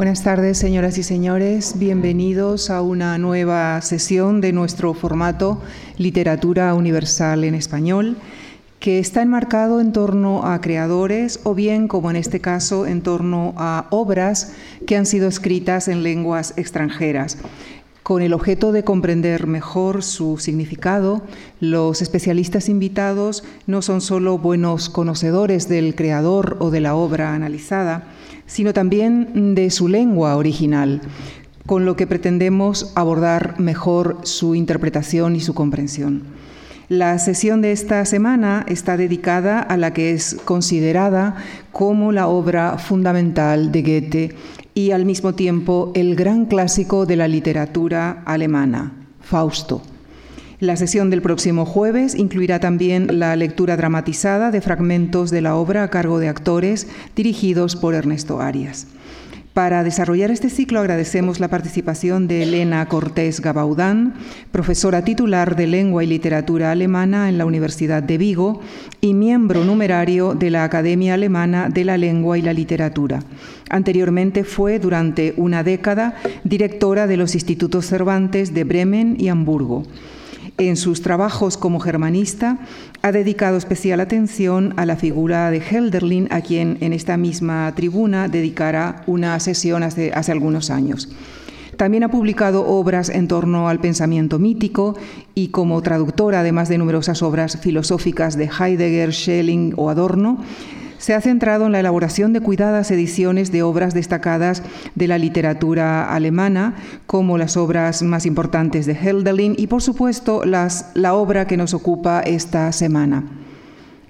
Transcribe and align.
Buenas 0.00 0.22
tardes, 0.22 0.56
señoras 0.56 0.96
y 0.96 1.02
señores. 1.02 1.74
Bienvenidos 1.78 2.70
a 2.70 2.80
una 2.80 3.18
nueva 3.18 3.78
sesión 3.82 4.40
de 4.40 4.50
nuestro 4.50 4.94
formato 4.94 5.60
Literatura 5.98 6.72
Universal 6.72 7.44
en 7.44 7.54
Español, 7.54 8.16
que 8.78 8.98
está 8.98 9.20
enmarcado 9.20 9.78
en 9.78 9.92
torno 9.92 10.46
a 10.46 10.58
creadores 10.62 11.40
o 11.44 11.54
bien, 11.54 11.86
como 11.86 12.08
en 12.08 12.16
este 12.16 12.40
caso, 12.40 12.86
en 12.86 13.02
torno 13.02 13.52
a 13.58 13.88
obras 13.90 14.54
que 14.86 14.96
han 14.96 15.04
sido 15.04 15.28
escritas 15.28 15.86
en 15.86 16.02
lenguas 16.02 16.54
extranjeras. 16.56 17.36
Con 18.02 18.22
el 18.22 18.32
objeto 18.32 18.72
de 18.72 18.82
comprender 18.82 19.46
mejor 19.46 20.02
su 20.02 20.38
significado, 20.38 21.22
los 21.60 22.00
especialistas 22.00 22.68
invitados 22.68 23.44
no 23.66 23.82
son 23.82 24.00
solo 24.00 24.38
buenos 24.38 24.88
conocedores 24.88 25.68
del 25.68 25.94
creador 25.94 26.56
o 26.60 26.70
de 26.70 26.80
la 26.80 26.94
obra 26.94 27.34
analizada, 27.34 28.04
sino 28.46 28.72
también 28.72 29.54
de 29.54 29.70
su 29.70 29.86
lengua 29.86 30.36
original, 30.36 31.02
con 31.66 31.84
lo 31.84 31.94
que 31.94 32.06
pretendemos 32.06 32.90
abordar 32.94 33.60
mejor 33.60 34.18
su 34.22 34.54
interpretación 34.54 35.36
y 35.36 35.40
su 35.40 35.54
comprensión. 35.54 36.22
La 36.88 37.16
sesión 37.20 37.60
de 37.62 37.70
esta 37.70 38.04
semana 38.04 38.64
está 38.66 38.96
dedicada 38.96 39.60
a 39.60 39.76
la 39.76 39.92
que 39.92 40.10
es 40.10 40.36
considerada 40.44 41.36
como 41.70 42.10
la 42.10 42.26
obra 42.26 42.78
fundamental 42.78 43.70
de 43.70 43.82
Goethe 43.82 44.36
y 44.74 44.92
al 44.92 45.04
mismo 45.04 45.34
tiempo 45.34 45.92
el 45.94 46.16
gran 46.16 46.46
clásico 46.46 47.06
de 47.06 47.16
la 47.16 47.28
literatura 47.28 48.22
alemana, 48.24 48.92
Fausto. 49.20 49.82
La 50.60 50.76
sesión 50.76 51.08
del 51.08 51.22
próximo 51.22 51.64
jueves 51.64 52.14
incluirá 52.14 52.60
también 52.60 53.18
la 53.18 53.34
lectura 53.34 53.78
dramatizada 53.78 54.50
de 54.50 54.60
fragmentos 54.60 55.30
de 55.30 55.40
la 55.40 55.56
obra 55.56 55.84
a 55.84 55.88
cargo 55.88 56.18
de 56.18 56.28
actores 56.28 56.86
dirigidos 57.16 57.76
por 57.76 57.94
Ernesto 57.94 58.40
Arias. 58.40 58.86
Para 59.54 59.82
desarrollar 59.82 60.30
este 60.30 60.48
ciclo 60.48 60.78
agradecemos 60.78 61.40
la 61.40 61.48
participación 61.48 62.28
de 62.28 62.44
Elena 62.44 62.86
Cortés 62.86 63.40
Gabaudán, 63.40 64.14
profesora 64.52 65.02
titular 65.02 65.56
de 65.56 65.66
Lengua 65.66 66.04
y 66.04 66.06
Literatura 66.06 66.70
Alemana 66.70 67.28
en 67.28 67.36
la 67.36 67.46
Universidad 67.46 68.00
de 68.00 68.16
Vigo 68.16 68.60
y 69.00 69.12
miembro 69.12 69.64
numerario 69.64 70.34
de 70.34 70.50
la 70.50 70.62
Academia 70.62 71.14
Alemana 71.14 71.68
de 71.68 71.84
la 71.84 71.98
Lengua 71.98 72.38
y 72.38 72.42
la 72.42 72.52
Literatura. 72.52 73.24
Anteriormente 73.70 74.44
fue, 74.44 74.78
durante 74.78 75.34
una 75.36 75.64
década, 75.64 76.14
directora 76.44 77.08
de 77.08 77.16
los 77.16 77.34
Institutos 77.34 77.86
Cervantes 77.86 78.54
de 78.54 78.62
Bremen 78.62 79.16
y 79.18 79.30
Hamburgo. 79.30 79.82
En 80.60 80.76
sus 80.76 81.00
trabajos 81.00 81.56
como 81.56 81.80
germanista 81.80 82.58
ha 83.00 83.12
dedicado 83.12 83.56
especial 83.56 83.98
atención 83.98 84.74
a 84.76 84.84
la 84.84 84.96
figura 84.96 85.50
de 85.50 85.62
Helderlin, 85.62 86.28
a 86.30 86.42
quien 86.42 86.76
en 86.82 86.92
esta 86.92 87.16
misma 87.16 87.72
tribuna 87.74 88.28
dedicará 88.28 89.02
una 89.06 89.40
sesión 89.40 89.82
hace, 89.82 90.12
hace 90.12 90.32
algunos 90.32 90.68
años. 90.68 91.08
También 91.78 92.04
ha 92.04 92.10
publicado 92.10 92.66
obras 92.66 93.08
en 93.08 93.26
torno 93.26 93.70
al 93.70 93.80
pensamiento 93.80 94.38
mítico 94.38 94.98
y 95.34 95.48
como 95.48 95.80
traductora, 95.80 96.40
además 96.40 96.68
de 96.68 96.76
numerosas 96.76 97.22
obras 97.22 97.56
filosóficas 97.62 98.36
de 98.36 98.50
Heidegger, 98.50 99.14
Schelling 99.14 99.72
o 99.78 99.88
Adorno, 99.88 100.44
se 101.00 101.14
ha 101.14 101.20
centrado 101.22 101.64
en 101.66 101.72
la 101.72 101.80
elaboración 101.80 102.34
de 102.34 102.40
cuidadas 102.40 102.90
ediciones 102.90 103.50
de 103.50 103.62
obras 103.62 103.94
destacadas 103.94 104.62
de 104.94 105.08
la 105.08 105.16
literatura 105.16 106.14
alemana, 106.14 106.74
como 107.06 107.38
las 107.38 107.56
obras 107.56 108.02
más 108.02 108.26
importantes 108.26 108.84
de 108.84 108.94
Hölderlin 108.94 109.54
y, 109.56 109.66
por 109.66 109.80
supuesto, 109.80 110.42
la 110.44 111.14
obra 111.14 111.46
que 111.46 111.56
nos 111.56 111.72
ocupa 111.72 112.20
esta 112.20 112.70
semana, 112.72 113.24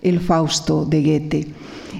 El 0.02 0.18
Fausto 0.18 0.84
de 0.84 1.02
Goethe. 1.02 1.46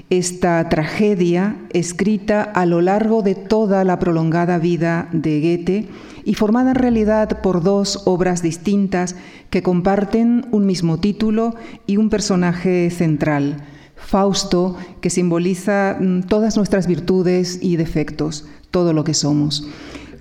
Esta 0.09 0.67
tragedia, 0.67 1.55
escrita 1.71 2.43
a 2.43 2.65
lo 2.65 2.81
largo 2.81 3.21
de 3.21 3.35
toda 3.35 3.85
la 3.85 3.97
prolongada 3.97 4.57
vida 4.57 5.07
de 5.13 5.39
Goethe 5.39 5.87
y 6.25 6.33
formada 6.33 6.71
en 6.71 6.75
realidad 6.75 7.41
por 7.41 7.63
dos 7.63 8.01
obras 8.05 8.41
distintas 8.41 9.15
que 9.49 9.63
comparten 9.63 10.47
un 10.51 10.65
mismo 10.65 10.99
título 10.99 11.55
y 11.87 11.95
un 11.95 12.09
personaje 12.09 12.89
central, 12.89 13.63
Fausto, 14.05 14.75
que 14.99 15.09
simboliza 15.09 15.97
mm, 15.99 16.23
todas 16.23 16.57
nuestras 16.57 16.87
virtudes 16.87 17.59
y 17.61 17.77
defectos, 17.77 18.45
todo 18.71 18.93
lo 18.93 19.03
que 19.03 19.13
somos. 19.13 19.65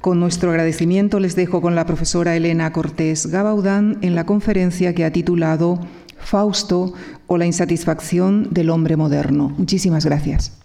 Con 0.00 0.20
nuestro 0.20 0.50
agradecimiento 0.50 1.20
les 1.20 1.36
dejo 1.36 1.60
con 1.60 1.74
la 1.74 1.86
profesora 1.86 2.34
Elena 2.34 2.72
Cortés 2.72 3.26
Gabaudán 3.26 3.98
en 4.00 4.14
la 4.14 4.24
conferencia 4.24 4.94
que 4.94 5.04
ha 5.04 5.12
titulado 5.12 5.78
Fausto 6.18 6.94
o 7.26 7.36
la 7.36 7.46
insatisfacción 7.46 8.48
del 8.50 8.70
hombre 8.70 8.96
moderno. 8.96 9.54
Muchísimas 9.58 10.04
gracias. 10.04 10.59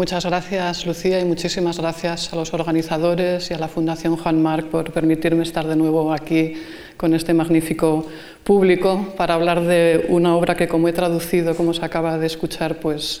Muchas 0.00 0.24
gracias, 0.24 0.86
Lucía, 0.86 1.20
y 1.20 1.26
muchísimas 1.26 1.78
gracias 1.78 2.32
a 2.32 2.36
los 2.36 2.54
organizadores 2.54 3.50
y 3.50 3.52
a 3.52 3.58
la 3.58 3.68
Fundación 3.68 4.16
Juan 4.16 4.40
Marc 4.40 4.68
por 4.68 4.90
permitirme 4.92 5.42
estar 5.42 5.66
de 5.66 5.76
nuevo 5.76 6.10
aquí 6.14 6.54
con 6.96 7.12
este 7.12 7.34
magnífico 7.34 8.06
público 8.42 9.12
para 9.18 9.34
hablar 9.34 9.60
de 9.60 10.06
una 10.08 10.34
obra 10.34 10.56
que, 10.56 10.68
como 10.68 10.88
he 10.88 10.94
traducido, 10.94 11.54
como 11.54 11.74
se 11.74 11.84
acaba 11.84 12.16
de 12.16 12.28
escuchar, 12.28 12.76
pues 12.76 13.20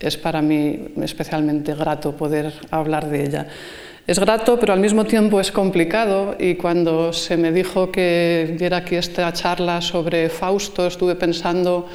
es 0.00 0.18
para 0.18 0.42
mí 0.42 0.88
especialmente 1.00 1.74
grato 1.74 2.14
poder 2.14 2.52
hablar 2.70 3.08
de 3.08 3.24
ella. 3.24 3.46
Es 4.06 4.18
grato, 4.18 4.60
pero 4.60 4.74
al 4.74 4.80
mismo 4.80 5.06
tiempo 5.06 5.40
es 5.40 5.50
complicado 5.50 6.36
y 6.38 6.56
cuando 6.56 7.14
se 7.14 7.38
me 7.38 7.52
dijo 7.52 7.90
que 7.90 8.54
diera 8.58 8.78
aquí 8.78 8.96
esta 8.96 9.32
charla 9.32 9.80
sobre 9.80 10.28
Fausto, 10.28 10.86
estuve 10.86 11.14
pensando 11.14 11.88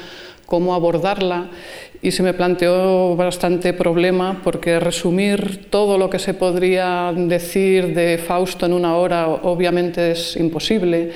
cómo 0.46 0.74
abordarla 0.74 1.48
y 2.02 2.10
se 2.10 2.22
me 2.22 2.34
planteó 2.34 3.16
bastante 3.16 3.72
problema 3.72 4.40
porque 4.44 4.78
resumir 4.78 5.70
todo 5.70 5.96
lo 5.96 6.10
que 6.10 6.18
se 6.18 6.34
podría 6.34 7.12
decir 7.16 7.94
de 7.94 8.18
Fausto 8.18 8.66
en 8.66 8.74
una 8.74 8.96
hora 8.96 9.26
obviamente 9.28 10.10
es 10.10 10.36
imposible. 10.36 11.12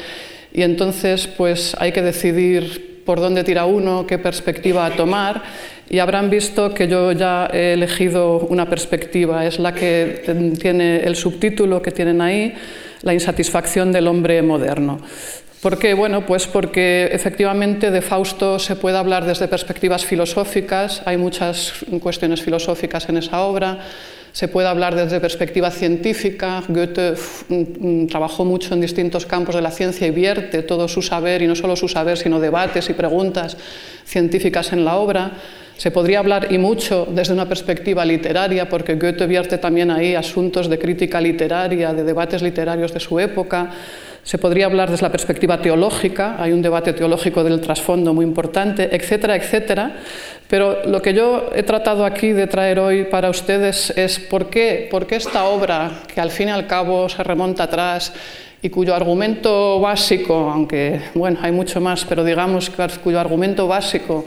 Y 0.52 0.62
entonces 0.62 1.26
pues 1.26 1.76
hay 1.78 1.92
que 1.92 2.00
decidir 2.00 3.02
por 3.04 3.20
dónde 3.20 3.44
tira 3.44 3.66
uno, 3.66 4.06
qué 4.06 4.18
perspectiva 4.18 4.90
tomar. 4.90 5.42
Y 5.90 5.98
habrán 5.98 6.30
visto 6.30 6.72
que 6.72 6.88
yo 6.88 7.12
ya 7.12 7.50
he 7.52 7.72
elegido 7.72 8.40
una 8.40 8.68
perspectiva, 8.68 9.46
es 9.46 9.58
la 9.58 9.74
que 9.74 10.22
tiene 10.58 11.00
el 11.00 11.16
subtítulo 11.16 11.80
que 11.80 11.90
tienen 11.90 12.20
ahí, 12.20 12.54
la 13.02 13.14
insatisfacción 13.14 13.92
del 13.92 14.06
hombre 14.06 14.42
moderno. 14.42 15.00
¿Por 15.60 15.76
qué? 15.76 15.92
Bueno, 15.94 16.24
pues 16.24 16.46
porque 16.46 17.08
efectivamente 17.10 17.90
de 17.90 18.00
Fausto 18.00 18.60
se 18.60 18.76
puede 18.76 18.96
hablar 18.96 19.24
desde 19.24 19.48
perspectivas 19.48 20.04
filosóficas, 20.04 21.02
hay 21.04 21.16
muchas 21.16 21.72
cuestiones 22.00 22.40
filosóficas 22.42 23.08
en 23.08 23.16
esa 23.16 23.40
obra, 23.42 23.80
se 24.30 24.46
puede 24.46 24.68
hablar 24.68 24.94
desde 24.94 25.18
perspectiva 25.18 25.72
científica, 25.72 26.62
Goethe 26.68 27.14
mm, 27.48 28.06
trabajó 28.06 28.44
mucho 28.44 28.72
en 28.72 28.80
distintos 28.80 29.26
campos 29.26 29.56
de 29.56 29.62
la 29.62 29.72
ciencia 29.72 30.06
y 30.06 30.12
vierte 30.12 30.62
todo 30.62 30.86
su 30.86 31.02
saber, 31.02 31.42
y 31.42 31.48
no 31.48 31.56
solo 31.56 31.74
su 31.74 31.88
saber, 31.88 32.18
sino 32.18 32.38
debates 32.38 32.88
y 32.88 32.92
preguntas 32.92 33.56
científicas 34.04 34.72
en 34.72 34.84
la 34.84 34.94
obra. 34.94 35.32
Se 35.76 35.90
podría 35.90 36.20
hablar 36.20 36.52
y 36.52 36.58
mucho 36.58 37.06
desde 37.10 37.32
una 37.32 37.48
perspectiva 37.48 38.04
literaria, 38.04 38.68
porque 38.68 38.94
Goethe 38.94 39.26
vierte 39.26 39.58
también 39.58 39.90
ahí 39.90 40.14
asuntos 40.14 40.68
de 40.68 40.78
crítica 40.78 41.20
literaria, 41.20 41.92
de 41.92 42.04
debates 42.04 42.42
literarios 42.42 42.94
de 42.94 43.00
su 43.00 43.18
época. 43.18 43.70
Se 44.28 44.36
podría 44.36 44.66
hablar 44.66 44.90
desde 44.90 45.04
la 45.04 45.10
perspectiva 45.10 45.62
teológica, 45.62 46.36
hay 46.38 46.52
un 46.52 46.60
debate 46.60 46.92
teológico 46.92 47.42
del 47.42 47.62
trasfondo 47.62 48.12
muy 48.12 48.26
importante, 48.26 48.94
etcétera, 48.94 49.36
etcétera. 49.36 49.92
Pero 50.46 50.84
lo 50.84 51.00
que 51.00 51.14
yo 51.14 51.48
he 51.54 51.62
tratado 51.62 52.04
aquí 52.04 52.32
de 52.32 52.46
traer 52.46 52.78
hoy 52.78 53.04
para 53.04 53.30
ustedes 53.30 53.88
es 53.96 54.18
por 54.18 54.50
qué, 54.50 54.86
por 54.90 55.06
qué 55.06 55.16
esta 55.16 55.44
obra, 55.44 56.02
que 56.12 56.20
al 56.20 56.30
fin 56.30 56.48
y 56.48 56.50
al 56.50 56.66
cabo 56.66 57.08
se 57.08 57.22
remonta 57.22 57.62
atrás 57.62 58.12
y 58.60 58.68
cuyo 58.68 58.94
argumento 58.94 59.80
básico, 59.80 60.50
aunque 60.50 61.00
bueno, 61.14 61.38
hay 61.40 61.52
mucho 61.52 61.80
más, 61.80 62.04
pero 62.04 62.22
digamos 62.22 62.70
cuyo 63.02 63.18
argumento 63.18 63.66
básico 63.66 64.26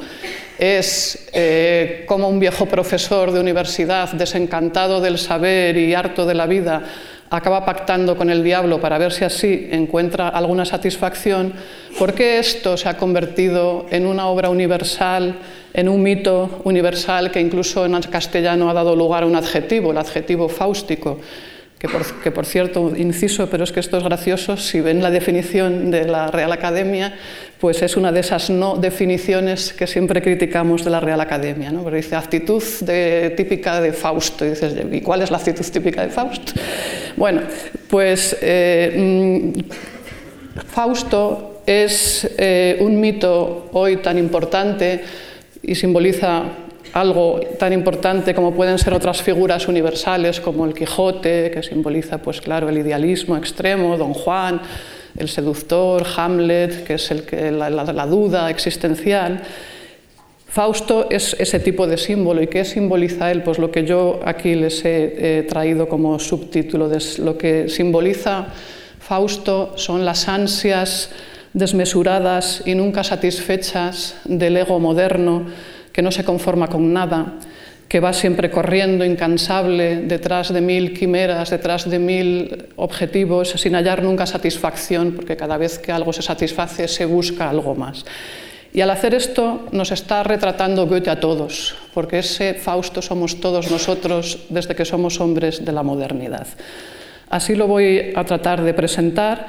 es 0.58 1.30
eh, 1.32 2.06
como 2.08 2.28
un 2.28 2.40
viejo 2.40 2.66
profesor 2.66 3.32
de 3.32 3.40
universidad 3.40 4.12
desencantado 4.14 5.00
del 5.00 5.20
saber 5.20 5.78
y 5.78 5.94
harto 5.94 6.26
de 6.26 6.34
la 6.34 6.48
vida 6.48 6.86
acaba 7.32 7.66
pactando 7.66 8.18
con 8.18 8.30
el 8.30 8.44
diablo 8.44 8.82
para 8.82 8.98
ver 8.98 9.14
si 9.14 9.24
así 9.24 9.70
encuentra 9.72 10.28
alguna 10.28 10.66
satisfacción, 10.66 11.54
¿por 11.98 12.14
qué 12.14 12.40
esto 12.40 12.76
se 12.76 12.90
ha 12.90 12.98
convertido 12.98 13.86
en 13.90 14.06
una 14.06 14.28
obra 14.28 14.50
universal, 14.50 15.36
en 15.74 15.88
un 15.88 16.04
mito 16.04 16.62
universal 16.66 17.32
que 17.32 17.40
incluso 17.40 17.86
en 17.86 18.00
castellano 18.02 18.70
ha 18.70 18.74
dado 18.74 18.98
lugar 18.98 19.24
a 19.24 19.28
un 19.28 19.38
adjetivo, 19.38 19.92
el 19.92 19.98
adjetivo 19.98 20.50
fáustico? 20.50 21.20
Que 21.82 22.32
por, 22.32 22.46
cierto, 22.46 22.96
inciso, 22.96 23.50
pero 23.50 23.64
es 23.64 23.72
que 23.72 23.80
esto 23.80 23.98
es 23.98 24.04
gracioso, 24.04 24.56
si 24.56 24.82
ven 24.82 25.02
la 25.02 25.10
definición 25.10 25.90
de 25.90 26.06
la 26.06 26.30
Real 26.30 26.52
Academia, 26.52 27.16
pues 27.60 27.82
es 27.82 27.98
una 27.98 28.12
de 28.12 28.20
esas 28.20 28.52
no 28.52 28.76
definiciones 28.76 29.74
que 29.74 29.88
siempre 29.88 30.22
criticamos 30.22 30.86
de 30.86 30.92
la 30.92 31.00
Real 31.00 31.20
Academia, 31.20 31.72
¿no? 31.72 31.84
Pero 31.84 31.96
dice 31.96 32.16
actitud 32.16 32.62
típica 33.36 33.82
de 33.82 33.94
Fausto, 33.94 34.46
y 34.46 34.50
dices, 34.50 34.76
¿y 34.92 35.02
cuál 35.02 35.24
es 35.24 35.32
la 35.32 35.38
actitud 35.38 35.66
típica 35.66 36.04
de 36.04 36.10
Fausto? 36.10 36.54
Bueno, 37.18 37.42
pues 37.90 38.38
eh, 38.42 39.54
mm, 39.56 40.62
Fausto 40.68 41.64
es 41.66 42.30
eh, 42.38 42.78
un 42.80 43.00
mito 43.00 43.70
hoy 43.72 43.98
tan 43.98 44.20
importante 44.20 45.02
y 45.64 45.74
simboliza 45.74 46.44
algo 46.94 47.40
tan 47.58 47.74
importante 47.74 48.34
como 48.34 48.54
pueden 48.54 48.78
ser 48.78 48.94
otras 48.94 49.22
figuras 49.22 49.68
universales 49.68 50.40
como 50.40 50.66
el 50.66 50.74
Quijote, 50.74 51.52
que 51.52 51.64
simboliza, 51.64 52.18
pues 52.18 52.42
claro, 52.42 52.70
el 52.70 52.78
idealismo 52.78 53.38
extremo, 53.38 53.98
Don 53.98 54.14
Juan, 54.14 54.62
el 55.18 55.30
seductor, 55.30 56.06
Hamlet, 56.16 56.84
que 56.84 56.96
es 56.96 57.12
el 57.12 57.24
que, 57.24 57.52
la, 57.52 58.06
duda 58.06 58.50
existencial. 58.50 59.42
Fausto 60.48 61.08
es 61.10 61.36
ese 61.40 61.60
tipo 61.60 61.88
de 61.88 61.98
símbolo. 61.98 62.42
¿Y 62.42 62.48
qué 62.48 62.66
simboliza 62.66 63.32
él? 63.32 63.42
Pues 63.42 63.58
lo 63.58 63.72
que 63.72 63.86
yo 63.86 64.20
aquí 64.26 64.56
les 64.56 64.84
he 64.84 65.46
traído 65.48 65.88
como 65.88 66.20
subtítulo. 66.20 66.90
De 66.90 67.00
lo 67.20 67.38
que 67.38 67.70
simboliza 67.70 68.48
Fausto 69.00 69.74
son 69.78 70.06
las 70.06 70.28
ansias 70.28 71.10
desmesuradas 71.54 72.64
y 72.66 72.76
nunca 72.76 73.04
satisfechas 73.04 74.16
del 74.26 74.58
ego 74.58 74.80
moderno 74.80 75.48
que 75.92 76.02
no 76.02 76.12
se 76.12 76.24
conforma 76.24 76.68
con 76.68 76.94
nada, 76.94 77.40
que 77.88 78.00
va 78.00 78.14
siempre 78.14 78.50
corriendo 78.50 79.04
incansable 79.04 79.98
detrás 80.08 80.54
de 80.54 80.62
mil 80.62 80.98
quimeras, 80.98 81.50
detrás 81.50 81.90
de 81.90 82.00
mil 82.00 82.68
objetivos, 82.78 83.50
sin 83.50 83.76
hallar 83.76 84.02
nunca 84.02 84.26
satisfacción, 84.26 85.12
porque 85.12 85.36
cada 85.36 85.58
vez 85.58 85.78
que 85.78 85.92
algo 85.92 86.14
se 86.14 86.22
satisface 86.22 86.88
se 86.88 87.06
busca 87.06 87.50
algo 87.50 87.76
más. 87.76 88.06
Y 88.72 88.80
al 88.80 88.90
hacer 88.92 89.14
esto 89.14 89.68
nos 89.74 89.92
está 89.92 90.24
retratando 90.24 90.88
Goethe 90.88 91.10
a 91.10 91.20
todos, 91.20 91.76
porque 91.94 92.20
ese 92.20 92.54
Fausto 92.54 93.02
somos 93.02 93.42
todos 93.42 93.70
nosotros 93.70 94.48
desde 94.48 94.76
que 94.76 94.86
somos 94.86 95.20
hombres 95.20 95.66
de 95.66 95.74
la 95.74 95.84
modernidad. 95.84 96.48
Así 97.30 97.56
lo 97.56 97.68
voy 97.68 98.14
a 98.16 98.24
tratar 98.24 98.62
de 98.62 98.74
presentar 98.74 99.48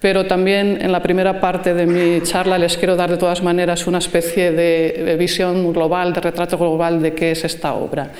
pero 0.00 0.26
también 0.26 0.78
en 0.80 0.92
la 0.92 1.02
primera 1.02 1.40
parte 1.40 1.74
de 1.74 1.86
mi 1.86 2.22
charla 2.22 2.58
les 2.58 2.76
quiero 2.76 2.96
dar 2.96 3.10
de 3.10 3.16
todas 3.16 3.42
maneras 3.42 3.86
una 3.86 3.98
especie 3.98 4.52
de 4.52 5.16
visión 5.18 5.72
global, 5.72 6.12
de 6.12 6.20
retrato 6.20 6.58
global 6.58 7.00
de 7.02 7.14
qué 7.14 7.32
es 7.32 7.44
esta 7.44 7.74
obra. 7.74 8.10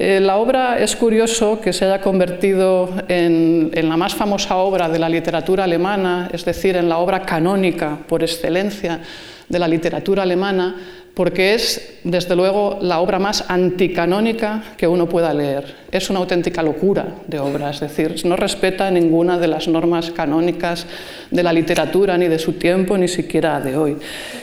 Eh, 0.00 0.20
la 0.20 0.36
obra 0.36 0.78
es 0.78 0.94
curioso 0.94 1.60
que 1.60 1.72
se 1.72 1.84
haya 1.84 2.00
convertido 2.00 2.88
en, 3.08 3.72
en, 3.74 3.88
la 3.88 3.96
más 3.96 4.14
famosa 4.14 4.56
obra 4.58 4.88
de 4.88 5.00
la 5.00 5.08
literatura 5.08 5.64
alemana, 5.64 6.30
es 6.32 6.44
decir, 6.44 6.76
en 6.76 6.88
la 6.88 6.98
obra 6.98 7.22
canónica 7.22 7.98
por 8.06 8.22
excelencia 8.22 9.00
de 9.48 9.58
la 9.58 9.68
literatura 9.68 10.22
alemana, 10.22 10.76
porque 11.18 11.54
es, 11.54 11.98
desde 12.04 12.36
luego, 12.36 12.78
la 12.80 13.00
obra 13.00 13.18
más 13.18 13.44
anticanónica 13.48 14.62
que 14.76 14.86
uno 14.86 15.08
pueda 15.08 15.34
leer. 15.34 15.74
Es 15.90 16.10
una 16.10 16.20
auténtica 16.20 16.62
locura 16.62 17.16
de 17.26 17.40
obra, 17.40 17.70
es 17.70 17.80
decir, 17.80 18.14
no 18.24 18.36
respeta 18.36 18.88
ninguna 18.88 19.36
de 19.36 19.48
las 19.48 19.66
normas 19.66 20.12
canónicas 20.12 20.86
de 21.32 21.42
la 21.42 21.52
literatura, 21.52 22.16
ni 22.16 22.28
de 22.28 22.38
su 22.38 22.52
tiempo, 22.52 22.96
ni 22.96 23.08
siquiera 23.08 23.60
de 23.60 23.76
hoy, 23.76 23.96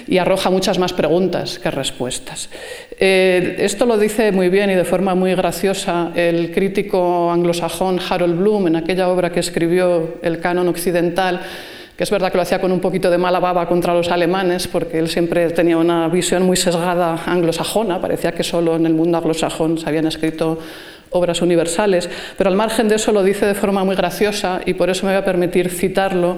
y 0.06 0.18
arroja 0.18 0.50
muchas 0.50 0.78
más 0.78 0.92
preguntas 0.92 1.60
que 1.60 1.72
respuestas. 1.72 2.50
Eh, 3.00 3.56
esto 3.60 3.86
lo 3.86 3.98
dice 3.98 4.34
muy 4.34 4.50
bien 4.50 4.70
y 4.70 4.76
de 4.76 4.84
forma 4.84 5.16
muy 5.16 5.34
graciosa 5.34 6.12
el 6.14 6.52
crítico 6.52 7.32
anglosajón 7.32 8.02
Harold 8.10 8.38
Bloom 8.38 8.68
en 8.68 8.76
aquella 8.76 9.08
obra 9.08 9.32
que 9.32 9.40
escribió 9.40 10.16
El 10.22 10.42
canon 10.42 10.68
occidental, 10.68 11.40
que 11.98 12.04
es 12.04 12.12
verdad 12.12 12.32
que 12.32 12.38
lo 12.38 12.44
hacía 12.44 12.60
con 12.60 12.72
un 12.72 12.80
poquito 12.80 13.10
de 13.10 13.18
mala 13.18 13.40
baba 13.40 13.68
contra 13.68 13.94
los 13.94 14.10
alemanes, 14.10 14.68
porque 14.68 15.00
él 15.00 15.08
siempre 15.08 15.50
tenía 15.52 15.78
una 15.78 16.08
visión 16.10 16.44
muy 16.44 16.58
sesgada 16.58 17.24
anglosajona, 17.26 18.02
parecía 18.02 18.34
que 18.34 18.44
solo 18.44 18.76
en 18.76 18.86
el 18.86 18.94
mundo 18.94 19.18
anglosajón 19.18 19.78
se 19.78 19.88
habían 19.88 20.08
escrito 20.08 20.60
obras 21.12 21.42
universales, 21.42 22.10
pero 22.38 22.50
al 22.50 22.56
margen 22.56 22.90
de 22.90 22.96
eso 22.96 23.12
lo 23.12 23.24
dice 23.24 23.46
de 23.46 23.56
forma 23.56 23.84
muy 23.84 23.96
graciosa 23.96 24.60
y 24.66 24.74
por 24.74 24.90
eso 24.90 25.06
me 25.06 25.14
voy 25.14 25.22
a 25.22 25.26
permitir 25.26 25.70
citarlo 25.70 26.38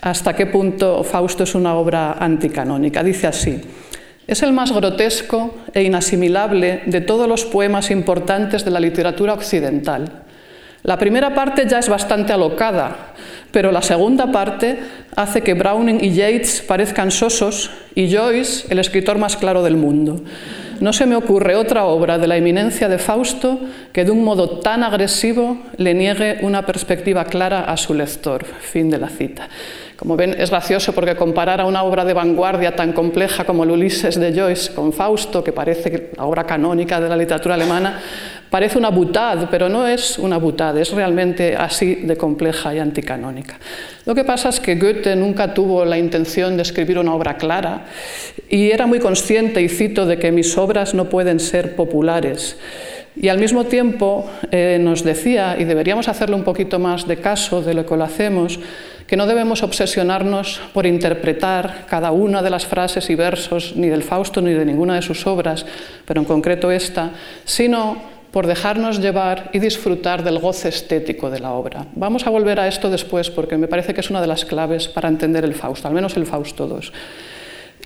hasta 0.00 0.34
qué 0.34 0.46
punto 0.46 1.04
Fausto 1.04 1.44
es 1.44 1.54
una 1.54 1.74
obra 1.74 2.12
anticanónica. 2.12 3.02
Dice 3.02 3.26
así, 3.26 3.60
es 4.26 4.42
el 4.42 4.54
más 4.54 4.72
grotesco 4.72 5.54
e 5.74 5.82
inasimilable 5.82 6.82
de 6.86 7.00
todos 7.02 7.28
los 7.28 7.44
poemas 7.44 7.90
importantes 7.90 8.64
de 8.64 8.70
la 8.70 8.80
literatura 8.80 9.34
occidental. 9.34 10.23
La 10.84 10.98
primera 10.98 11.34
parte 11.34 11.66
ya 11.66 11.78
es 11.78 11.88
bastante 11.88 12.34
alocada, 12.34 13.14
pero 13.50 13.72
la 13.72 13.80
segunda 13.80 14.30
parte 14.30 14.78
hace 15.16 15.40
que 15.40 15.54
Browning 15.54 16.04
y 16.04 16.12
Yates 16.12 16.60
parezcan 16.60 17.10
sosos 17.10 17.70
y 17.94 18.14
Joyce 18.14 18.66
el 18.68 18.78
escritor 18.78 19.16
más 19.16 19.34
claro 19.38 19.62
del 19.62 19.78
mundo. 19.78 20.20
No 20.80 20.92
se 20.92 21.06
me 21.06 21.16
ocurre 21.16 21.56
otra 21.56 21.86
obra 21.86 22.18
de 22.18 22.26
la 22.26 22.36
eminencia 22.36 22.90
de 22.90 22.98
Fausto 22.98 23.60
que 23.94 24.04
de 24.04 24.10
un 24.10 24.24
modo 24.24 24.58
tan 24.58 24.82
agresivo 24.82 25.56
le 25.78 25.94
niegue 25.94 26.40
una 26.42 26.66
perspectiva 26.66 27.24
clara 27.24 27.60
a 27.60 27.78
su 27.78 27.94
lector. 27.94 28.44
Fin 28.44 28.90
de 28.90 28.98
la 28.98 29.08
cita. 29.08 29.48
Como 30.04 30.18
ven, 30.18 30.36
es 30.38 30.50
gracioso 30.50 30.92
porque 30.92 31.16
comparar 31.16 31.62
a 31.62 31.64
una 31.64 31.82
obra 31.82 32.04
de 32.04 32.12
vanguardia 32.12 32.76
tan 32.76 32.92
compleja 32.92 33.44
como 33.44 33.64
el 33.64 33.70
Ulises 33.70 34.20
de 34.20 34.38
Joyce 34.38 34.74
con 34.74 34.92
Fausto, 34.92 35.42
que 35.42 35.50
parece 35.50 36.10
la 36.14 36.26
obra 36.26 36.44
canónica 36.44 37.00
de 37.00 37.08
la 37.08 37.16
literatura 37.16 37.54
alemana, 37.54 38.02
parece 38.50 38.76
una 38.76 38.90
butad, 38.90 39.48
pero 39.50 39.70
no 39.70 39.86
es 39.86 40.18
una 40.18 40.36
butad, 40.36 40.76
es 40.76 40.92
realmente 40.92 41.56
así 41.56 41.94
de 41.94 42.18
compleja 42.18 42.74
y 42.74 42.80
anticanónica. 42.80 43.58
Lo 44.04 44.14
que 44.14 44.24
pasa 44.24 44.50
es 44.50 44.60
que 44.60 44.74
Goethe 44.74 45.16
nunca 45.16 45.54
tuvo 45.54 45.86
la 45.86 45.96
intención 45.96 46.56
de 46.56 46.64
escribir 46.64 46.98
una 46.98 47.14
obra 47.14 47.38
clara 47.38 47.86
y 48.50 48.72
era 48.72 48.86
muy 48.86 48.98
consciente, 48.98 49.62
y 49.62 49.70
cito, 49.70 50.04
de 50.04 50.18
que 50.18 50.30
mis 50.32 50.58
obras 50.58 50.92
no 50.92 51.08
pueden 51.08 51.40
ser 51.40 51.76
populares. 51.76 52.58
Y 53.16 53.28
al 53.28 53.38
mismo 53.38 53.64
tiempo 53.64 54.28
eh, 54.50 54.76
nos 54.80 55.02
decía, 55.02 55.56
y 55.58 55.64
deberíamos 55.64 56.08
hacerle 56.08 56.34
un 56.34 56.44
poquito 56.44 56.78
más 56.78 57.06
de 57.06 57.16
caso 57.16 57.62
de 57.62 57.72
lo 57.72 57.86
que 57.86 57.96
lo 57.96 58.04
hacemos, 58.04 58.58
que 59.06 59.16
no 59.16 59.26
debemos 59.26 59.62
obsesionarnos 59.62 60.60
por 60.72 60.86
interpretar 60.86 61.86
cada 61.88 62.10
una 62.12 62.42
de 62.42 62.50
las 62.50 62.66
frases 62.66 63.10
y 63.10 63.14
versos 63.14 63.74
ni 63.76 63.88
del 63.88 64.02
Fausto 64.02 64.40
ni 64.40 64.52
de 64.52 64.64
ninguna 64.64 64.94
de 64.94 65.02
sus 65.02 65.26
obras, 65.26 65.66
pero 66.04 66.20
en 66.20 66.26
concreto 66.26 66.70
esta, 66.70 67.10
sino 67.44 68.14
por 68.30 68.46
dejarnos 68.48 68.98
llevar 68.98 69.50
y 69.52 69.60
disfrutar 69.60 70.24
del 70.24 70.40
goce 70.40 70.68
estético 70.68 71.30
de 71.30 71.38
la 71.38 71.52
obra. 71.52 71.86
Vamos 71.94 72.26
a 72.26 72.30
volver 72.30 72.58
a 72.58 72.66
esto 72.66 72.90
después 72.90 73.30
porque 73.30 73.56
me 73.56 73.68
parece 73.68 73.94
que 73.94 74.00
es 74.00 74.10
una 74.10 74.20
de 74.20 74.26
las 74.26 74.44
claves 74.44 74.88
para 74.88 75.08
entender 75.08 75.44
el 75.44 75.54
Fausto, 75.54 75.86
al 75.86 75.94
menos 75.94 76.16
el 76.16 76.26
Fausto 76.26 76.66
II. 76.66 76.90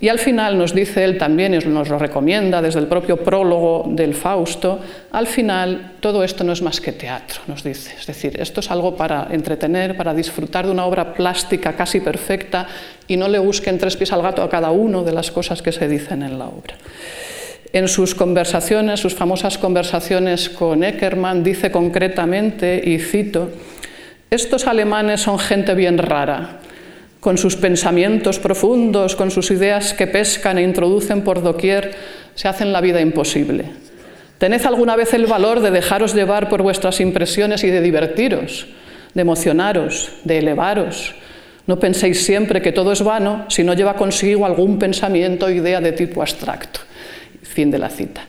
Y 0.01 0.09
al 0.09 0.21
final 0.21 0.57
nos 0.57 0.75
dice 0.75 1.03
él 1.03 1.19
también, 1.19 1.55
y 1.55 1.59
nos 1.59 1.89
lo 1.89 1.99
recomienda 1.99 2.63
desde 2.63 2.79
el 2.79 2.87
propio 2.87 3.17
prólogo 3.17 3.85
del 3.89 4.15
Fausto, 4.15 4.79
al 5.11 5.27
final 5.27 5.95
todo 5.99 6.23
esto 6.23 6.45
no 6.45 6.53
es 6.53 6.63
más 6.63 6.81
que 6.81 6.93
teatro, 6.93 7.41
nos 7.49 7.65
dice. 7.65 7.97
Es 7.99 8.07
decir, 8.07 8.41
esto 8.41 8.61
es 8.61 8.71
algo 8.71 8.97
para 8.97 9.27
entretener, 9.31 9.97
para 9.97 10.15
disfrutar 10.15 10.67
de 10.67 10.73
una 10.73 10.87
obra 10.87 11.13
plástica 11.15 11.73
casi 11.73 11.99
perfecta 12.01 12.69
y 13.09 13.17
no 13.17 13.27
le 13.29 13.41
busquen 13.41 13.79
tres 13.79 13.97
pies 13.97 14.13
al 14.13 14.23
gato 14.23 14.43
a 14.43 14.51
cada 14.51 14.71
uno 14.71 15.03
de 15.03 15.13
las 15.13 15.33
cosas 15.33 15.63
que 15.63 15.73
se 15.73 15.89
dicen 15.89 16.23
en 16.23 16.39
la 16.39 16.47
obra. 16.47 16.77
En 17.73 17.89
sus 17.89 18.15
conversaciones, 18.15 19.01
sus 19.01 19.15
famosas 19.15 19.59
conversaciones 19.59 20.49
con 20.49 20.85
Eckermann, 20.85 21.43
dice 21.43 21.73
concretamente, 21.73 22.81
y 22.83 22.99
cito, 22.99 23.51
estos 24.31 24.67
alemanes 24.69 25.23
son 25.23 25.39
gente 25.41 25.75
bien 25.75 25.99
rara 25.99 26.61
con 27.29 27.37
sus 27.37 27.57
pensamientos 27.57 28.39
profundos, 28.39 29.15
con 29.15 29.31
sus 29.31 29.51
ideas 29.51 29.93
que 29.93 30.07
pescan 30.07 30.57
e 30.57 30.63
introducen 30.63 31.21
por 31.21 31.43
doquier, 31.43 31.93
se 32.35 32.49
hacen 32.49 32.73
la 32.73 32.81
vida 32.81 33.03
imposible. 33.03 33.67
Tened 34.39 34.65
alguna 34.65 34.97
vez 34.97 35.13
el 35.13 35.27
valor 35.27 35.61
de 35.61 35.71
dejaros 35.71 36.15
llevar 36.15 36.49
por 36.49 36.63
vuestras 36.63 37.01
impresiones 37.01 37.65
y 37.65 37.69
de 37.69 37.83
divertiros, 37.83 38.67
de 39.13 39.21
emocionaros, 39.21 40.09
de 40.25 40.39
elevaros. 40.39 41.17
No 41.67 41.79
penséis 41.79 42.25
siempre 42.25 42.63
que 42.63 42.73
todo 42.73 42.93
es 42.93 43.03
vano 43.03 43.45
si 43.51 43.63
no 43.63 43.75
lleva 43.75 43.93
consigo 43.93 44.47
algún 44.47 44.79
pensamiento 44.79 45.45
o 45.45 45.51
idea 45.51 45.83
de 45.83 45.93
tipo 45.93 46.23
abstracto. 46.23 46.81
Fin 47.43 47.71
de 47.71 47.77
la 47.77 47.91
cita. 47.91 48.23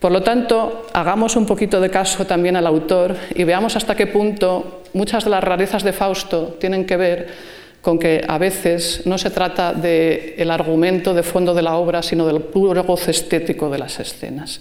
Por 0.00 0.10
lo 0.10 0.24
tanto, 0.24 0.88
hagamos 0.92 1.36
un 1.36 1.46
poquito 1.46 1.80
de 1.80 1.88
caso 1.88 2.26
también 2.26 2.56
al 2.56 2.66
autor 2.66 3.14
y 3.32 3.44
veamos 3.44 3.76
hasta 3.76 3.94
qué 3.94 4.08
punto 4.08 4.82
muchas 4.92 5.22
de 5.22 5.30
las 5.30 5.44
rarezas 5.44 5.84
de 5.84 5.92
Fausto 5.92 6.58
tienen 6.58 6.84
que 6.84 6.96
ver 6.96 7.54
con 7.84 7.98
que 7.98 8.24
a 8.26 8.38
veces 8.38 9.02
no 9.04 9.18
se 9.18 9.28
trata 9.28 9.74
del 9.74 10.50
argumento 10.50 11.12
de 11.12 11.22
fondo 11.22 11.52
de 11.52 11.60
la 11.60 11.76
obra, 11.76 12.02
sino 12.02 12.26
del 12.26 12.40
puro 12.40 12.82
goce 12.82 13.10
estético 13.10 13.68
de 13.68 13.78
las 13.78 14.00
escenas. 14.00 14.58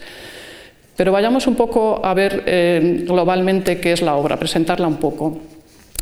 Pero 0.97 1.13
vayamos 1.13 1.47
un 1.47 1.55
poco 1.55 2.01
a 2.03 2.13
ver 2.13 2.43
eh, 2.45 3.05
globalmente 3.07 3.79
qué 3.79 3.93
es 3.93 4.01
la 4.01 4.15
obra, 4.15 4.35
presentarla 4.35 4.89
un 4.89 4.97
poco. 4.97 5.39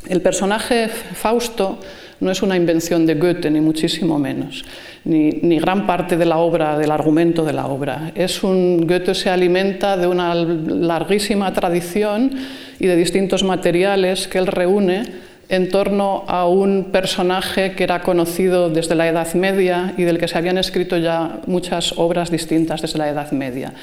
El 0.09 0.21
personaje 0.21 0.87
Fausto 0.87 1.77
no 2.21 2.31
es 2.31 2.41
una 2.41 2.57
invención 2.57 3.05
de 3.05 3.13
Goethe, 3.13 3.51
ni 3.51 3.61
muchísimo 3.61 4.17
menos, 4.17 4.65
ni, 5.05 5.29
ni, 5.43 5.59
gran 5.59 5.85
parte 5.85 6.17
de 6.17 6.25
la 6.25 6.37
obra, 6.37 6.75
del 6.75 6.89
argumento 6.89 7.45
de 7.45 7.53
la 7.53 7.67
obra. 7.67 8.11
Es 8.15 8.41
un, 8.41 8.87
Goethe 8.87 9.13
se 9.13 9.29
alimenta 9.29 9.95
de 9.95 10.07
una 10.07 10.33
larguísima 10.33 11.53
tradición 11.53 12.31
y 12.79 12.87
de 12.87 12.95
distintos 12.95 13.43
materiales 13.43 14.27
que 14.27 14.39
él 14.39 14.47
reúne 14.47 15.30
en 15.51 15.69
torno 15.69 16.23
a 16.27 16.47
un 16.47 16.85
personaje 16.93 17.73
que 17.73 17.83
era 17.83 18.01
conocido 18.01 18.69
desde 18.69 18.95
la 18.95 19.09
Edad 19.09 19.33
Media 19.33 19.93
y 19.97 20.03
del 20.03 20.17
que 20.17 20.29
se 20.29 20.37
habían 20.37 20.57
escrito 20.57 20.97
ya 20.97 21.41
muchas 21.45 21.93
obras 21.97 22.31
distintas 22.31 22.81
desde 22.81 22.97
la 22.97 23.09
Edad 23.09 23.31
Media. 23.33 23.73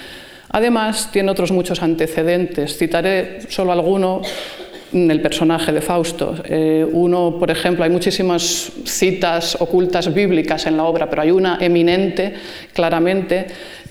Además, 0.48 1.10
tiene 1.12 1.30
otros 1.30 1.52
muchos 1.52 1.82
antecedentes. 1.82 2.78
Citaré 2.78 3.40
solo 3.50 3.72
alguno 3.72 4.22
el 4.92 5.20
personaje 5.20 5.70
de 5.70 5.82
Fausto. 5.82 6.36
Eh, 6.46 6.86
uno, 6.90 7.36
por 7.38 7.50
ejemplo, 7.50 7.84
hay 7.84 7.90
muchísimas 7.90 8.72
citas 8.86 9.58
ocultas 9.60 10.14
bíblicas 10.14 10.66
en 10.66 10.78
la 10.78 10.84
obra, 10.84 11.10
pero 11.10 11.20
hay 11.20 11.30
una 11.30 11.58
eminente, 11.60 12.32
claramente, 12.72 13.46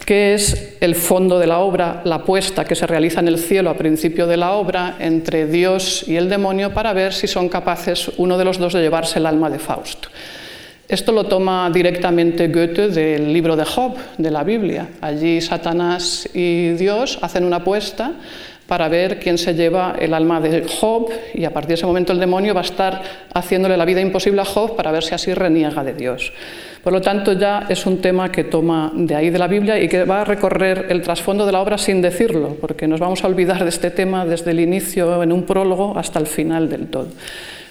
que 0.07 0.33
es 0.33 0.77
el 0.79 0.95
fondo 0.95 1.37
de 1.37 1.47
la 1.47 1.59
obra, 1.59 1.99
la 2.05 2.15
apuesta 2.15 2.63
que 2.63 2.75
se 2.75 2.87
realiza 2.87 3.19
en 3.19 3.27
el 3.27 3.37
cielo 3.37 3.69
a 3.69 3.75
principio 3.75 4.25
de 4.25 4.37
la 4.37 4.53
obra 4.53 4.95
entre 4.99 5.47
Dios 5.47 6.05
y 6.07 6.15
el 6.15 6.29
demonio 6.29 6.73
para 6.73 6.93
ver 6.93 7.11
si 7.11 7.27
son 7.27 7.49
capaces 7.49 8.09
uno 8.15 8.37
de 8.37 8.45
los 8.45 8.57
dos 8.57 8.71
de 8.71 8.79
llevarse 8.79 9.19
el 9.19 9.25
alma 9.25 9.49
de 9.49 9.59
Fausto. 9.59 10.07
Esto 10.87 11.11
lo 11.11 11.25
toma 11.25 11.69
directamente 11.73 12.47
Goethe 12.47 12.87
del 12.87 13.33
libro 13.33 13.57
de 13.57 13.65
Job, 13.65 13.97
de 14.17 14.31
la 14.31 14.45
Biblia. 14.45 14.87
Allí 15.01 15.41
Satanás 15.41 16.29
y 16.33 16.69
Dios 16.69 17.19
hacen 17.21 17.43
una 17.43 17.57
apuesta 17.57 18.13
para 18.67 18.89
ver 18.89 19.19
quién 19.19 19.37
se 19.37 19.53
lleva 19.53 19.95
el 19.99 20.13
alma 20.13 20.41
de 20.41 20.63
Job 20.67 21.09
y 21.33 21.45
a 21.45 21.51
partir 21.51 21.69
de 21.69 21.73
ese 21.75 21.85
momento 21.85 22.11
el 22.13 22.19
demonio 22.19 22.53
va 22.53 22.61
a 22.61 22.65
estar 22.65 23.01
haciéndole 23.33 23.77
la 23.77 23.85
vida 23.85 24.01
imposible 24.01 24.41
a 24.41 24.45
Job 24.45 24.75
para 24.75 24.91
ver 24.91 25.03
si 25.03 25.15
así 25.15 25.33
reniega 25.33 25.83
de 25.83 25.93
Dios. 25.93 26.33
Por 26.83 26.93
lo 26.93 27.01
tanto, 27.01 27.33
ya 27.33 27.65
es 27.67 27.85
un 27.85 27.99
tema 27.99 28.31
que 28.31 28.45
toma 28.45 28.91
de 28.93 29.15
ahí 29.15 29.29
de 29.29 29.39
la 29.39 29.47
Biblia 29.47 29.77
y 29.77 29.89
que 29.89 30.05
va 30.05 30.21
a 30.21 30.23
recorrer 30.25 30.85
el 30.89 31.01
trasfondo 31.01 31.45
de 31.45 31.51
la 31.51 31.61
obra 31.61 31.77
sin 31.77 32.01
decirlo, 32.01 32.55
porque 32.61 32.87
nos 32.87 32.99
vamos 32.99 33.23
a 33.23 33.27
olvidar 33.27 33.63
de 33.63 33.69
este 33.69 33.91
tema 33.91 34.25
desde 34.25 34.51
el 34.51 34.59
inicio 34.59 35.21
en 35.21 35.33
un 35.33 35.43
prólogo 35.43 35.97
hasta 35.97 36.19
el 36.19 36.27
final 36.27 36.69
del 36.69 36.87
todo. 36.87 37.07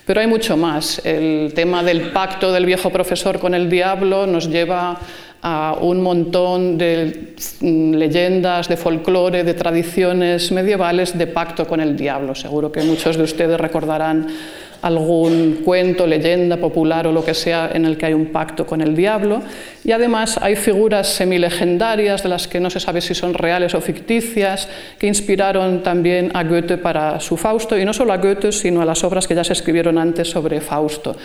Pero 0.05 0.21
hay 0.21 0.27
mucho 0.27 0.57
más. 0.57 1.01
El 1.05 1.53
tema 1.55 1.83
del 1.83 2.13
pacto 2.13 2.53
del 2.53 2.67
viejo 2.67 2.91
profesor 2.91 3.39
con 3.39 3.55
el 3.55 3.69
diablo 3.69 4.27
nos 4.27 4.49
lleva 4.49 4.99
a 5.49 5.79
un 5.81 6.03
montón 6.03 6.77
de 6.77 7.37
mm, 7.61 7.95
leyendas, 7.95 8.67
de 8.67 8.77
folclore, 8.77 9.45
de 9.45 9.55
tradiciones 9.55 10.51
medievales 10.51 11.17
de 11.17 11.29
pacto 11.29 11.69
con 11.69 11.79
el 11.79 11.97
diablo. 11.97 12.35
Seguro 12.35 12.73
que 12.73 12.83
muchos 12.83 13.17
de 13.17 13.23
ustedes 13.23 13.61
recordarán 13.61 14.27
algún 14.83 15.61
cuento, 15.65 16.05
leyenda 16.05 16.57
popular 16.57 17.07
o 17.07 17.13
lo 17.13 17.25
que 17.25 17.33
sea 17.33 17.71
en 17.73 17.85
el 17.85 17.97
que 17.97 18.07
hay 18.07 18.15
un 18.15 18.27
pacto 18.27 18.67
con 18.67 18.81
el 18.81 18.97
diablo. 18.97 19.41
Y 19.85 19.93
además 19.93 20.37
hay 20.43 20.57
figuras 20.57 21.07
semilegendarias 21.11 22.25
de 22.25 22.29
las 22.29 22.49
que 22.49 22.59
no 22.59 22.69
se 22.69 22.81
sabe 22.81 23.01
si 23.01 23.15
son 23.15 23.33
reales 23.33 23.73
o 23.77 23.81
ficticias, 23.81 24.69
que 24.99 25.07
inspiraron 25.07 25.85
también 25.85 26.33
a 26.35 26.43
Goethe 26.43 26.77
para 26.77 27.21
su 27.21 27.37
Fausto, 27.37 27.79
y 27.79 27.85
no 27.85 27.93
solo 27.93 28.13
a 28.13 28.17
Goethe, 28.17 28.51
sino 28.51 28.83
a 28.83 28.85
las 28.85 29.05
obras 29.05 29.29
que 29.29 29.37
ya 29.37 29.45
se 29.45 29.53
escribieron 29.53 29.97
antes 29.97 30.29
sobre 30.29 30.61
Fausto 30.61 31.17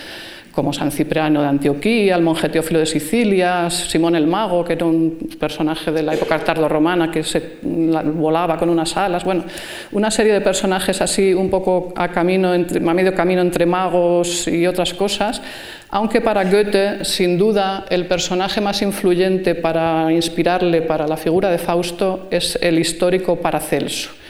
como 0.51 0.73
San 0.73 0.91
Cipriano 0.91 1.41
de 1.41 1.47
Antioquía, 1.47 2.15
el 2.15 2.21
monje 2.21 2.49
Teófilo 2.49 2.79
de 2.79 2.85
Sicilia, 2.85 3.69
Simón 3.69 4.15
el 4.15 4.27
Mago, 4.27 4.63
que 4.63 4.73
era 4.73 4.85
un 4.85 5.17
personaje 5.39 5.91
de 5.91 6.03
la 6.03 6.13
época 6.13 6.39
tardo-romana 6.39 7.09
que 7.09 7.23
se 7.23 7.59
volaba 7.61 8.57
con 8.57 8.69
unas 8.69 8.95
alas, 8.97 9.23
bueno, 9.23 9.45
una 9.91 10.11
serie 10.11 10.33
de 10.33 10.41
personajes 10.41 11.01
así 11.01 11.33
un 11.33 11.49
poco 11.49 11.93
a, 11.95 12.09
camino, 12.09 12.51
a 12.51 12.93
medio 12.93 13.13
camino 13.13 13.41
entre 13.41 13.65
magos 13.65 14.47
y 14.47 14.67
otras 14.67 14.93
cosas, 14.93 15.41
aunque 15.89 16.21
para 16.21 16.43
Goethe, 16.43 17.03
sin 17.03 17.37
duda, 17.37 17.85
el 17.89 18.05
personaje 18.05 18.61
más 18.61 18.81
influyente 18.81 19.55
para 19.55 20.11
inspirarle 20.11 20.81
para 20.81 21.07
la 21.07 21.17
figura 21.17 21.49
de 21.49 21.57
Fausto 21.57 22.27
es 22.31 22.57
el 22.61 22.79
histórico 22.79 23.37
Paracelso 23.37 24.20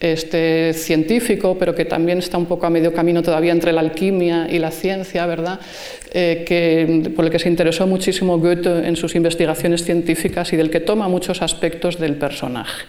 este, 0.00 0.72
científico, 0.74 1.56
pero 1.58 1.74
que 1.74 1.84
también 1.84 2.18
está 2.18 2.38
un 2.38 2.46
poco 2.46 2.66
a 2.66 2.70
medio 2.70 2.92
camino 2.92 3.22
todavía 3.22 3.52
entre 3.52 3.72
la 3.72 3.80
alquimia 3.80 4.48
y 4.50 4.58
la 4.58 4.70
ciencia, 4.70 5.26
¿verdad? 5.26 5.60
Eh, 6.12 6.44
que, 6.46 7.10
por 7.14 7.24
el 7.24 7.30
que 7.30 7.38
se 7.38 7.48
interesó 7.48 7.86
muchísimo 7.86 8.38
Goethe 8.38 8.86
en 8.86 8.96
sus 8.96 9.14
investigaciones 9.14 9.84
científicas 9.84 10.52
y 10.52 10.56
del 10.56 10.70
que 10.70 10.80
toma 10.80 11.08
muchos 11.08 11.42
aspectos 11.42 11.98
del 11.98 12.16
personaje. 12.16 12.84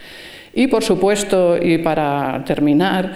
Y, 0.53 0.67
por 0.67 0.83
supuesto, 0.83 1.57
y 1.61 1.77
para 1.79 2.43
terminar, 2.45 3.13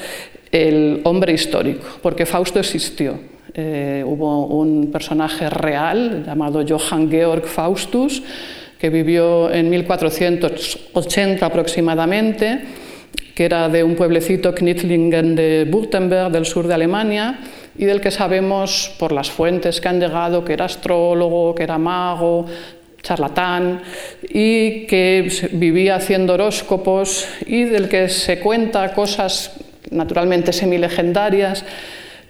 el 0.52 1.02
hombre 1.04 1.34
histórico, 1.34 1.86
porque 2.02 2.26
Fausto 2.26 2.60
existió. 2.60 3.20
Eh, 3.54 4.04
hubo 4.06 4.46
un 4.48 4.92
personaje 4.92 5.50
real 5.50 6.24
llamado 6.26 6.64
Johann 6.68 7.10
Georg 7.10 7.46
Faustus, 7.46 8.24
que 8.80 8.90
vivió 8.90 9.52
en 9.52 9.70
1480 9.70 11.46
aproximadamente 11.46 12.62
que 13.40 13.46
era 13.46 13.70
de 13.70 13.86
un 13.86 13.96
pueblecito 13.96 14.54
Knittlingen 14.54 15.34
de 15.34 15.66
Württemberg, 15.72 16.30
del 16.30 16.46
sur 16.46 16.68
de 16.68 16.74
Alemania, 16.74 17.40
y 17.78 17.86
del 17.86 18.02
que 18.02 18.12
sabemos 18.12 18.92
por 19.00 19.14
las 19.14 19.32
fuentes 19.32 19.80
que 19.80 19.88
han 19.88 20.02
llegado 20.02 20.44
que 20.44 20.52
era 20.52 20.66
astrólogo, 20.66 21.56
que 21.56 21.64
era 21.64 21.78
mago, 21.78 22.48
charlatán, 23.02 23.80
y 24.24 24.86
que 24.88 25.32
vivía 25.54 25.96
haciendo 25.96 26.34
horóscopos, 26.34 27.30
y 27.48 27.64
del 27.64 27.88
que 27.88 28.10
se 28.10 28.42
cuenta 28.42 28.94
cosas 28.94 29.54
naturalmente 29.90 30.52
semilegendarias, 30.52 31.64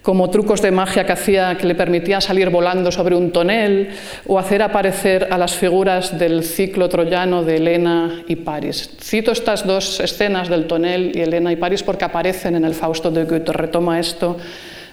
como 0.02 0.30
trucos 0.30 0.62
de 0.62 0.70
magia 0.70 1.04
que 1.04 1.12
hacía 1.12 1.56
que 1.56 1.66
le 1.66 1.74
permitía 1.74 2.20
salir 2.20 2.50
volando 2.50 2.90
sobre 2.90 3.14
un 3.14 3.30
tonel 3.30 3.90
o 4.26 4.38
hacer 4.38 4.62
aparecer 4.62 5.28
a 5.30 5.38
las 5.38 5.54
figuras 5.54 6.18
del 6.18 6.44
ciclo 6.44 6.88
troyano 6.88 7.44
de 7.44 7.56
Helena 7.56 8.22
y 8.26 8.36
París. 8.36 8.90
Cito 9.00 9.32
estas 9.32 9.66
dos 9.66 10.00
escenas 10.00 10.48
del 10.48 10.66
tonel 10.66 11.12
y 11.14 11.20
Helena 11.20 11.52
y 11.52 11.56
París 11.56 11.82
porque 11.82 12.04
aparecen 12.04 12.56
en 12.56 12.64
el 12.64 12.74
Fausto 12.74 13.10
de 13.10 13.24
Goethe, 13.24 13.52
retoma 13.52 14.00
esto 14.00 14.36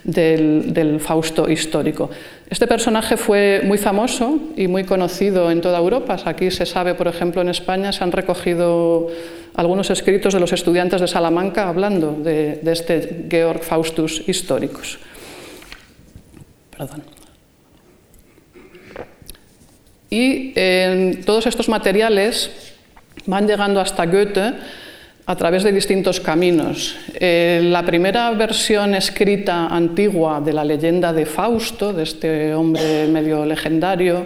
del, 0.08 1.00
Fausto 1.00 1.50
histórico. 1.50 2.10
Este 2.50 2.66
personaje 2.66 3.18
fue 3.18 3.62
muy 3.64 3.78
famoso 3.78 4.40
y 4.56 4.68
muy 4.68 4.86
conocido 4.86 5.52
en 5.52 5.62
toda 5.62 5.78
Europa. 5.78 6.18
Aquí 6.26 6.50
se 6.50 6.66
sabe, 6.66 6.96
por 6.96 7.08
ejemplo, 7.08 7.42
en 7.42 7.50
España 7.50 7.92
se 7.92 8.04
han 8.04 8.12
recogido 8.12 9.10
algunos 9.56 9.90
escritos 9.90 10.34
de 10.34 10.40
los 10.40 10.54
estudiantes 10.54 11.02
de 11.02 11.08
Salamanca 11.08 11.68
hablando 11.68 12.14
de, 12.14 12.62
este 12.66 13.26
Georg 13.30 13.64
Faustus 13.64 14.24
históricos. 14.28 14.98
Y 20.10 20.54
en 20.56 21.26
todos 21.26 21.48
estos 21.48 21.68
materiales 21.68 22.50
van 23.26 23.46
llegando 23.46 23.82
hasta 23.82 24.06
Goethe 24.06 24.54
a 25.28 25.36
través 25.36 25.64
de 25.64 25.74
distintos 25.74 26.22
caminos. 26.22 26.96
Eh, 27.20 27.60
la 27.62 27.84
primera 27.84 28.32
versión 28.32 28.96
escrita 28.96 29.68
antigua 29.68 30.40
de 30.40 30.54
la 30.54 30.64
leyenda 30.64 31.12
de 31.12 31.26
Fausto, 31.26 31.92
de 31.92 32.04
este 32.04 32.54
hombre 32.54 33.08
medio 33.10 33.46
legendario, 33.46 34.26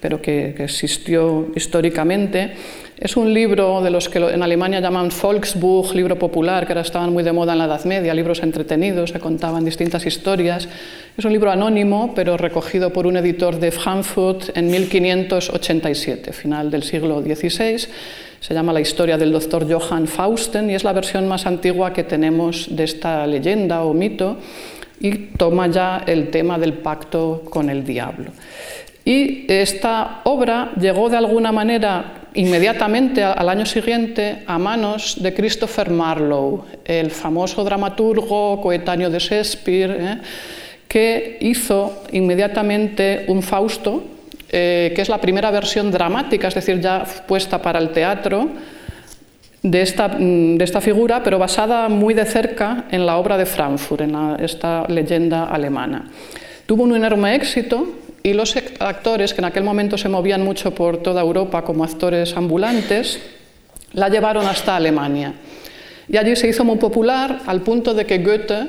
pero 0.00 0.20
que, 0.20 0.54
existió 0.58 1.48
históricamente, 1.56 2.52
es 2.98 3.16
un 3.16 3.32
libro 3.32 3.80
de 3.80 3.90
los 3.90 4.10
que 4.10 4.18
en 4.18 4.42
Alemania 4.42 4.80
llaman 4.80 5.08
Volksbuch, 5.08 5.94
libro 5.94 6.18
popular, 6.18 6.66
que 6.66 6.74
ahora 6.74 6.82
estaban 6.82 7.10
muy 7.10 7.24
de 7.24 7.32
moda 7.32 7.54
en 7.54 7.58
la 7.60 7.64
Edad 7.64 7.84
Media, 7.86 8.12
libros 8.12 8.42
entretenidos, 8.42 9.10
se 9.10 9.20
contaban 9.20 9.64
distintas 9.64 10.04
historias. 10.04 10.68
Es 11.16 11.24
un 11.24 11.32
libro 11.32 11.50
anónimo, 11.50 12.12
pero 12.14 12.36
recogido 12.36 12.92
por 12.92 13.06
un 13.06 13.16
editor 13.16 13.58
de 13.58 13.72
Frankfurt 13.72 14.54
en 14.54 14.70
1587, 14.70 16.34
final 16.34 16.70
del 16.70 16.82
siglo 16.82 17.22
XVI 17.22 17.88
se 18.46 18.52
llama 18.52 18.74
La 18.74 18.80
historia 18.82 19.16
del 19.16 19.32
doctor 19.32 19.66
Johann 19.66 20.06
Fausten 20.06 20.68
y 20.68 20.74
es 20.74 20.84
la 20.84 20.92
versión 20.92 21.26
más 21.26 21.46
antigua 21.46 21.94
que 21.94 22.04
tenemos 22.04 22.66
de 22.68 22.84
esta 22.84 23.26
leyenda 23.26 23.84
o 23.84 23.94
mito 23.94 24.36
y 25.00 25.12
toma 25.38 25.68
ya 25.68 26.04
el 26.06 26.28
tema 26.28 26.58
del 26.58 26.74
pacto 26.74 27.40
con 27.48 27.70
el 27.70 27.86
diablo. 27.86 28.32
Y 29.02 29.50
esta 29.50 30.20
obra 30.24 30.72
llegó 30.78 31.08
de 31.08 31.16
alguna 31.16 31.52
manera 31.52 32.26
inmediatamente 32.34 33.24
al 33.24 33.48
año 33.48 33.64
siguiente 33.64 34.42
a 34.46 34.58
manos 34.58 35.22
de 35.22 35.32
Christopher 35.32 35.88
Marlowe, 35.88 36.66
el 36.84 37.10
famoso 37.10 37.64
dramaturgo 37.64 38.60
coetáneo 38.60 39.08
de 39.08 39.20
Shakespeare, 39.20 39.96
¿eh? 39.98 40.18
que 40.86 41.38
hizo 41.40 42.02
inmediatamente 42.12 43.24
un 43.26 43.42
Fausto 43.42 44.13
eh, 44.56 44.92
que 44.94 45.02
es 45.02 45.08
la 45.08 45.18
primera 45.18 45.50
versión 45.50 45.90
dramática, 45.90 46.46
es 46.46 46.54
decir, 46.54 46.80
ya 46.80 47.02
puesta 47.26 47.60
para 47.60 47.80
el 47.80 47.88
teatro, 47.88 48.50
de 49.60 49.82
esta, 49.82 50.06
mm, 50.06 50.58
de 50.58 50.62
esta 50.62 50.80
figura, 50.80 51.24
pero 51.24 51.40
basada 51.40 51.88
muy 51.88 52.14
de 52.14 52.24
cerca 52.24 52.84
en 52.92 53.04
la 53.04 53.16
obra 53.16 53.36
de 53.36 53.46
Frankfurt, 53.46 54.02
en 54.02 54.14
esta 54.38 54.84
leyenda 54.86 55.46
alemana. 55.46 56.04
Tuvo 56.66 56.84
un 56.84 56.94
enorme 56.94 57.34
éxito 57.34 57.94
y 58.22 58.32
los 58.32 58.54
actores, 58.78 59.34
que 59.34 59.40
en 59.40 59.46
aquel 59.46 59.64
momento 59.64 59.98
se 59.98 60.08
movían 60.08 60.42
mucho 60.44 60.72
por 60.72 60.98
toda 60.98 61.20
Europa 61.20 61.64
como 61.64 61.82
actores 61.82 62.36
ambulantes, 62.36 63.18
la 63.92 64.08
llevaron 64.08 64.46
hasta 64.46 64.76
Alemania. 64.76 65.34
Y 66.08 66.16
allí 66.16 66.36
se 66.36 66.46
hizo 66.46 66.64
muy 66.64 66.76
popular 66.76 67.40
al 67.46 67.62
punto 67.62 67.92
de 67.92 68.06
que 68.06 68.18
Goethe, 68.18 68.68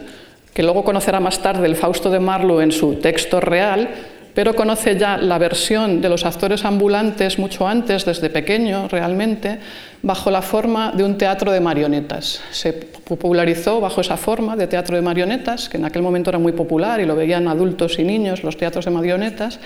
que 0.51 0.63
luego 0.63 0.83
conocerá 0.83 1.19
más 1.19 1.43
tarde 1.43 1.67
el 1.67 1.75
Fausto 1.75 2.09
de 2.09 2.19
Marlowe 2.19 2.63
en 2.63 2.71
su 2.71 2.95
texto 2.95 3.39
real, 3.39 4.14
pero 4.35 4.53
conoce 4.53 4.97
ya 4.97 5.17
la 5.17 5.37
versión 5.37 6.01
de 6.01 6.09
los 6.09 6.25
actores 6.25 6.65
ambulantes 6.65 7.39
mucho 7.39 7.65
antes, 7.67 8.03
desde 8.03 8.29
pequeño 8.29 8.89
realmente, 8.89 9.59
bajo 10.03 10.29
la 10.29 10.41
forma 10.41 10.91
de 10.91 11.05
un 11.05 11.17
teatro 11.17 11.53
de 11.53 11.61
marionetas. 11.61 12.41
Se 12.51 12.73
popularizó 12.73 13.79
bajo 13.79 14.01
esa 14.01 14.17
forma 14.17 14.57
de 14.57 14.67
teatro 14.67 14.97
de 14.97 15.01
marionetas, 15.01 15.69
que 15.69 15.77
en 15.77 15.85
aquel 15.85 16.01
momento 16.01 16.29
era 16.29 16.37
muy 16.37 16.51
popular 16.51 16.99
y 16.99 17.05
lo 17.05 17.15
veían 17.15 17.47
adultos 17.47 17.97
y 17.97 18.03
niños, 18.03 18.43
los 18.43 18.57
teatros 18.57 18.83
de 18.83 18.91
marionetas, 18.91 19.61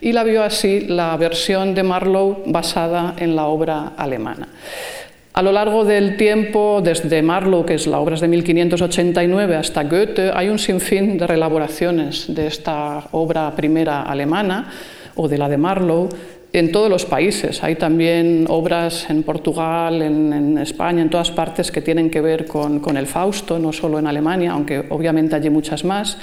y 0.00 0.12
la 0.12 0.24
vio 0.24 0.42
así 0.42 0.80
la 0.80 1.14
versión 1.18 1.74
de 1.74 1.82
Marlowe 1.82 2.42
basada 2.46 3.14
en 3.18 3.36
la 3.36 3.44
obra 3.44 3.92
alemana. 3.98 4.48
A 5.36 5.42
lo 5.42 5.52
largo 5.52 5.84
del 5.84 6.16
tiempo, 6.16 6.80
desde 6.82 7.20
Marlowe, 7.20 7.66
que 7.66 7.74
es 7.74 7.86
la 7.86 8.00
obra 8.00 8.16
de 8.16 8.26
1589, 8.26 9.54
hasta 9.54 9.84
Goethe, 9.84 10.30
hay 10.32 10.48
un 10.48 10.58
sinfín 10.58 11.18
de 11.18 11.26
relaboraciones 11.26 12.34
de 12.34 12.46
esta 12.46 13.08
obra 13.12 13.54
primera 13.54 14.00
alemana 14.04 14.72
o 15.14 15.28
de 15.28 15.36
la 15.36 15.50
de 15.50 15.58
Marlowe 15.58 16.08
en 16.54 16.72
todos 16.72 16.88
los 16.88 17.04
países. 17.04 17.62
Hay 17.62 17.76
también 17.76 18.46
obras 18.48 19.10
en 19.10 19.24
Portugal, 19.24 20.00
en, 20.00 20.56
España, 20.56 21.02
en 21.02 21.10
todas 21.10 21.30
partes 21.30 21.70
que 21.70 21.82
tienen 21.82 22.08
que 22.08 22.22
ver 22.22 22.46
con, 22.46 22.80
con, 22.80 22.96
el 22.96 23.06
Fausto, 23.06 23.58
no 23.58 23.74
solo 23.74 23.98
en 23.98 24.06
Alemania, 24.06 24.52
aunque 24.52 24.86
obviamente 24.88 25.36
hay 25.36 25.50
muchas 25.50 25.84
más. 25.84 26.16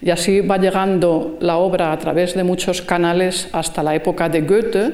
Y 0.00 0.10
así 0.10 0.40
va 0.40 0.58
llegando 0.58 1.36
la 1.40 1.56
obra 1.56 1.90
a 1.90 1.98
través 1.98 2.34
de 2.34 2.44
muchos 2.44 2.80
canales 2.80 3.48
hasta 3.50 3.82
la 3.82 3.96
época 3.96 4.28
de 4.28 4.42
Goethe, 4.42 4.92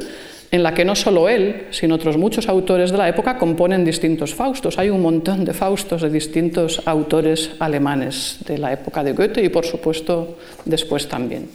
en 0.50 0.62
la 0.62 0.73
que 0.73 0.85
no 0.85 0.95
solo 0.95 1.28
él, 1.28 1.67
sino 1.71 1.95
otros 1.95 2.17
muchos 2.17 2.49
autores 2.49 2.90
de 2.90 2.99
la 2.99 3.09
época 3.09 3.37
componen 3.37 3.85
distintos 3.85 4.35
Faustos. 4.35 4.78
Hay 4.78 4.88
un 4.88 5.02
montón 5.02 5.45
de 5.45 5.52
Faustos 5.52 6.02
de 6.02 6.11
distintos 6.11 6.83
autores 6.87 7.50
alemanes 7.59 8.38
de 8.47 8.59
la 8.59 8.73
época 8.73 9.05
de 9.05 9.12
Goethe 9.12 9.43
y, 9.43 9.50
por 9.50 9.67
supuesto, 9.67 10.38
después 10.64 11.07
también. 11.07 11.49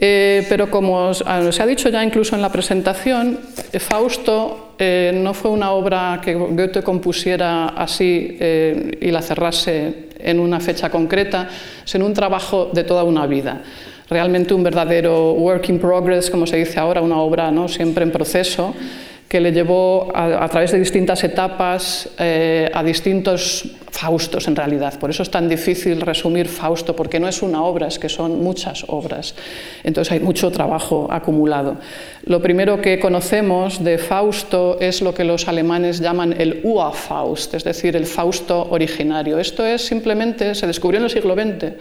Eh, 0.00 0.46
pero 0.48 0.70
como 0.70 1.10
ah, 1.26 1.50
se 1.50 1.62
ha 1.62 1.66
dicho 1.66 1.88
ya 1.88 2.04
incluso 2.04 2.36
en 2.36 2.42
la 2.42 2.52
presentación, 2.52 3.40
eh, 3.72 3.80
Fausto 3.80 4.74
eh, 4.78 5.10
no 5.12 5.34
fue 5.34 5.50
una 5.50 5.72
obra 5.72 6.20
que 6.22 6.34
Goethe 6.34 6.82
compusiera 6.82 7.70
así 7.70 8.38
y 8.38 9.10
la 9.10 9.22
cerrase 9.22 10.08
en 10.20 10.38
una 10.38 10.60
fecha 10.60 10.88
concreta, 10.90 11.48
sino 11.84 12.06
un 12.06 12.14
trabajo 12.14 12.70
de 12.72 12.84
toda 12.84 13.02
una 13.02 13.26
vida 13.26 13.62
realmente 14.08 14.54
un 14.54 14.62
verdadero 14.62 15.32
work 15.32 15.68
in 15.68 15.78
progress, 15.78 16.30
como 16.30 16.46
se 16.46 16.56
dice 16.56 16.78
ahora, 16.78 17.00
una 17.00 17.18
obra 17.18 17.50
¿no? 17.50 17.68
siempre 17.68 18.04
en 18.04 18.10
proceso, 18.10 18.74
que 19.28 19.40
le 19.40 19.52
llevó 19.52 20.10
a, 20.14 20.48
través 20.48 20.72
de 20.72 20.78
distintas 20.78 21.22
etapas 21.22 22.08
eh, 22.18 22.70
a 22.72 22.82
distintos 22.82 23.68
Faustos 23.90 24.48
en 24.48 24.56
realidad. 24.56 24.98
Por 24.98 25.10
eso 25.10 25.22
es 25.22 25.30
tan 25.30 25.48
difícil 25.48 26.00
resumir 26.00 26.48
Fausto, 26.48 26.96
porque 26.96 27.20
no 27.20 27.28
es 27.28 27.42
una 27.42 27.62
obra, 27.62 27.88
es 27.88 27.98
que 27.98 28.08
son 28.08 28.42
muchas 28.42 28.84
obras. 28.86 29.34
Entonces 29.82 30.12
hay 30.12 30.20
mucho 30.20 30.50
trabajo 30.50 31.08
acumulado. 31.10 31.76
Lo 32.24 32.40
primero 32.40 32.80
que 32.80 32.98
conocemos 32.98 33.84
de 33.84 33.98
Fausto 33.98 34.78
es 34.80 35.02
lo 35.02 35.12
que 35.12 35.24
los 35.24 35.46
alemanes 35.48 36.00
llaman 36.00 36.34
el 36.38 36.60
Urfaust, 36.62 37.54
es 37.54 37.64
decir, 37.64 37.96
el 37.96 38.06
Fausto 38.06 38.68
originario. 38.70 39.38
Esto 39.38 39.66
es 39.66 39.84
simplemente, 39.84 40.54
se 40.54 40.66
descubrió 40.66 41.00
en 41.00 41.04
el 41.04 41.10
siglo 41.10 41.34
XX 41.34 41.74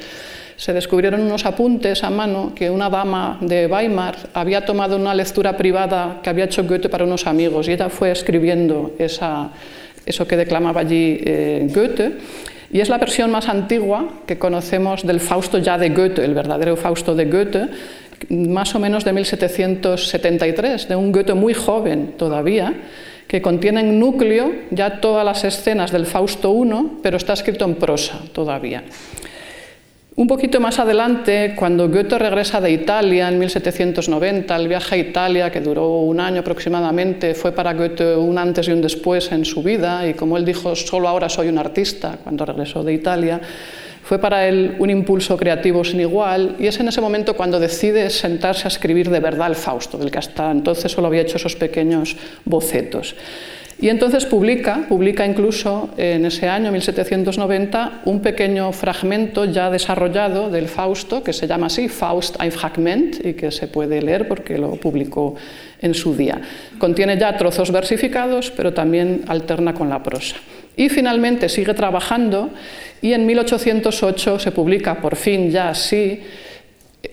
se 0.57 0.73
descubrieron 0.73 1.21
unos 1.21 1.45
apuntes 1.45 2.03
a 2.03 2.09
mano 2.09 2.51
que 2.55 2.71
una 2.71 2.89
dama 2.89 3.37
de 3.41 3.67
Weimar 3.67 4.15
había 4.33 4.65
tomado 4.65 4.95
una 4.95 5.13
lectura 5.13 5.55
privada 5.55 6.19
que 6.23 6.31
había 6.31 6.45
hecho 6.45 6.63
Goethe 6.63 6.89
para 6.89 7.03
unos 7.03 7.27
amigos 7.27 7.67
y 7.67 7.73
ella 7.73 7.89
fue 7.89 8.11
escribiendo 8.11 8.93
eso 8.97 10.27
que 10.27 10.35
declamaba 10.35 10.81
allí 10.81 11.21
eh, 11.23 11.67
Goethe. 11.71 12.13
Y 12.71 12.81
es 12.81 12.89
la 12.89 12.97
versión 12.97 13.31
más 13.31 13.47
antigua 13.47 14.09
que 14.25 14.39
conocemos 14.39 15.05
del 15.05 15.19
Fausto 15.19 15.59
ya 15.59 15.77
de 15.77 15.89
Goethe, 15.89 16.25
el 16.25 16.33
verdadero 16.33 16.75
Fausto 16.75 17.13
de 17.13 17.25
Goethe, 17.25 17.67
más 18.29 18.73
o 18.73 18.79
menos 18.79 19.05
de 19.05 19.13
1773, 19.13 20.89
de 20.89 20.95
un 20.95 21.11
Goethe 21.11 21.35
muy 21.35 21.53
joven 21.53 22.15
todavía, 22.17 22.73
que 23.27 23.41
contiene 23.41 23.81
en 23.81 23.99
núcleo 23.99 24.51
ya 24.71 24.99
todas 24.99 25.23
las 25.23 25.43
escenas 25.43 25.91
del 25.91 26.07
Fausto 26.07 26.51
I, 26.51 26.99
pero 27.03 27.17
está 27.17 27.33
escrito 27.33 27.63
en 27.63 27.75
prosa 27.75 28.19
todavía. 28.33 28.83
Un 30.19 30.25
poquito 30.25 30.59
más 30.59 30.79
adelante, 30.79 31.53
cuando 31.55 31.89
Goethe 31.89 32.17
regresa 32.17 32.59
de 32.59 32.71
Italia 32.71 33.27
en 33.27 33.37
1790, 33.37 34.55
el 34.55 34.67
viaje 34.67 34.95
a 34.95 34.97
Italia, 34.97 35.51
que 35.51 35.61
duró 35.61 35.99
un 35.99 36.19
año 36.19 36.39
aproximadamente, 36.39 37.35
fue 37.35 37.51
para 37.51 37.75
Goethe 37.75 38.15
un 38.15 38.35
antes 38.39 38.67
y 38.67 38.71
un 38.71 38.81
después 38.81 39.31
en 39.31 39.45
su 39.45 39.61
vida, 39.61 40.07
y 40.07 40.15
como 40.15 40.35
él 40.35 40.43
dijo, 40.43 40.75
solo 40.75 41.07
ahora 41.07 41.29
soy 41.29 41.49
un 41.49 41.59
artista, 41.59 42.17
cuando 42.23 42.47
regresó 42.47 42.83
de 42.83 42.95
Italia, 42.95 43.39
fue 44.01 44.17
para 44.17 44.47
él 44.47 44.75
un 44.79 44.89
impulso 44.89 45.37
creativo 45.37 45.83
sin 45.83 45.99
igual, 45.99 46.55
y 46.57 46.65
es 46.65 46.79
en 46.79 46.87
ese 46.87 46.99
momento 46.99 47.35
cuando 47.35 47.59
decide 47.59 48.09
sentarse 48.09 48.65
a 48.65 48.69
escribir 48.69 49.11
de 49.11 49.19
verdad 49.19 49.49
el 49.49 49.55
Fausto, 49.55 49.99
del 49.99 50.09
que 50.09 50.17
hasta 50.17 50.49
entonces 50.49 50.91
solo 50.91 51.05
había 51.05 51.21
hecho 51.21 51.37
esos 51.37 51.55
pequeños 51.55 52.17
bocetos. 52.43 53.13
Y 53.79 53.89
entonces 53.89 54.25
publica, 54.25 54.85
publica 54.89 55.23
incluso 55.23 55.91
en 55.97 56.25
ese 56.25 56.49
año 56.49 56.71
1790 56.71 58.01
un 58.05 58.21
pequeño 58.21 58.71
fragmento 58.71 59.45
ya 59.45 59.69
desarrollado 59.69 60.49
del 60.49 60.67
Fausto 60.67 61.23
que 61.23 61.31
se 61.31 61.47
llama 61.47 61.67
así 61.67 61.87
Faust 61.87 62.41
ein 62.41 62.51
Fragment 62.51 63.23
y 63.23 63.33
que 63.33 63.51
se 63.51 63.67
puede 63.67 64.01
leer 64.01 64.27
porque 64.27 64.57
lo 64.57 64.71
publicó 64.77 65.35
en 65.79 65.93
su 65.93 66.15
día. 66.15 66.41
Contiene 66.79 67.19
ya 67.19 67.37
trozos 67.37 67.71
versificados, 67.71 68.49
pero 68.49 68.73
también 68.73 69.25
alterna 69.27 69.75
con 69.75 69.89
la 69.89 70.01
prosa. 70.01 70.37
Y 70.75 70.89
finalmente 70.89 71.47
sigue 71.47 71.75
trabajando 71.75 72.49
y 73.01 73.13
en 73.13 73.27
1808 73.27 74.39
se 74.39 74.51
publica 74.51 74.99
por 74.99 75.15
fin 75.15 75.51
ya 75.51 75.69
así 75.69 76.21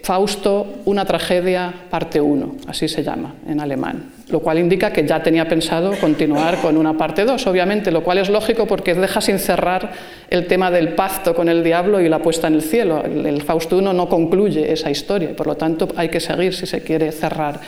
Fausto, 0.02 0.80
una 0.86 1.04
tragedia, 1.04 1.72
parte 1.90 2.20
1, 2.20 2.56
así 2.68 2.88
se 2.88 3.02
llama 3.02 3.34
en 3.46 3.60
alemán, 3.60 4.13
lo 4.28 4.40
cual 4.40 4.58
indica 4.58 4.92
que 4.92 5.06
ya 5.06 5.22
tenía 5.22 5.46
pensado 5.46 5.92
continuar 6.00 6.58
con 6.62 6.76
una 6.76 6.96
parte 6.96 7.24
2, 7.24 7.46
obviamente, 7.46 7.90
lo 7.90 8.02
cual 8.02 8.18
es 8.18 8.30
lógico 8.30 8.66
porque 8.66 8.94
deja 8.94 9.20
sin 9.20 9.38
cerrar 9.38 9.92
el 10.30 10.46
tema 10.46 10.70
del 10.70 10.94
pacto 10.94 11.34
con 11.34 11.48
el 11.48 11.62
diablo 11.62 12.00
y 12.00 12.08
la 12.08 12.20
puesta 12.20 12.48
en 12.48 12.54
el 12.54 12.62
cielo. 12.62 13.02
El, 13.04 13.42
Fausto 13.42 13.76
1 13.76 13.92
no 13.92 14.08
concluye 14.08 14.72
esa 14.72 14.90
historia 14.90 15.34
por 15.36 15.46
lo 15.46 15.56
tanto 15.56 15.88
hay 15.96 16.08
que 16.08 16.20
seguir 16.20 16.54
si 16.54 16.66
se 16.66 16.82
quiere 16.82 17.12
cerrar 17.12 17.60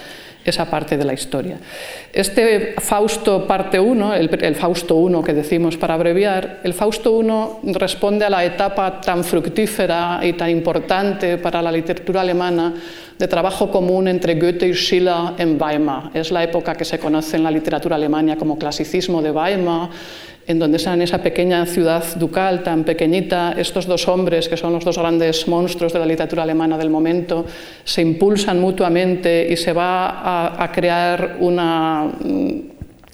esa 0.50 0.70
parte 0.70 0.96
de 0.96 1.04
la 1.04 1.12
historia. 1.12 1.58
Este 2.12 2.74
Fausto 2.78 3.46
parte 3.46 3.78
1, 3.78 4.14
el, 4.14 4.54
Fausto 4.54 4.96
1 4.96 5.22
que 5.22 5.32
decimos 5.32 5.76
para 5.76 5.94
abreviar, 5.94 6.60
el 6.62 6.74
Fausto 6.74 7.12
1 7.12 7.60
responde 7.74 8.24
a 8.24 8.30
la 8.30 8.44
etapa 8.44 9.00
tan 9.00 9.24
fructífera 9.24 10.20
y 10.22 10.32
tan 10.34 10.50
importante 10.50 11.38
para 11.38 11.62
la 11.62 11.72
literatura 11.72 12.20
alemana 12.20 12.74
de 13.18 13.28
trabajo 13.28 13.70
común 13.70 14.08
entre 14.08 14.34
Goethe 14.34 14.68
y 14.68 14.74
Schiller 14.74 15.32
en 15.38 15.60
Weimar. 15.60 16.10
Es 16.14 16.30
la 16.30 16.44
época 16.44 16.74
que 16.74 16.84
se 16.84 16.98
conoce 16.98 17.36
en 17.36 17.44
la 17.44 17.50
literatura 17.50 17.96
alemana 17.96 18.36
como 18.36 18.58
clasicismo 18.58 19.22
de 19.22 19.30
Weimar, 19.30 19.88
en 20.46 20.58
donde 20.58 20.78
en 20.78 21.02
esa 21.02 21.18
pequeña 21.18 21.66
ciudad 21.66 22.04
ducal 22.16 22.62
tan 22.62 22.84
pequeñita, 22.84 23.54
estos 23.58 23.86
dos 23.86 24.06
hombres, 24.06 24.48
que 24.48 24.56
son 24.56 24.72
los 24.72 24.84
dos 24.84 24.96
grandes 24.96 25.48
monstruos 25.48 25.92
de 25.92 25.98
la 25.98 26.06
literatura 26.06 26.44
alemana 26.44 26.78
del 26.78 26.88
momento, 26.88 27.44
se 27.84 28.02
impulsan 28.02 28.60
mutuamente 28.60 29.48
y 29.50 29.56
se 29.56 29.72
va 29.72 30.62
a, 30.62 30.70
crear 30.70 31.38
una 31.40 32.04
mm, 32.04 32.60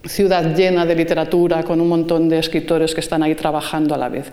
ciudad 0.05 0.55
llena 0.55 0.85
de 0.85 0.95
literatura 0.95 1.63
con 1.63 1.81
un 1.81 1.89
montón 1.89 2.29
de 2.29 2.39
escritores 2.39 2.95
que 2.95 3.01
están 3.01 3.23
ahí 3.23 3.35
trabajando 3.35 3.95
a 3.95 3.99
la 3.99 4.11
vez. 4.11 4.31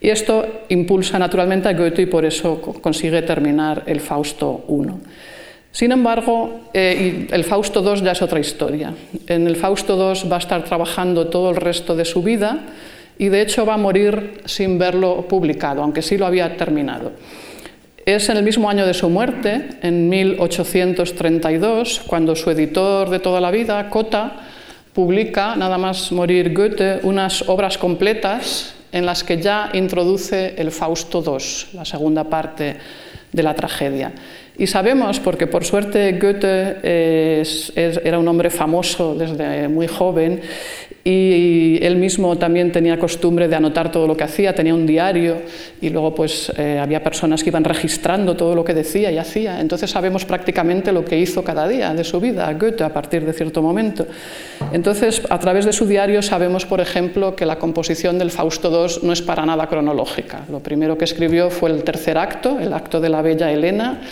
Y 0.00 0.08
esto 0.08 0.64
impulsa 0.70 1.18
naturalmente 1.18 1.68
a 1.68 1.74
Goethe 1.74 2.02
y 2.02 2.06
por 2.06 2.24
eso 2.24 2.60
consigue 2.60 3.22
terminar 3.22 3.82
el 3.86 4.00
Fausto 4.00 4.64
I. 4.68 5.31
Sin 5.72 5.90
embargo, 5.90 6.60
eh, 6.74 7.26
el 7.30 7.44
Fausto 7.44 7.82
II 7.82 8.02
ya 8.02 8.12
es 8.12 8.20
otra 8.20 8.38
historia. 8.38 8.92
En 9.26 9.46
el 9.46 9.56
Fausto 9.56 9.96
II 9.96 10.28
va 10.28 10.36
a 10.36 10.38
estar 10.38 10.62
trabajando 10.64 11.28
todo 11.28 11.50
el 11.50 11.56
resto 11.56 11.96
de 11.96 12.04
su 12.04 12.22
vida 12.22 12.60
y 13.18 13.30
de 13.30 13.40
hecho 13.40 13.64
va 13.64 13.74
a 13.74 13.78
morir 13.78 14.42
sin 14.44 14.78
verlo 14.78 15.26
publicado, 15.26 15.82
aunque 15.82 16.02
sí 16.02 16.18
lo 16.18 16.26
había 16.26 16.58
terminado. 16.58 17.12
Es 18.04 18.28
en 18.28 18.36
el 18.36 18.42
mismo 18.42 18.68
año 18.68 18.84
de 18.84 18.92
su 18.92 19.08
muerte, 19.08 19.78
en 19.80 20.08
1832, 20.10 22.02
cuando 22.06 22.36
su 22.36 22.50
editor 22.50 23.08
de 23.08 23.20
toda 23.20 23.40
la 23.40 23.50
vida, 23.50 23.88
Cota, 23.88 24.32
publica, 24.92 25.56
nada 25.56 25.78
más 25.78 26.12
morir 26.12 26.52
Goethe, 26.52 27.00
unas 27.04 27.48
obras 27.48 27.78
completas 27.78 28.74
en 28.90 29.06
las 29.06 29.24
que 29.24 29.40
ya 29.40 29.70
introduce 29.72 30.54
el 30.58 30.70
Fausto 30.70 31.22
II, 31.24 31.74
la 31.74 31.84
segunda 31.84 32.24
parte 32.24 32.76
de 33.32 33.42
la 33.42 33.54
tragedia. 33.54 34.12
Y 34.62 34.68
sabemos, 34.68 35.18
porque 35.18 35.48
por 35.48 35.64
suerte 35.64 36.20
Goethe 36.20 37.42
era 38.04 38.16
un 38.16 38.28
hombre 38.28 38.48
famoso 38.48 39.12
desde 39.12 39.66
muy 39.66 39.88
joven 39.88 40.40
y 41.02 41.80
él 41.82 41.96
mismo 41.96 42.38
también 42.38 42.70
tenía 42.70 42.96
costumbre 42.96 43.48
de 43.48 43.56
anotar 43.56 43.90
todo 43.90 44.06
lo 44.06 44.16
que 44.16 44.22
hacía, 44.22 44.54
tenía 44.54 44.72
un 44.72 44.86
diario 44.86 45.38
y 45.80 45.90
luego 45.90 46.14
pues 46.14 46.52
eh, 46.56 46.78
había 46.80 47.02
personas 47.02 47.42
que 47.42 47.50
iban 47.50 47.64
registrando 47.64 48.36
todo 48.36 48.54
lo 48.54 48.62
que 48.62 48.72
decía 48.72 49.10
y 49.10 49.18
hacía. 49.18 49.60
Entonces 49.60 49.90
sabemos 49.90 50.24
prácticamente 50.24 50.92
lo 50.92 51.04
que 51.04 51.18
hizo 51.18 51.42
cada 51.42 51.66
día 51.66 51.92
de 51.92 52.04
su 52.04 52.20
vida 52.20 52.52
Goethe 52.52 52.84
a 52.84 52.94
partir 52.94 53.26
de 53.26 53.32
cierto 53.32 53.62
momento. 53.62 54.06
Entonces 54.72 55.22
a 55.28 55.40
través 55.40 55.64
de 55.64 55.72
su 55.72 55.88
diario 55.88 56.22
sabemos, 56.22 56.66
por 56.66 56.80
ejemplo, 56.80 57.34
que 57.34 57.46
la 57.46 57.58
composición 57.58 58.16
del 58.16 58.30
Fausto 58.30 58.70
II 58.70 59.00
no 59.02 59.12
es 59.12 59.22
para 59.22 59.44
nada 59.44 59.66
cronológica. 59.66 60.44
Lo 60.48 60.60
primero 60.60 60.96
que 60.96 61.04
escribió 61.04 61.50
fue 61.50 61.70
el 61.70 61.82
tercer 61.82 62.16
acto, 62.16 62.60
el 62.60 62.72
acto 62.72 63.00
de 63.00 63.08
la 63.08 63.22
bella 63.22 63.50
Helena 63.50 64.02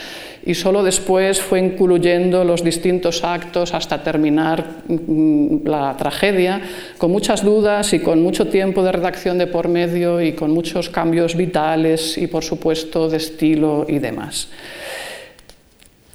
y 0.44 0.54
solo 0.54 0.82
después 0.82 1.40
fue 1.40 1.58
incluyendo 1.60 2.44
los 2.44 2.64
distintos 2.64 3.24
actos 3.24 3.74
hasta 3.74 4.02
terminar 4.02 4.82
mm, 4.88 5.66
la 5.66 5.96
tragedia, 5.96 6.60
con 6.98 7.10
muchas 7.10 7.44
dudas 7.44 7.92
y 7.92 8.00
con 8.00 8.22
mucho 8.22 8.48
tiempo 8.48 8.82
de 8.82 8.92
redacción 8.92 9.38
de 9.38 9.46
por 9.46 9.68
medio 9.68 10.20
y 10.20 10.32
con 10.32 10.50
muchos 10.50 10.88
cambios 10.88 11.36
vitales 11.36 12.16
y 12.18 12.26
por 12.26 12.44
supuesto 12.44 13.08
de 13.08 13.18
estilo 13.18 13.86
y 13.88 13.98
demás. 13.98 14.48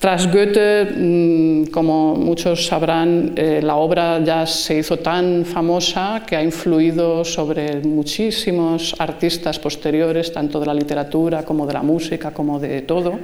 Tras 0.05 0.31
Goethe, 0.31 0.85
mm, 0.85 1.71
como 1.71 2.15
muchos 2.15 2.67
sabrán, 2.67 3.33
eh, 3.35 3.59
la 3.63 3.77
obra 3.77 4.23
ya 4.23 4.45
se 4.45 4.77
hizo 4.77 4.97
tan 4.97 5.45
famosa 5.45 6.21
que 6.27 6.35
ha 6.35 6.43
influido 6.43 7.25
sobre 7.25 7.81
muchísimos 7.81 8.93
artistas 8.99 9.57
posteriores, 9.57 10.31
tanto 10.31 10.59
de 10.59 10.65
la 10.67 10.75
literatura 10.75 11.43
como 11.43 11.65
de 11.65 11.73
la 11.73 11.81
música, 11.81 12.29
como 12.31 12.59
de 12.59 12.83
todo. 12.83 13.17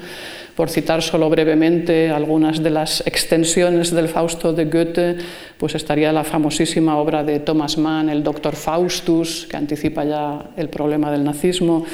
Por 0.56 0.70
citar 0.70 1.02
solo 1.02 1.30
brevemente 1.30 2.10
algunas 2.10 2.62
de 2.62 2.70
las 2.70 3.06
extensiones 3.08 3.92
del 3.92 4.10
Fausto 4.10 4.52
de 4.54 4.66
Goethe, 4.66 5.18
pues 5.58 5.76
estaría 5.76 6.12
la 6.12 6.24
famosísima 6.24 6.98
obra 6.98 7.24
de 7.24 7.40
Thomas 7.40 7.78
Mann, 7.78 8.10
El 8.10 8.22
Doctor 8.22 8.56
Faustus, 8.56 9.48
que 9.50 9.58
anticipa 9.58 10.04
ya 10.04 10.52
el 10.58 10.70
problema 10.70 11.12
del 11.12 11.24
nazismo. 11.24 11.86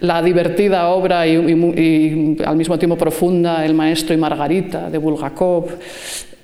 La 0.00 0.22
divertida 0.22 0.88
obra 0.90 1.26
y, 1.26 2.36
al 2.44 2.56
mismo 2.56 2.78
tiempo 2.78 2.98
profunda 2.98 3.64
El 3.64 3.72
maestro 3.72 4.14
y 4.14 4.18
Margarita 4.18 4.90
de 4.90 4.98
Bulgakov, 4.98 5.70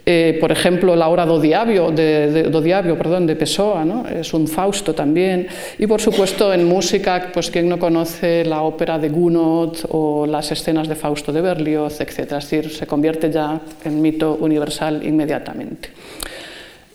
eh, 0.04 0.36
por 0.40 0.50
ejemplo, 0.50 0.96
la 0.96 1.08
obra 1.08 1.24
do 1.24 1.38
Diablo 1.38 1.92
de, 1.92 2.50
de, 2.50 2.94
perdón, 2.96 3.26
de 3.26 3.36
Pessoa, 3.36 3.84
es 4.10 4.34
un 4.34 4.48
Fausto 4.48 4.94
también. 4.94 5.46
Y 5.78 5.86
por 5.86 6.00
supuesto 6.00 6.52
en 6.52 6.66
música, 6.66 7.30
pues 7.32 7.50
quien 7.50 7.68
no 7.68 7.78
conoce 7.78 8.44
la 8.44 8.62
ópera 8.62 8.98
de 8.98 9.08
Gounod 9.08 9.76
o 9.90 10.26
las 10.26 10.50
escenas 10.50 10.88
de 10.88 10.96
Fausto 10.96 11.32
de 11.32 11.40
Berlioz, 11.40 12.00
etc. 12.00 12.18
Es 12.18 12.50
decir, 12.50 12.70
se 12.70 12.86
convierte 12.86 13.30
ya 13.30 13.60
en 13.84 14.02
mito 14.02 14.38
universal 14.40 15.06
inmediatamente. 15.06 15.90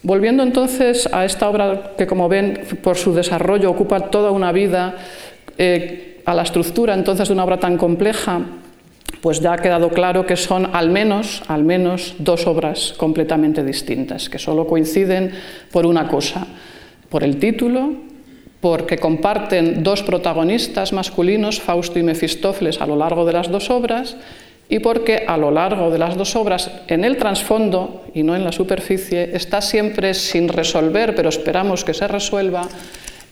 Volviendo 0.03 0.43
entonces 0.43 1.07
a 1.11 1.23
esta 1.23 1.49
obra 1.49 1.93
que, 1.97 2.05
como 2.05 2.27
ven, 2.27 2.61
por 2.83 2.97
su 2.97 3.13
desarrollo 3.13 3.71
ocupa 3.71 3.99
toda 4.11 4.31
una 4.31 4.51
vida, 4.51 4.95
eh, 5.57 6.21
a 6.25 6.33
la 6.33 6.43
estructura 6.43 6.93
entonces 6.93 7.29
de 7.29 7.33
una 7.33 7.45
obra 7.45 7.57
tan 7.57 7.77
compleja, 7.77 8.41
pues 9.21 9.39
ya 9.39 9.53
ha 9.53 9.57
quedado 9.57 9.89
claro 9.89 10.25
que 10.25 10.35
son 10.35 10.69
al 10.73 10.89
menos, 10.89 11.43
al 11.47 11.63
menos 11.63 12.15
dos 12.19 12.47
obras 12.47 12.93
completamente 12.97 13.63
distintas, 13.63 14.29
que 14.29 14.39
solo 14.39 14.67
coinciden 14.67 15.31
por 15.71 15.85
una 15.85 16.07
cosa, 16.07 16.47
por 17.09 17.23
el 17.23 17.37
título, 17.37 17.93
porque 18.61 18.97
comparten 18.97 19.83
dos 19.83 20.03
protagonistas 20.03 20.93
masculinos, 20.93 21.61
Fausto 21.61 21.99
y 21.99 22.03
Mefistófeles, 22.03 22.81
a 22.81 22.87
lo 22.87 22.95
largo 22.95 23.25
de 23.25 23.33
las 23.33 23.49
dos 23.49 23.69
obras, 23.69 24.17
y 24.69 24.79
porque 24.79 25.23
a 25.27 25.37
lo 25.37 25.51
largo 25.51 25.89
de 25.89 25.97
las 25.97 26.17
dos 26.17 26.35
obras, 26.35 26.71
en 26.87 27.05
el 27.05 27.17
trasfondo 27.17 28.03
y 28.13 28.23
no 28.23 28.35
en 28.35 28.43
la 28.43 28.51
superficie, 28.51 29.31
está 29.33 29.61
siempre 29.61 30.13
sin 30.13 30.49
resolver, 30.49 31.15
pero 31.15 31.29
esperamos 31.29 31.85
que 31.85 31.93
se 31.93 32.07
resuelva, 32.07 32.67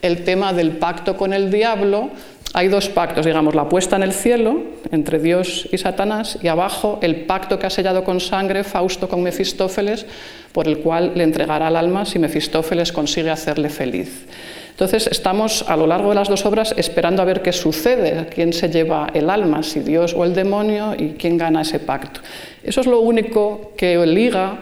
el 0.01 0.23
tema 0.23 0.53
del 0.53 0.71
pacto 0.71 1.17
con 1.17 1.33
el 1.33 1.51
diablo, 1.51 2.09
hay 2.53 2.69
dos 2.69 2.87
pactos, 2.87 3.25
digamos, 3.25 3.53
la 3.53 3.67
puesta 3.67 3.97
en 3.97 4.03
el 4.03 4.13
cielo 4.13 4.61
entre 4.91 5.19
Dios 5.19 5.67
y 5.73 5.77
Satanás 5.77 6.39
y 6.41 6.47
abajo 6.47 6.99
el 7.01 7.25
pacto 7.25 7.59
que 7.59 7.65
ha 7.65 7.69
sellado 7.69 8.05
con 8.05 8.21
sangre 8.21 8.63
Fausto 8.63 9.09
con 9.09 9.21
Mefistófeles, 9.21 10.05
por 10.53 10.67
el 10.67 10.77
cual 10.77 11.11
le 11.15 11.25
entregará 11.25 11.67
el 11.67 11.75
alma 11.75 12.05
si 12.05 12.17
Mefistófeles 12.17 12.93
consigue 12.93 13.29
hacerle 13.29 13.67
feliz. 13.69 14.25
Entonces 14.69 15.07
estamos 15.07 15.65
a 15.67 15.75
lo 15.75 15.85
largo 15.85 16.09
de 16.09 16.15
las 16.15 16.29
dos 16.29 16.45
obras 16.45 16.73
esperando 16.77 17.21
a 17.21 17.25
ver 17.25 17.41
qué 17.41 17.51
sucede, 17.51 18.27
quién 18.33 18.53
se 18.53 18.69
lleva 18.69 19.09
el 19.13 19.29
alma, 19.29 19.63
si 19.63 19.81
Dios 19.81 20.13
o 20.13 20.23
el 20.23 20.33
demonio 20.33 20.95
y 20.97 21.15
quién 21.19 21.37
gana 21.37 21.61
ese 21.61 21.79
pacto. 21.79 22.21
Eso 22.63 22.81
es 22.81 22.87
lo 22.87 23.01
único 23.01 23.73
que 23.75 24.05
liga 24.05 24.59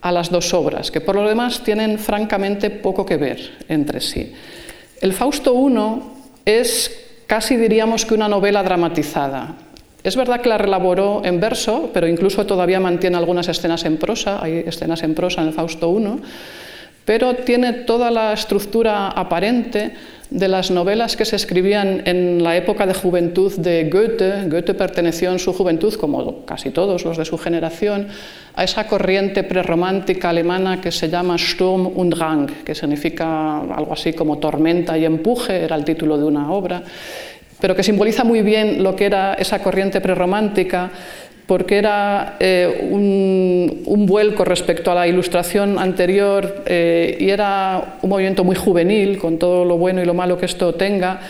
a 0.00 0.12
las 0.12 0.30
dos 0.30 0.52
obras, 0.54 0.90
que 0.90 1.00
por 1.00 1.14
lo 1.14 1.26
demás 1.26 1.62
tienen 1.62 1.98
francamente 1.98 2.68
poco 2.68 3.06
que 3.06 3.16
ver 3.16 3.52
entre 3.68 4.00
sí. 4.00 4.34
El 5.04 5.12
Fausto 5.12 5.52
I 5.52 6.00
es 6.46 6.90
casi 7.26 7.56
diríamos 7.56 8.06
que 8.06 8.14
una 8.14 8.26
novela 8.26 8.62
dramatizada. 8.62 9.52
Es 10.02 10.16
verdad 10.16 10.40
que 10.40 10.48
la 10.48 10.56
relaboró 10.56 11.20
en 11.22 11.40
verso, 11.40 11.90
pero 11.92 12.08
incluso 12.08 12.46
todavía 12.46 12.80
mantiene 12.80 13.18
algunas 13.18 13.46
escenas 13.46 13.84
en 13.84 13.98
prosa, 13.98 14.42
hay 14.42 14.64
escenas 14.66 15.02
en 15.02 15.14
prosa 15.14 15.42
en 15.42 15.48
el 15.48 15.52
Fausto 15.52 15.94
I, 15.94 16.22
pero 17.04 17.34
tiene 17.34 17.72
toda 17.72 18.10
la 18.10 18.32
estructura 18.32 19.08
aparente 19.08 19.92
de 20.30 20.48
las 20.48 20.70
novelas 20.70 21.16
que 21.16 21.24
se 21.24 21.36
escribían 21.36 22.02
en 22.06 22.42
la 22.42 22.56
época 22.56 22.86
de 22.86 22.94
juventud 22.94 23.52
de 23.56 23.88
Goethe. 23.90 24.48
Goethe 24.48 24.74
perteneció 24.74 25.30
en 25.30 25.38
su 25.38 25.52
juventud, 25.52 25.94
como 25.94 26.44
casi 26.44 26.70
todos 26.70 27.04
los 27.04 27.16
de 27.16 27.24
su 27.24 27.38
generación, 27.38 28.08
a 28.56 28.64
esa 28.64 28.86
corriente 28.86 29.44
prerromántica 29.44 30.30
alemana 30.30 30.80
que 30.80 30.90
se 30.90 31.08
llama 31.08 31.36
Sturm 31.38 31.92
und 31.94 32.14
Drang, 32.14 32.64
que 32.64 32.74
significa 32.74 33.60
algo 33.60 33.92
así 33.92 34.12
como 34.12 34.38
tormenta 34.38 34.96
y 34.98 35.04
empuje, 35.04 35.62
era 35.62 35.76
el 35.76 35.84
título 35.84 36.16
de 36.16 36.24
una 36.24 36.50
obra, 36.50 36.82
pero 37.60 37.76
que 37.76 37.82
simboliza 37.82 38.24
muy 38.24 38.42
bien 38.42 38.82
lo 38.82 38.96
que 38.96 39.06
era 39.06 39.34
esa 39.34 39.62
corriente 39.62 40.00
prerromántica 40.00 40.90
porque 41.46 41.76
era 41.78 42.36
eh, 42.40 42.88
un, 42.90 44.06
vuelco 44.06 44.44
respecto 44.44 44.90
a 44.90 44.94
la 44.94 45.06
ilustración 45.06 45.78
anterior 45.78 46.62
eh, 46.66 47.16
y 47.20 47.30
era 47.30 47.98
un 48.02 48.10
movimiento 48.10 48.44
muy 48.44 48.56
juvenil, 48.56 49.18
con 49.18 49.38
todo 49.38 49.64
lo 49.64 49.76
bueno 49.76 50.02
y 50.02 50.04
lo 50.04 50.14
malo 50.14 50.38
que 50.38 50.46
esto 50.46 50.74
tenga, 50.74 51.20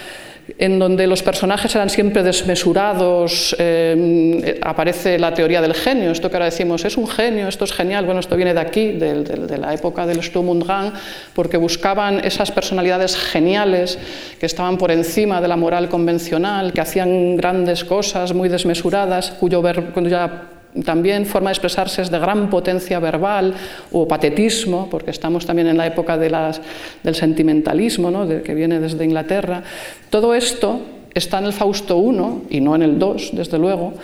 en 0.59 0.79
donde 0.79 1.07
los 1.07 1.23
personajes 1.23 1.75
eran 1.75 1.89
siempre 1.89 2.23
desmesurados, 2.23 3.57
eh, 3.59 4.59
aparece 4.63 5.19
la 5.19 5.33
teoría 5.33 5.63
del 5.63 5.75
genio, 5.75 6.11
esto 6.11 6.29
que 6.29 6.37
ahora 6.37 6.47
decimos 6.47 6.85
es 6.85 6.97
un 6.97 7.09
genio, 7.09 7.49
esto 7.49 7.65
es 7.65 7.73
genial, 7.73 8.05
bueno, 8.05 8.21
esto 8.21 8.37
viene 8.37 8.53
de 8.53 8.61
aquí, 8.61 8.93
de, 8.93 9.59
la 9.59 9.73
época 9.73 10.07
del 10.07 10.23
Sturm 10.23 10.51
und 10.51 10.65
Drang, 10.65 10.93
porque 11.35 11.57
buscaban 11.57 12.25
esas 12.25 12.51
personalidades 12.53 13.17
geniales 13.17 13.99
que 14.39 14.47
estaban 14.47 14.77
por 14.77 14.91
encima 14.91 15.41
de 15.41 15.49
la 15.49 15.57
moral 15.57 15.89
convencional, 15.89 16.73
que 16.73 16.81
hacían 16.81 17.37
grandes 17.37 17.85
cosas 17.85 18.35
muy 18.35 18.49
desmesuradas, 18.49 19.31
cuyo, 19.31 19.63
ya 20.09 20.49
también 20.83 21.27
forma 21.27 21.51
de 21.51 21.55
expresarse 21.55 22.03
es 22.03 22.11
de 22.11 22.19
gran 22.19 22.51
potencia 22.51 22.99
verbal 22.99 23.55
o 23.93 24.09
patetismo, 24.09 24.89
porque 24.91 25.13
estamos 25.13 25.47
también 25.47 25.69
en 25.69 25.77
la 25.77 25.87
época 25.87 26.19
del 26.19 27.15
sentimentalismo, 27.15 28.11
¿no? 28.11 28.27
que 28.27 28.55
viene 28.55 28.81
desde 28.81 29.05
Inglaterra. 29.05 29.63
Todo 30.11 30.35
esto 30.35 30.81
está 31.15 31.39
en 31.39 31.45
el 31.47 31.53
Fausto 31.53 31.97
I 31.97 32.57
y 32.57 32.61
no 32.61 32.75
en 32.75 32.83
el 32.83 33.01
II, 33.01 33.31
desde 33.33 33.59
luego, 33.59 33.95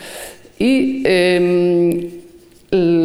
y 0.59 1.03
em, 1.05 2.21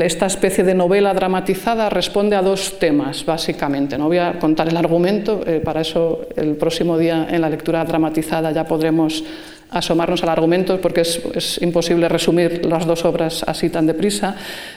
esta 0.02 0.28
especie 0.28 0.64
de 0.64 0.76
novela 0.76 1.14
dramatizada 1.14 1.90
responde 1.90 2.36
a 2.36 2.44
dos 2.44 2.78
temas, 2.78 3.26
básicamente. 3.26 3.98
No 3.98 4.08
voy 4.08 4.20
a 4.20 4.38
contar 4.38 4.68
el 4.68 4.78
argumento, 4.78 5.42
eh, 5.46 5.60
para 5.64 5.82
eso 5.82 6.28
el 6.36 6.56
próximo 6.56 6.98
día 7.00 7.28
en 7.32 7.42
la 7.42 7.50
lectura 7.50 7.84
dramatizada 7.84 8.52
ya 8.52 8.66
podremos 8.66 9.24
asomarnos 9.72 10.24
al 10.24 10.30
argumento 10.30 10.80
porque 10.80 11.02
es, 11.02 11.62
imposible 11.62 12.08
resumir 12.10 12.66
las 12.66 12.86
dos 12.86 13.06
obras 13.06 13.44
así 13.48 13.70
tan 13.70 13.88
deprisa, 13.88 14.36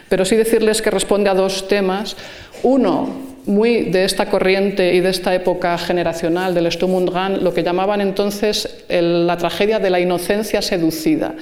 pero 0.08 0.24
sí 0.24 0.36
decirles 0.36 0.82
que 0.82 0.90
responde 0.90 1.30
a 1.30 1.34
dos 1.34 1.68
temas. 1.68 2.16
Uno, 2.62 3.28
muy 3.46 3.84
de 3.84 4.04
esta 4.04 4.28
corriente 4.28 4.94
y 4.94 5.00
de 5.00 5.10
esta 5.10 5.34
época 5.34 5.76
generacional 5.78 6.54
del 6.54 6.70
Sturm 6.70 6.94
und 6.94 7.10
Drang, 7.10 7.42
lo 7.42 7.54
que 7.54 7.62
llamaban 7.62 8.00
entonces 8.00 8.84
la 8.88 9.36
tragedia 9.36 9.78
de 9.78 9.90
la 9.90 10.00
inocencia 10.00 10.60
seducida. 10.60 11.34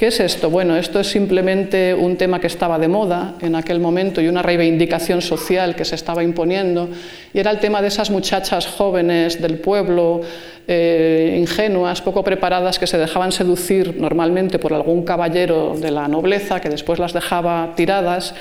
¿Qué 0.00 0.06
es 0.06 0.18
esto? 0.18 0.48
Bueno, 0.48 0.78
esto 0.78 0.98
es 0.98 1.08
simplemente 1.08 1.92
un 1.92 2.16
tema 2.16 2.40
que 2.40 2.46
estaba 2.46 2.78
de 2.78 2.88
moda 2.88 3.34
en 3.42 3.54
aquel 3.54 3.80
momento 3.80 4.22
y 4.22 4.28
una 4.28 4.40
reivindicación 4.40 5.20
social 5.20 5.76
que 5.76 5.84
se 5.84 5.94
estaba 5.94 6.24
imponiendo, 6.24 6.88
y 7.34 7.38
era 7.38 7.50
el 7.50 7.58
tema 7.58 7.82
de 7.82 7.88
esas 7.88 8.08
muchachas 8.08 8.66
jóvenes 8.66 9.42
del 9.42 9.58
pueblo, 9.58 10.22
eh, 10.66 11.36
ingenuas, 11.38 12.00
poco 12.00 12.24
preparadas, 12.24 12.78
que 12.78 12.86
se 12.86 12.96
dejaban 12.96 13.30
seducir 13.30 13.94
normalmente 14.00 14.58
por 14.58 14.72
algún 14.72 15.04
caballero 15.04 15.76
de 15.78 15.90
la 15.90 16.08
nobleza 16.08 16.62
que 16.62 16.70
después 16.70 16.98
las 16.98 17.12
dejaba 17.12 17.74
tiradas. 17.76 18.34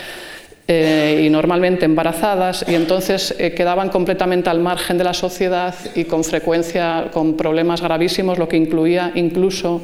Eh, 0.71 1.23
y 1.25 1.31
normalmente 1.31 1.85
embarazadas, 1.85 2.63
y 2.69 2.75
entonces 2.75 3.33
eh, 3.39 3.53
quedaban 3.53 3.89
completamente 3.89 4.51
al 4.51 4.59
margen 4.59 4.99
de 4.99 5.03
la 5.03 5.15
sociedad 5.15 5.73
y 5.95 6.05
con 6.05 6.23
frecuencia 6.23 7.07
con 7.11 7.35
problemas 7.35 7.81
gravísimos, 7.81 8.37
lo 8.37 8.47
que 8.47 8.55
incluía 8.55 9.11
incluso 9.15 9.81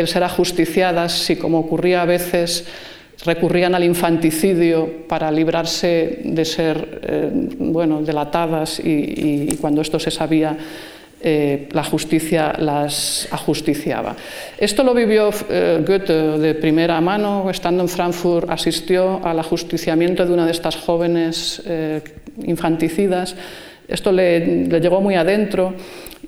el 0.00 0.08
ser 0.08 0.24
ajusticiadas 0.24 1.12
si, 1.12 1.36
como 1.36 1.58
ocurría 1.58 2.02
a 2.02 2.06
veces, 2.06 2.66
recurrían 3.24 3.74
al 3.74 3.84
infanticidio 3.84 5.06
para 5.08 5.30
librarse 5.30 6.20
de 6.24 6.44
ser 6.44 7.00
eh, 7.02 7.30
bueno, 7.58 8.02
delatadas 8.02 8.80
y, 8.80 9.56
cuando 9.60 9.82
esto 9.82 9.98
se 9.98 10.10
sabía 10.10 10.56
eh, 11.20 11.68
la 11.72 11.82
justicia 11.82 12.52
las 12.58 13.26
ajusticiaba. 13.32 14.14
Esto 14.56 14.84
lo 14.84 14.94
vivió 14.94 15.30
eh, 15.50 15.82
Goethe 15.84 16.38
de 16.38 16.54
primera 16.54 17.00
mano, 17.00 17.50
estando 17.50 17.82
en 17.82 17.88
Frankfurt 17.88 18.48
asistió 18.48 19.20
al 19.24 19.40
ajusticiamiento 19.40 20.24
de 20.24 20.32
una 20.32 20.46
de 20.46 20.52
estas 20.52 20.76
jóvenes 20.76 21.62
infanticidas 22.44 23.34
Esto 23.88 24.12
le, 24.12 24.66
le 24.66 24.80
llegó 24.80 25.00
muy 25.00 25.14
adentro 25.14 25.74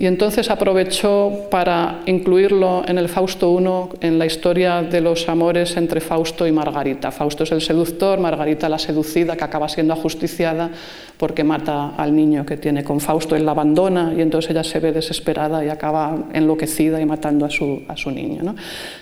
y 0.01 0.07
entonces 0.07 0.49
aprovechó 0.51 1.49
para 1.51 2.01
incluirlo 2.07 2.85
en 2.89 2.97
el 2.97 3.11
Fausto 3.11 3.61
I, 3.61 4.07
en 4.07 4.19
la 4.19 4.25
historia 4.25 4.83
de 4.83 5.03
los 5.03 5.29
amores 5.29 5.77
entre 5.77 6.01
Fausto 6.01 6.47
y 6.47 6.53
Margarita. 6.53 7.11
Fausto 7.11 7.45
es 7.45 7.53
el 7.53 7.61
seductor, 7.61 8.19
Margarita 8.19 8.67
la 8.71 8.79
seducida, 8.79 9.37
que 9.37 9.45
acaba 9.45 9.69
siendo 9.69 9.93
ajusticiada 9.93 10.71
porque 11.19 11.45
mata 11.45 11.97
al 11.99 12.17
niño 12.17 12.47
que 12.47 12.57
tiene 12.57 12.83
con 12.83 12.99
Fausto, 12.99 13.37
él 13.37 13.45
la 13.45 13.51
abandona 13.51 14.15
y 14.17 14.23
entonces 14.23 14.53
ella 14.53 14.65
se 14.65 14.81
ve 14.81 14.91
desesperada 14.93 15.63
y 15.63 15.69
acaba 15.69 16.17
enloquecida 16.33 16.99
y 16.99 17.05
matando 17.05 17.45
a 17.45 17.51
su, 17.51 17.83
a 17.87 17.95
su 17.95 18.11
niño. 18.11 18.55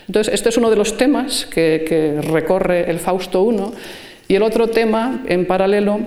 Entonces, 0.09 0.35
este 0.35 0.49
es 0.49 0.57
uno 0.57 0.69
de 0.69 0.75
los 0.75 0.97
temas 0.97 1.47
que, 1.47 1.85
que 1.87 2.21
recorre 2.23 2.91
el 2.91 2.99
Fausto 2.99 3.49
I. 3.49 4.33
Y 4.33 4.35
el 4.35 4.43
otro 4.43 4.67
tema, 4.67 5.23
en 5.29 5.47
paralelo, 5.47 6.01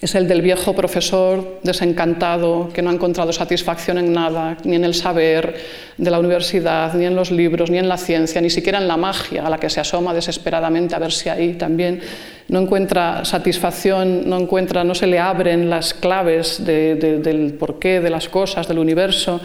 es 0.00 0.14
el 0.14 0.28
del 0.28 0.42
viejo 0.42 0.74
profesor 0.74 1.58
desencantado 1.62 2.68
que 2.72 2.82
no 2.82 2.90
ha 2.90 2.92
encontrado 2.92 3.32
satisfacción 3.32 3.98
en 3.98 4.12
nada, 4.12 4.56
ni 4.64 4.76
en 4.76 4.84
el 4.84 4.94
saber 4.94 5.56
de 5.96 6.10
la 6.10 6.20
universidad, 6.20 6.94
ni 6.94 7.04
en 7.04 7.16
los 7.16 7.30
libros, 7.30 7.70
ni 7.70 7.78
en 7.78 7.88
la 7.88 7.96
ciencia, 7.96 8.40
ni 8.40 8.50
siquiera 8.50 8.78
en 8.78 8.86
la 8.86 8.96
magia 8.96 9.46
a 9.46 9.50
la 9.50 9.58
que 9.58 9.68
se 9.68 9.80
asoma 9.80 10.14
desesperadamente 10.14 10.94
a 10.94 10.98
ver 11.00 11.12
si 11.12 11.28
ahí 11.28 11.54
también. 11.54 12.00
No 12.48 12.60
encuentra 12.60 13.24
satisfacción, 13.24 14.28
no 14.28 14.38
encuentra, 14.38 14.84
no 14.84 14.94
se 14.94 15.06
le 15.06 15.18
abren 15.18 15.68
las 15.68 15.94
claves 15.94 16.64
del 16.64 17.56
porqué 17.58 18.00
de 18.00 18.10
las 18.10 18.28
cosas, 18.28 18.68
del 18.68 18.78
universo 18.78 19.40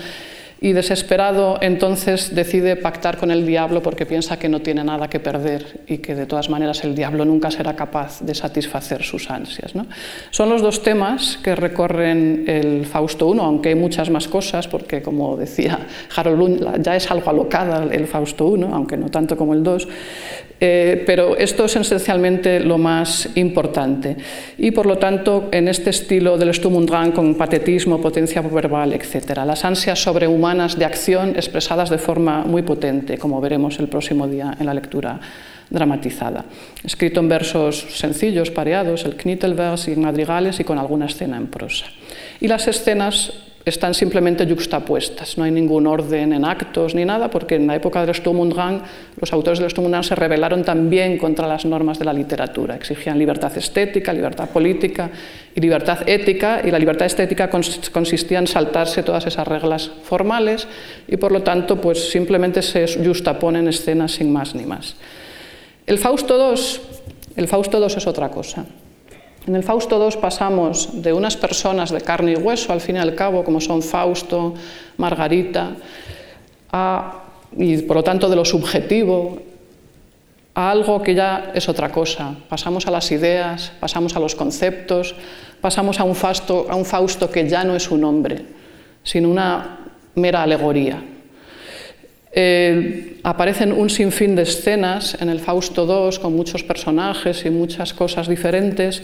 y 0.63 0.71
desesperado 0.71 1.57
entonces 1.59 2.33
decide 2.33 2.77
pactar 2.77 3.17
con 3.17 3.31
el 3.31 3.45
diablo 3.45 3.83
porque 3.83 4.05
piensa 4.05 4.39
que 4.39 4.47
no 4.47 4.61
tiene 4.61 4.81
nada 4.81 5.09
que 5.09 5.19
perder 5.19 5.81
y 5.87 5.97
que 5.97 6.15
de 6.15 6.25
todas 6.25 6.49
maneras 6.49 6.85
el 6.85 6.95
diablo 6.95 7.25
nunca 7.25 7.51
será 7.51 7.75
capaz 7.75 8.21
de 8.21 8.33
satisfacer 8.33 9.03
sus 9.03 9.29
ansias. 9.29 9.73
Son 10.31 10.47
los 10.47 10.61
dos 10.61 10.81
temas 10.81 11.37
que 11.43 11.53
recorren 11.53 12.45
el 12.47 12.85
Fausto 12.85 13.35
I, 13.35 13.39
aunque 13.39 13.69
hay 13.69 13.75
muchas 13.75 14.09
más 14.09 14.29
cosas, 14.29 14.69
porque 14.69 15.01
como 15.01 15.35
decía 15.35 15.79
Harold 16.15 16.39
Lund, 16.39 16.81
ya 16.81 16.95
es 16.95 17.11
algo 17.11 17.29
alocada 17.29 17.83
el 17.91 18.07
Fausto 18.07 18.55
I, 18.55 18.63
aunque 18.71 18.95
no 18.95 19.09
tanto 19.09 19.35
como 19.35 19.53
el 19.53 19.63
2, 19.63 19.87
eh, 20.61 21.03
pero 21.05 21.35
esto 21.35 21.65
es 21.65 21.75
esencialmente 21.75 22.61
lo 22.61 22.77
más 22.77 23.27
importante. 23.35 24.15
Y 24.57 24.71
por 24.71 24.85
lo 24.85 24.97
tanto, 24.97 25.49
en 25.51 25.67
este 25.67 25.89
estilo 25.89 26.37
del 26.37 26.53
Sturm 26.53 26.77
und 26.77 26.89
Drang 26.89 27.11
con 27.11 27.35
patetismo, 27.35 27.99
potencia 27.99 28.41
verbal, 28.41 28.93
etc. 28.93 29.39
Las 29.45 29.65
ansias 29.65 30.01
sobrehumanas 30.01 30.52
de 30.53 30.85
acción 30.85 31.29
expresadas 31.35 31.89
de 31.89 31.97
forma 31.97 32.43
muy 32.43 32.61
potente, 32.61 33.17
como 33.17 33.41
veremos 33.41 33.79
el 33.79 33.87
próximo 33.87 34.27
día 34.27 34.55
en 34.59 34.67
la 34.67 34.73
lectura 34.73 35.19
dramatizada. 35.69 36.45
Escrito 36.83 37.19
en 37.19 37.29
versos 37.29 37.87
sencillos, 37.97 38.51
pareados, 38.51 39.05
el 39.05 39.15
Knittelvers 39.15 39.87
y 39.87 39.95
madrigales 39.95 40.59
y 40.59 40.63
con 40.63 40.77
alguna 40.77 41.07
escena 41.07 41.37
en 41.37 41.47
prosa. 41.47 41.85
Y 42.39 42.47
las 42.47 42.67
escenas 42.67 43.33
están 43.65 43.93
simplemente 43.93 44.45
yuxtapuestas, 44.45 45.37
no 45.37 45.45
hay 45.45 45.51
ningún 45.51 45.87
orden 45.87 46.33
en 46.33 46.43
actos 46.43 46.95
ni 46.95 47.05
nada, 47.05 47.29
porque 47.29 47.55
en 47.55 47.67
la 47.67 47.75
época 47.75 48.05
del 48.05 48.13
Sturm 48.13 48.39
und 48.41 48.53
los 49.19 49.31
autores 49.31 49.59
del 49.59 49.69
Sturm 49.69 49.85
und 49.85 50.03
se 50.03 50.15
rebelaron 50.15 50.63
también 50.63 51.17
contra 51.17 51.47
las 51.47 51.63
normas 51.63 51.97
de 51.97 52.05
la 52.05 52.11
literatura, 52.11 52.75
exigían 52.75 53.17
libertad 53.17 53.57
estética, 53.57 54.11
libertad 54.11 54.49
política 54.49 55.09
y 55.55 55.61
libertad 55.61 55.99
ética, 56.07 56.61
y 56.65 56.71
la 56.71 56.79
libertad 56.79 57.05
estética 57.05 57.49
consistía 57.49 58.39
en 58.39 58.47
saltarse 58.47 59.01
todas 59.01 59.25
esas 59.27 59.47
reglas 59.47 59.89
formales 60.03 60.67
y 61.07 61.15
por 61.15 61.31
lo 61.31 61.41
tanto 61.41 61.79
pues 61.79 62.09
simplemente 62.11 62.61
se 62.61 62.85
yuxtaponen 63.01 63.67
escenas 63.69 64.11
sin 64.11 64.33
más 64.33 64.55
ni 64.55 64.65
más. 64.65 64.95
El 65.87 65.99
Fausto 65.99 66.53
II, 66.53 66.61
el 67.37 67.47
Fausto 67.47 67.79
II 67.79 67.85
es 67.95 68.07
otra 68.07 68.29
cosa. 68.29 68.65
En 69.45 69.55
el 69.55 69.63
Fausto 69.63 69.99
II 69.99 70.17
pasamos 70.21 71.01
de 71.01 71.11
unas 71.11 71.35
personas 71.35 71.91
de 71.91 71.99
carne 71.99 72.31
y 72.31 72.35
hueso, 72.35 72.71
al 72.71 72.79
fin 72.79 72.95
y 72.95 72.99
al 72.99 73.13
cabo, 73.13 73.43
como 73.43 73.59
son 73.59 73.81
Fausto, 73.81 74.53
Margarita, 74.97 75.75
y 77.57 77.77
por 77.79 77.97
lo 77.97 78.03
tanto 78.03 78.29
de 78.29 78.35
lo 78.37 78.45
subjetivo, 78.45 79.37
a 80.55 80.71
algo 80.71 81.01
que 81.01 81.13
ya 81.13 81.51
es 81.53 81.67
otra 81.67 81.91
cosa. 81.91 82.35
Pasamos 82.47 82.87
a 82.87 82.91
las 82.91 83.11
ideas, 83.11 83.73
pasamos 83.79 84.15
a 84.15 84.19
los 84.19 84.35
conceptos, 84.35 85.15
pasamos 85.59 85.99
a 85.99 86.03
un, 86.03 86.15
Fausto, 86.15 86.67
a 86.69 86.75
un 86.75 86.85
Fausto 86.85 87.29
que 87.29 87.49
ya 87.49 87.63
no 87.63 87.75
es 87.75 87.91
un 87.91 88.03
hombre, 88.05 88.45
sino 89.03 89.29
una 89.29 89.79
mera 90.15 90.43
alegoría. 90.43 91.03
Eh, 92.35 93.17
aparecen 93.21 93.71
un 93.71 93.89
sinfín 93.89 94.35
de 94.35 94.41
escenas 94.41 95.15
en 95.21 95.29
el 95.29 95.39
Fausto 95.39 95.85
II 95.85 96.17
con 96.19 96.35
muchos 96.35 96.63
personajes 96.63 97.45
y 97.45 97.51
muchas 97.51 97.93
cosas 97.93 98.27
diferentes 98.27 99.03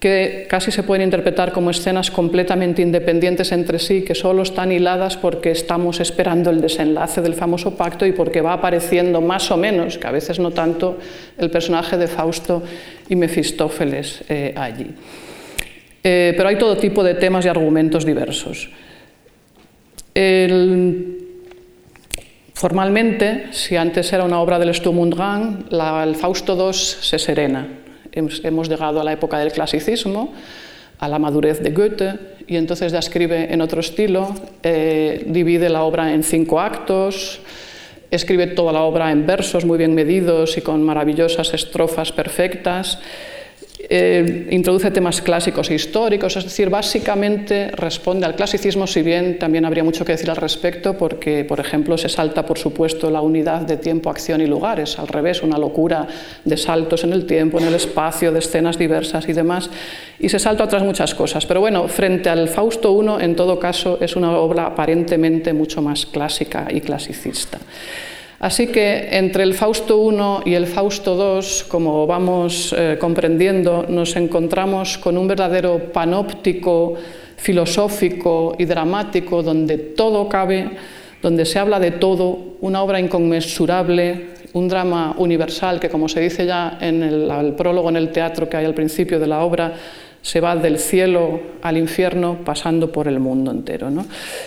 que 0.00 0.46
casi 0.50 0.70
se 0.70 0.82
pueden 0.82 1.04
interpretar 1.04 1.52
como 1.52 1.70
escenas 1.70 2.10
completamente 2.10 2.82
independientes 2.82 3.50
entre 3.52 3.78
sí, 3.78 4.02
que 4.02 4.14
solo 4.14 4.42
están 4.42 4.70
hiladas 4.70 5.16
porque 5.16 5.52
estamos 5.52 6.00
esperando 6.00 6.50
el 6.50 6.60
desenlace 6.60 7.22
del 7.22 7.34
famoso 7.34 7.76
pacto 7.76 8.04
y 8.04 8.12
porque 8.12 8.42
va 8.42 8.52
apareciendo 8.52 9.20
más 9.20 9.50
o 9.50 9.56
menos, 9.56 9.96
que 9.96 10.06
a 10.06 10.10
veces 10.10 10.38
no 10.38 10.50
tanto, 10.50 10.98
el 11.38 11.50
personaje 11.50 11.96
de 11.96 12.08
Fausto 12.08 12.62
y 13.08 13.16
Mefistófeles 13.16 14.22
eh, 14.28 14.52
allí. 14.54 14.88
Eh, 16.04 16.34
pero 16.36 16.50
hay 16.50 16.56
todo 16.56 16.76
tipo 16.76 17.02
de 17.02 17.14
temas 17.14 17.46
y 17.46 17.48
argumentos 17.48 18.04
diversos. 18.04 18.68
El, 20.14 21.25
Formalmente, 22.56 23.48
si 23.52 23.76
antes 23.76 24.10
era 24.14 24.24
una 24.24 24.40
obra 24.40 24.58
del 24.58 24.74
Sturm 24.74 24.98
und 24.98 25.14
Drang, 25.14 25.66
el 25.70 26.14
Fausto 26.16 26.56
II 26.56 26.72
se 26.72 27.18
serena. 27.18 27.68
Hemos 28.10 28.70
llegado 28.70 28.98
a 28.98 29.04
la 29.04 29.12
época 29.12 29.38
del 29.38 29.52
clasicismo, 29.52 30.32
a 30.98 31.06
la 31.06 31.18
madurez 31.18 31.60
de 31.60 31.70
Goethe, 31.72 32.14
y 32.46 32.56
entonces 32.56 32.92
ya 32.92 33.00
escribe 33.00 33.52
en 33.52 33.60
otro 33.60 33.80
estilo, 33.80 34.34
eh, 34.62 35.24
divide 35.26 35.68
la 35.68 35.82
obra 35.82 36.14
en 36.14 36.22
cinco 36.22 36.58
actos, 36.58 37.40
escribe 38.10 38.46
toda 38.46 38.72
la 38.72 38.84
obra 38.84 39.12
en 39.12 39.26
versos 39.26 39.66
muy 39.66 39.76
bien 39.76 39.94
medidos 39.94 40.56
y 40.56 40.62
con 40.62 40.82
maravillosas 40.82 41.52
estrofas 41.52 42.10
perfectas. 42.10 42.98
Eh, 43.88 44.48
introduce 44.50 44.90
temas 44.90 45.22
clásicos 45.22 45.70
e 45.70 45.74
históricos, 45.78 46.34
es 46.34 46.44
decir, 46.44 46.68
básicamente 46.68 47.70
responde 47.70 48.26
al 48.26 48.34
clasicismo, 48.34 48.84
si 48.86 49.02
bien 49.02 49.38
también 49.38 49.64
habría 49.64 49.84
mucho 49.84 50.04
que 50.04 50.12
decir 50.12 50.28
al 50.28 50.36
respecto, 50.36 50.98
porque, 50.98 51.44
por 51.44 51.60
ejemplo, 51.60 51.96
se 51.96 52.08
salta, 52.08 52.44
por 52.44 52.58
supuesto, 52.58 53.10
la 53.10 53.20
unidad 53.20 53.60
de 53.60 53.76
tiempo, 53.76 54.10
acción 54.10 54.40
y 54.40 54.46
lugares, 54.46 54.98
al 54.98 55.06
revés, 55.06 55.42
una 55.42 55.56
locura 55.56 56.08
de 56.44 56.56
saltos 56.56 57.04
en 57.04 57.12
el 57.12 57.26
tiempo, 57.26 57.60
en 57.60 57.66
el 57.66 57.74
espacio, 57.74 58.32
de 58.32 58.40
escenas 58.40 58.76
diversas 58.76 59.28
y 59.28 59.32
demás, 59.32 59.70
y 60.18 60.28
se 60.28 60.40
salta 60.40 60.64
otras 60.64 60.82
muchas 60.82 61.14
cosas. 61.14 61.46
Pero 61.46 61.60
bueno, 61.60 61.86
frente 61.86 62.28
al 62.28 62.48
Fausto 62.48 62.90
I, 62.90 63.24
en 63.24 63.36
todo 63.36 63.60
caso, 63.60 63.98
es 64.00 64.16
una 64.16 64.32
obra 64.32 64.66
aparentemente 64.66 65.52
mucho 65.52 65.80
más 65.80 66.06
clásica 66.06 66.66
y 66.70 66.80
clasicista. 66.80 67.58
Así 68.38 68.66
que 68.66 69.08
entre 69.12 69.44
el 69.44 69.54
Fausto 69.54 69.96
I 70.44 70.50
y 70.50 70.54
el 70.54 70.66
Fausto 70.66 71.16
II, 71.40 71.46
como 71.68 72.06
vamos 72.06 72.74
eh, 72.76 72.98
comprendiendo, 73.00 73.86
nos 73.88 74.14
encontramos 74.16 74.98
con 74.98 75.16
un 75.16 75.26
verdadero 75.26 75.90
panóptico 75.92 76.94
filosófico 77.36 78.54
y 78.58 78.66
dramático 78.66 79.42
donde 79.42 79.78
todo 79.78 80.28
cabe, 80.28 80.70
donde 81.22 81.46
se 81.46 81.58
habla 81.58 81.80
de 81.80 81.92
todo, 81.92 82.56
una 82.60 82.82
obra 82.82 83.00
inconmensurable, 83.00 84.36
un 84.52 84.68
drama 84.68 85.14
universal 85.18 85.80
que, 85.80 85.88
como 85.88 86.08
se 86.08 86.20
dice 86.20 86.44
ya 86.44 86.78
en 86.80 87.02
el, 87.02 87.54
prólogo 87.54 87.88
en 87.88 87.96
el 87.96 88.10
teatro 88.10 88.48
que 88.48 88.56
hay 88.58 88.66
al 88.66 88.74
principio 88.74 89.18
de 89.18 89.26
la 89.26 89.40
obra, 89.40 89.72
se 90.20 90.40
va 90.40 90.56
del 90.56 90.78
cielo 90.78 91.40
al 91.62 91.78
infierno 91.78 92.38
pasando 92.44 92.90
por 92.90 93.06
el 93.08 93.20
mundo 93.20 93.50
entero. 93.50 93.88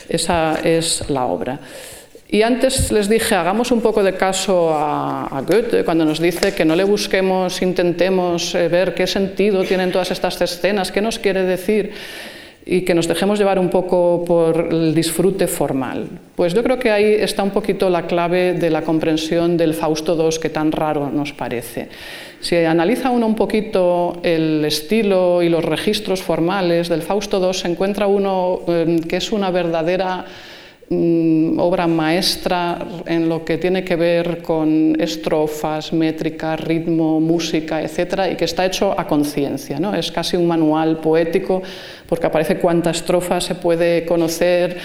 Esa 0.10 0.60
es 0.64 1.10
la 1.10 1.26
obra. 1.26 1.60
Y 2.32 2.44
antes 2.44 2.92
les 2.92 3.10
dije, 3.10 3.34
hagamos 3.34 3.72
un 3.72 3.82
poco 3.82 4.04
de 4.04 4.14
caso 4.14 4.70
a, 4.72 5.44
Goethe 5.48 5.84
cuando 5.84 6.06
nos 6.06 6.20
dice 6.20 6.54
que 6.54 6.64
no 6.64 6.76
le 6.76 6.84
busquemos, 6.84 7.60
intentemos 7.64 8.54
eh, 8.54 8.68
ver 8.68 8.94
qué 8.94 9.08
sentido 9.08 9.64
tienen 9.64 9.92
todas 9.92 10.12
estas 10.12 10.40
escenas, 10.40 10.92
qué 10.92 11.02
nos 11.02 11.18
quiere 11.18 11.42
decir 11.44 11.92
y 12.68 12.82
que 12.82 12.94
nos 12.94 13.08
dejemos 13.08 13.40
llevar 13.40 13.58
un 13.58 13.72
poco 13.72 14.24
por 14.28 14.70
el 14.72 14.94
disfrute 14.94 15.48
formal. 15.48 16.08
Pues 16.36 16.54
yo 16.54 16.62
creo 16.62 16.78
que 16.78 16.92
ahí 16.92 17.16
está 17.16 17.42
un 17.42 17.50
poquito 17.50 17.90
la 17.90 18.06
clave 18.06 18.54
de 18.54 18.70
la 18.70 18.84
comprensión 18.84 19.58
del 19.58 19.74
Fausto 19.74 20.16
II 20.16 20.38
que 20.40 20.50
tan 20.50 20.72
raro 20.72 21.10
nos 21.10 21.34
parece. 21.34 21.90
Si 22.42 22.56
analiza 22.58 23.10
uno 23.10 23.26
un 23.26 23.36
poquito 23.36 24.20
el 24.22 24.64
estilo 24.66 25.42
y 25.42 25.50
los 25.50 25.66
registros 25.66 26.22
formales 26.22 26.90
del 26.90 27.02
Fausto 27.02 27.44
II, 27.44 27.56
se 27.56 27.70
encuentra 27.70 28.06
uno 28.06 28.60
eh, 28.68 29.00
que 29.10 29.18
es 29.18 29.32
una 29.32 29.50
verdadera 29.50 30.26
Mm, 30.92 31.60
obra 31.60 31.86
maestra 31.86 32.80
en 33.06 33.30
lo 33.30 33.46
que 33.46 33.60
tiene 33.60 33.84
que 33.84 33.96
ver 33.96 34.42
con 34.42 35.00
estrofas, 35.00 35.94
métrica, 35.94 36.56
ritmo, 36.56 37.20
música, 37.20 37.80
etcétera, 37.84 38.28
y 38.28 38.36
que 38.36 38.46
está 38.46 38.66
hecho 38.66 39.00
a 39.00 39.06
conciencia. 39.06 39.80
¿no? 39.80 39.94
Es 39.94 40.12
casi 40.12 40.36
un 40.36 40.48
manual 40.48 40.98
poético 40.98 41.62
porque 42.08 42.26
aparece 42.26 42.58
cuánta 42.58 42.90
estrofa 42.90 43.40
se 43.40 43.54
puede 43.54 44.04
conocer 44.04 44.78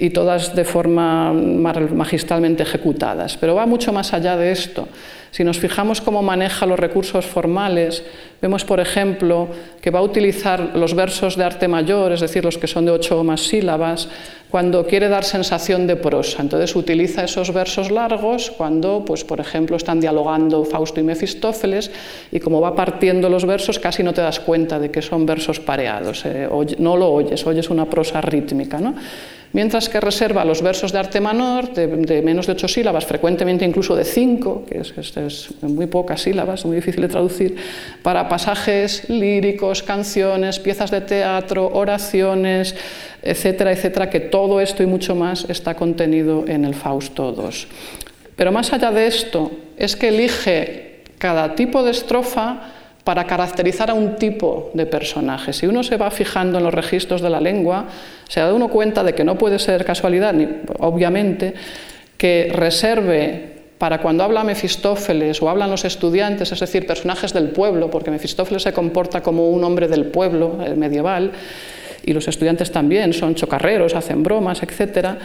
y 0.00 0.10
todas 0.10 0.52
de 0.56 0.64
forma 0.64 1.32
magistralmente 1.32 2.64
ejecutadas. 2.64 3.36
Pero 3.36 3.54
va 3.54 3.64
mucho 3.64 3.92
más 3.92 4.12
allá 4.12 4.36
de 4.36 4.50
esto. 4.50 4.88
Si 5.30 5.44
nos 5.44 5.60
fijamos 5.60 6.00
cómo 6.00 6.24
maneja 6.24 6.66
los 6.66 6.78
recursos 6.78 7.24
formales, 7.24 8.02
Vemos, 8.42 8.64
por 8.64 8.80
ejemplo, 8.80 9.46
que 9.80 9.92
va 9.92 10.00
a 10.00 10.02
utilizar 10.02 10.74
los 10.74 10.94
versos 10.94 11.36
de 11.36 11.44
arte 11.44 11.68
mayor, 11.68 12.10
es 12.10 12.20
decir, 12.20 12.44
los 12.44 12.58
que 12.58 12.66
son 12.66 12.84
de 12.84 12.90
ocho 12.90 13.20
o 13.20 13.22
más 13.22 13.42
sílabas, 13.42 14.08
cuando 14.50 14.84
quiere 14.84 15.08
dar 15.08 15.22
sensación 15.22 15.86
de 15.86 15.94
prosa. 15.94 16.42
Entonces 16.42 16.74
utiliza 16.74 17.22
esos 17.22 17.54
versos 17.54 17.92
largos 17.92 18.50
cuando, 18.50 19.04
pues, 19.04 19.22
por 19.22 19.38
ejemplo, 19.38 19.76
están 19.76 20.00
dialogando 20.00 20.64
Fausto 20.64 20.98
y 20.98 21.04
Mefistófeles 21.04 21.92
y 22.32 22.40
como 22.40 22.60
va 22.60 22.74
partiendo 22.74 23.28
los 23.28 23.46
versos 23.46 23.78
casi 23.78 24.02
no 24.02 24.12
te 24.12 24.22
das 24.22 24.40
cuenta 24.40 24.80
de 24.80 24.90
que 24.90 25.02
son 25.02 25.24
versos 25.24 25.60
pareados, 25.60 26.26
eh, 26.26 26.48
no 26.78 26.96
lo 26.96 27.12
oyes, 27.12 27.46
oyes 27.46 27.70
una 27.70 27.88
prosa 27.88 28.20
rítmica. 28.20 28.80
¿no? 28.80 28.94
mientras 29.52 29.88
que 29.88 30.00
reserva 30.00 30.44
los 30.44 30.62
versos 30.62 30.92
de 30.92 30.98
arte 30.98 31.20
menor 31.20 31.72
de, 31.72 32.22
menos 32.22 32.46
de 32.46 32.52
ocho 32.52 32.68
sílabas, 32.68 33.06
frecuentemente 33.06 33.64
incluso 33.64 33.94
de 33.94 34.04
cinco, 34.04 34.64
que 34.68 34.78
es, 34.78 35.16
es, 35.16 35.50
muy 35.62 35.86
pocas 35.86 36.22
sílabas, 36.22 36.64
muy 36.64 36.76
difícil 36.76 37.02
de 37.02 37.08
traducir, 37.08 37.56
para 38.02 38.28
pasajes 38.32 39.10
líricos, 39.10 39.82
canciones, 39.82 40.58
piezas 40.58 40.90
de 40.90 41.02
teatro, 41.02 41.68
oraciones, 41.70 42.74
etcétera, 43.22 43.72
etcétera, 43.72 44.08
que 44.08 44.20
todo 44.20 44.58
esto 44.58 44.82
y 44.82 44.86
mucho 44.86 45.14
más 45.14 45.44
está 45.50 45.74
contenido 45.74 46.46
en 46.48 46.64
el 46.64 46.74
Fausto 46.74 47.34
II. 47.36 47.68
Pero 48.34 48.50
más 48.50 48.72
allá 48.72 48.90
de 48.90 49.06
esto, 49.06 49.50
es 49.76 49.96
que 49.96 50.08
elige 50.08 51.02
cada 51.18 51.54
tipo 51.54 51.82
de 51.82 51.90
estrofa 51.90 52.72
para 53.04 53.26
caracterizar 53.26 53.90
a 53.90 53.94
un 53.94 54.16
tipo 54.16 54.70
de 54.72 54.86
personaje. 54.86 55.52
Si 55.52 55.66
uno 55.66 55.82
se 55.82 55.98
va 55.98 56.10
fijando 56.10 56.56
en 56.56 56.64
los 56.64 56.72
registros 56.72 57.20
de 57.20 57.28
la 57.28 57.38
lengua, 57.38 57.84
se 58.30 58.40
da 58.40 58.54
uno 58.54 58.68
cuenta 58.68 59.04
de 59.04 59.12
que 59.12 59.24
no 59.24 59.36
puede 59.36 59.58
ser 59.58 59.84
casualidad, 59.84 60.34
obviamente, 60.78 61.52
que 62.16 62.50
reserve 62.50 63.61
para 63.82 63.98
cuando 63.98 64.22
habla 64.22 64.44
Mefistófeles 64.44 65.42
o 65.42 65.50
hablan 65.50 65.68
los 65.68 65.84
estudiantes, 65.84 66.52
es 66.52 66.60
decir, 66.60 66.86
personajes 66.86 67.32
del 67.32 67.48
pueblo, 67.48 67.90
porque 67.90 68.12
Mefistófeles 68.12 68.62
se 68.62 68.72
comporta 68.72 69.24
como 69.24 69.50
un 69.50 69.64
hombre 69.64 69.88
del 69.88 70.04
pueblo 70.04 70.56
medieval, 70.76 71.32
y 72.04 72.12
los 72.12 72.28
estudiantes 72.28 72.70
también 72.70 73.12
son 73.12 73.34
chocarreros, 73.34 73.96
hacen 73.96 74.22
bromas, 74.22 74.62
etc., 74.62 75.18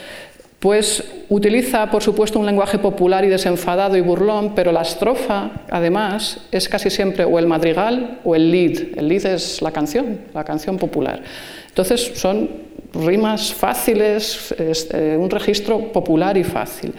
pues 0.58 1.04
utiliza, 1.30 1.92
por 1.92 2.02
supuesto, 2.02 2.40
un 2.40 2.48
lenguaje 2.48 2.80
popular 2.80 3.24
y 3.26 3.28
desenfadado 3.28 3.96
y 3.96 4.02
burlón, 4.02 4.56
pero 4.56 4.72
la 4.72 4.82
estrofa, 4.82 5.52
además, 5.70 6.40
es 6.52 6.68
casi 6.68 6.90
siempre 6.90 7.26
o 7.26 7.38
el 7.38 7.46
madrigal 7.46 8.22
o 8.24 8.34
el 8.34 8.50
lead. 8.50 8.98
El 8.98 9.08
lead 9.08 9.28
es 9.28 9.62
la 9.62 9.70
canción, 9.70 10.22
la 10.34 10.44
canción 10.44 10.80
popular. 10.80 11.22
Entonces 11.68 12.14
son 12.16 12.50
rimas 12.92 13.54
fáciles, 13.54 14.56
eh, 14.58 15.16
un 15.16 15.30
registro 15.30 15.92
popular 15.92 16.36
y 16.38 16.44
fácil. 16.44 16.96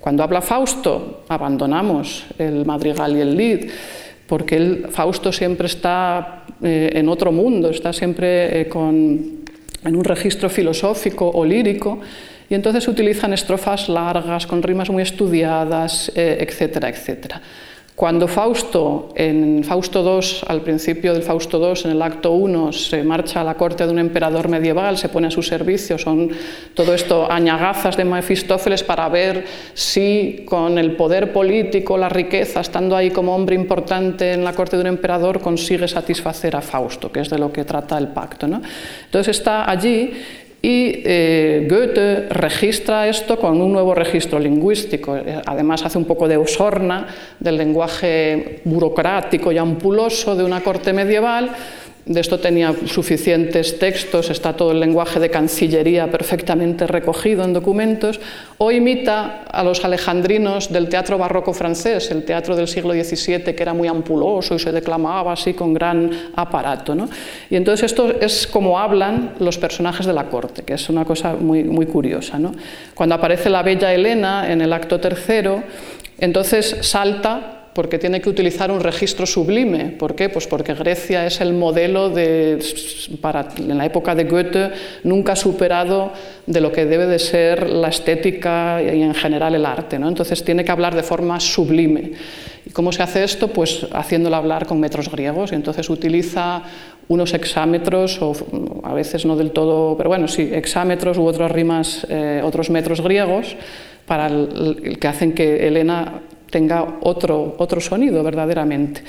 Cuando 0.00 0.22
habla 0.22 0.40
Fausto, 0.40 1.24
abandonamos 1.28 2.24
el 2.38 2.64
madrigal 2.64 3.16
y 3.16 3.20
el 3.20 3.36
lead, 3.36 3.60
porque 4.26 4.86
Fausto 4.90 5.30
siempre 5.30 5.66
está 5.66 6.44
eh, 6.62 6.90
en 6.94 7.08
otro 7.08 7.30
mundo, 7.32 7.68
está 7.68 7.92
siempre 7.92 8.62
eh, 8.62 8.68
con, 8.68 9.44
en 9.84 9.96
un 9.96 10.04
registro 10.04 10.48
filosófico 10.48 11.28
o 11.28 11.44
lírico 11.44 12.00
y 12.48 12.54
entonces 12.54 12.88
utilizan 12.88 13.32
estrofas 13.32 13.88
largas, 13.88 14.46
con 14.46 14.62
rimas 14.62 14.88
muy 14.88 15.02
estudiadas, 15.02 16.10
eh, 16.14 16.38
etcétera, 16.40 16.88
etcétera. 16.88 17.40
Cuando 18.00 18.26
Fausto, 18.28 19.10
en 19.14 19.62
Fausto 19.62 20.00
II, 20.00 20.26
al 20.48 20.62
principio 20.62 21.12
del 21.12 21.22
Fausto 21.22 21.58
II, 21.58 21.82
en 21.84 21.90
el 21.90 22.00
acto 22.00 22.32
1, 22.32 22.72
se 22.72 23.04
marcha 23.04 23.42
a 23.42 23.44
la 23.44 23.58
corte 23.58 23.84
de 23.84 23.92
un 23.92 23.98
emperador 23.98 24.48
medieval, 24.48 24.96
se 24.96 25.10
pone 25.10 25.26
a 25.26 25.30
su 25.30 25.42
servicio, 25.42 25.98
son 25.98 26.30
todo 26.72 26.94
esto 26.94 27.30
añagazas 27.30 27.98
de 27.98 28.06
Mefistófeles 28.06 28.82
para 28.84 29.06
ver 29.10 29.44
si 29.74 30.46
con 30.48 30.78
el 30.78 30.92
poder 30.92 31.30
político, 31.30 31.98
la 31.98 32.08
riqueza, 32.08 32.62
estando 32.62 32.96
ahí 32.96 33.10
como 33.10 33.34
hombre 33.34 33.54
importante 33.54 34.32
en 34.32 34.44
la 34.44 34.54
corte 34.54 34.76
de 34.76 34.80
un 34.80 34.88
emperador, 34.88 35.38
consigue 35.38 35.86
satisfacer 35.86 36.56
a 36.56 36.62
Fausto, 36.62 37.12
que 37.12 37.20
es 37.20 37.28
de 37.28 37.36
lo 37.36 37.52
que 37.52 37.66
trata 37.66 37.98
el 37.98 38.08
pacto. 38.08 38.48
¿no? 38.48 38.62
Entonces 39.04 39.36
está 39.36 39.70
allí 39.70 40.10
y 40.62 41.02
eh, 41.04 41.66
Goethe 41.70 42.28
registra 42.28 43.08
esto 43.08 43.38
con 43.38 43.60
un 43.60 43.72
nuevo 43.72 43.94
registro 43.94 44.38
lingüístico. 44.38 45.16
Eh, 45.16 45.40
además 45.46 45.82
hace 45.84 45.96
un 45.96 46.04
poco 46.04 46.28
de 46.28 46.36
osorna 46.36 47.06
del 47.38 47.56
lenguaje 47.56 48.60
burocrático 48.64 49.52
y 49.52 49.58
ampuloso 49.58 50.36
de 50.36 50.44
una 50.44 50.60
corte 50.60 50.92
medieval 50.92 51.50
de 52.06 52.20
esto 52.20 52.38
tenía 52.38 52.74
suficientes 52.86 53.78
textos, 53.78 54.30
está 54.30 54.54
todo 54.54 54.72
el 54.72 54.80
lenguaje 54.80 55.20
de 55.20 55.30
cancillería 55.30 56.10
perfectamente 56.10 56.86
recogido 56.86 57.44
en 57.44 57.52
documentos, 57.52 58.20
o 58.58 58.70
imita 58.70 59.44
a 59.44 59.62
los 59.62 59.84
alejandrinos 59.84 60.72
del 60.72 60.88
teatro 60.88 61.18
barroco 61.18 61.52
francés, 61.52 62.10
el 62.10 62.24
teatro 62.24 62.56
del 62.56 62.68
siglo 62.68 62.92
XVII, 62.92 63.54
que 63.54 63.62
era 63.62 63.74
muy 63.74 63.88
ampuloso 63.88 64.54
y 64.54 64.58
se 64.58 64.72
declamaba 64.72 65.32
así 65.32 65.54
con 65.54 65.72
gran 65.72 66.10
aparato. 66.36 66.90
Y 67.48 67.56
entonces 67.56 67.92
esto 67.92 68.10
es 68.20 68.46
como 68.46 68.78
hablan 68.78 69.34
los 69.38 69.58
personajes 69.58 70.06
de 70.06 70.12
la 70.12 70.24
corte, 70.24 70.62
que 70.62 70.74
es 70.74 70.88
una 70.88 71.04
cosa 71.04 71.34
muy, 71.34 71.64
muy 71.64 71.86
curiosa. 71.86 72.38
Cuando 72.94 73.14
aparece 73.14 73.50
la 73.50 73.62
bella 73.62 73.92
Helena 73.92 74.50
en 74.50 74.60
el 74.60 74.72
acto 74.72 74.98
tercero, 74.98 75.62
entonces 76.18 76.78
salta 76.80 77.59
porque 77.74 77.98
tiene 77.98 78.20
que 78.20 78.28
utilizar 78.28 78.70
un 78.70 78.80
registro 78.80 79.26
sublime. 79.26 79.90
¿Por 79.98 80.14
qué? 80.14 80.28
Pues 80.28 80.46
porque 80.46 80.74
Grecia 80.74 81.26
es 81.26 81.40
el 81.40 81.52
modelo 81.52 82.10
de, 82.10 82.58
para, 83.20 83.48
en 83.56 83.78
la 83.78 83.86
época 83.86 84.14
de 84.14 84.24
Goethe, 84.24 84.70
nunca 85.04 85.36
superado 85.36 86.12
de 86.46 86.60
lo 86.60 86.72
que 86.72 86.86
debe 86.86 87.06
de 87.06 87.18
ser 87.18 87.70
la 87.70 87.88
estética 87.88 88.82
y 88.82 89.02
en 89.02 89.14
general 89.14 89.54
el 89.54 89.64
arte. 89.64 89.98
¿no? 89.98 90.08
Entonces 90.08 90.44
tiene 90.44 90.64
que 90.64 90.72
hablar 90.72 90.94
de 90.94 91.02
forma 91.02 91.38
sublime. 91.38 92.12
¿Y 92.66 92.70
cómo 92.70 92.92
se 92.92 93.02
hace 93.02 93.24
esto? 93.24 93.48
Pues 93.48 93.86
haciéndolo 93.92 94.36
hablar 94.36 94.66
con 94.66 94.80
metros 94.80 95.10
griegos. 95.10 95.52
Y 95.52 95.54
entonces 95.54 95.88
utiliza 95.88 96.62
unos 97.10 97.34
hexámetros, 97.34 98.22
o 98.22 98.32
a 98.84 98.94
veces 98.94 99.26
no 99.26 99.36
del 99.36 99.50
todo, 99.50 99.96
pero 99.96 100.10
bueno, 100.10 100.28
sí, 100.28 100.48
hexámetros 100.52 101.18
u 101.18 101.26
otras 101.26 101.50
rimas, 101.50 102.06
eh, 102.08 102.40
otros 102.44 102.70
metros 102.70 103.00
griegos, 103.00 103.56
para 104.06 104.28
el, 104.28 104.96
que 105.00 105.08
hacen 105.08 105.32
que 105.32 105.66
Elena 105.66 106.20
tenga 106.50 106.98
otro, 107.02 107.54
otro 107.58 107.80
sonido 107.80 108.22
verdaderamente. 108.22 109.02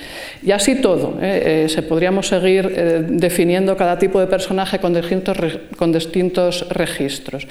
Y 0.43 0.51
así 0.51 0.75
todo, 0.81 1.17
¿eh? 1.21 1.65
Eh, 1.65 1.69
se 1.69 1.81
podríamos 1.81 2.27
seguir 2.27 2.71
eh, 2.73 3.03
definiendo 3.07 3.75
cada 3.75 3.97
tipo 3.97 4.19
de 4.19 4.27
personaje 4.27 4.79
con 4.79 4.93
distintos, 4.93 5.37
con 5.75 5.91
distintos 5.91 6.67
registros. 6.69 7.47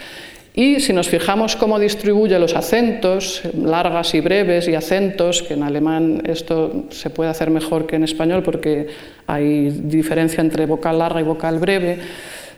Y 0.54 0.80
si 0.80 0.92
nos 0.92 1.08
fijamos 1.08 1.54
cómo 1.54 1.78
distribuye 1.78 2.36
los 2.38 2.56
acentos, 2.56 3.42
largas 3.54 4.14
y 4.14 4.20
breves 4.20 4.66
y 4.66 4.74
acentos, 4.74 5.42
que 5.42 5.54
en 5.54 5.62
alemán 5.62 6.22
esto 6.26 6.86
se 6.90 7.08
puede 7.10 7.30
hacer 7.30 7.50
mejor 7.50 7.86
que 7.86 7.96
en 7.96 8.02
español 8.02 8.42
porque 8.42 8.88
hay 9.28 9.70
diferencia 9.70 10.40
entre 10.40 10.66
vocal 10.66 10.98
larga 10.98 11.20
y 11.20 11.24
vocal 11.24 11.60
breve, 11.60 11.98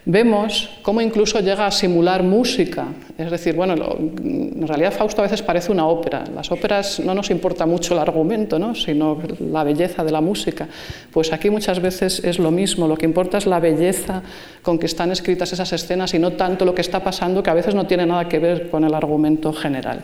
vemos 0.04 0.68
cómo 0.82 1.00
incluso 1.00 1.40
llega 1.40 1.66
a 1.66 1.70
simular 1.70 2.22
música. 2.22 2.86
Es 3.16 3.30
decir, 3.30 3.54
bueno, 3.54 3.74
en 3.74 4.66
realidad 4.66 4.92
Fausto 4.92 5.22
a 5.22 5.24
veces 5.24 5.42
parece 5.42 5.70
una 5.70 5.86
ópera. 5.86 6.24
Las 6.34 6.50
óperas 6.50 6.98
no 7.00 7.14
nos 7.14 7.30
importa 7.30 7.66
mucho 7.66 7.94
el 7.94 8.00
argumento, 8.00 8.58
¿no? 8.58 8.74
sino 8.74 9.18
la 9.38 9.62
belleza 9.62 10.02
de 10.02 10.10
la 10.10 10.20
música. 10.20 10.66
Pues 11.12 11.32
aquí 11.32 11.50
muchas 11.50 11.80
veces 11.80 12.22
es 12.24 12.38
lo 12.38 12.50
mismo. 12.50 12.88
Lo 12.88 12.96
que 12.96 13.06
importa 13.06 13.38
es 13.38 13.46
la 13.46 13.60
belleza 13.60 14.22
con 14.62 14.78
que 14.78 14.86
están 14.86 15.12
escritas 15.12 15.52
esas 15.52 15.72
escenas 15.72 16.14
y 16.14 16.18
no 16.18 16.32
tanto 16.32 16.64
lo 16.64 16.74
que 16.74 16.80
está 16.80 17.02
pasando, 17.04 17.42
que 17.42 17.50
a 17.50 17.54
veces 17.54 17.74
no 17.74 17.86
tiene 17.86 18.06
nada 18.06 18.28
que 18.28 18.38
ver 18.38 18.70
con 18.70 18.84
el 18.84 18.94
argumento 18.94 19.52
general. 19.52 20.00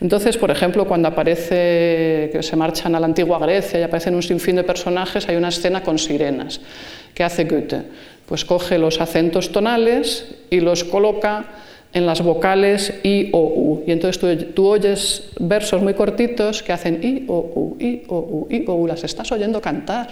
Entonces, 0.00 0.38
por 0.38 0.50
ejemplo, 0.50 0.86
cuando 0.86 1.08
aparece 1.08 2.30
que 2.32 2.40
se 2.42 2.56
marchan 2.56 2.94
a 2.94 3.00
la 3.00 3.06
antigua 3.06 3.38
Grecia 3.38 3.80
y 3.80 3.82
aparecen 3.82 4.14
un 4.14 4.22
sinfín 4.22 4.56
de 4.56 4.64
personajes, 4.64 5.28
hay 5.28 5.36
una 5.36 5.48
escena 5.48 5.82
con 5.82 5.98
sirenas. 5.98 6.60
¿Qué 7.14 7.24
hace 7.24 7.44
Goethe? 7.44 7.82
Pues 8.26 8.44
coge 8.44 8.78
los 8.78 9.00
acentos 9.00 9.52
tonales 9.52 10.34
y 10.50 10.60
los 10.60 10.84
coloca 10.84 11.44
en 11.92 12.06
las 12.06 12.22
vocales 12.22 12.92
I, 13.04 13.30
O, 13.32 13.38
U. 13.38 13.84
Y 13.86 13.92
entonces 13.92 14.54
tú, 14.54 14.66
oyes 14.66 15.30
versos 15.38 15.80
muy 15.80 15.94
cortitos 15.94 16.62
que 16.62 16.72
hacen 16.72 17.00
I, 17.02 17.24
O, 17.28 17.38
U, 17.38 17.76
I, 17.78 18.02
O, 18.08 18.18
U, 18.18 18.46
I, 18.50 18.64
O, 18.66 18.74
U. 18.74 18.86
Las 18.86 19.04
estás 19.04 19.30
oyendo 19.30 19.60
cantar 19.60 20.08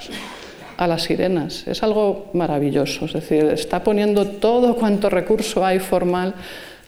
a 0.77 0.87
las 0.87 1.03
sirenas. 1.03 1.67
Es 1.67 1.83
algo 1.83 2.31
maravilloso. 2.35 3.07
Es 3.07 3.15
decir, 3.15 3.45
está 3.47 3.83
poniendo 3.83 4.27
todo 4.27 4.77
cuanto 4.77 5.11
recurso 5.11 5.67
hay 5.67 5.81
formal 5.81 6.35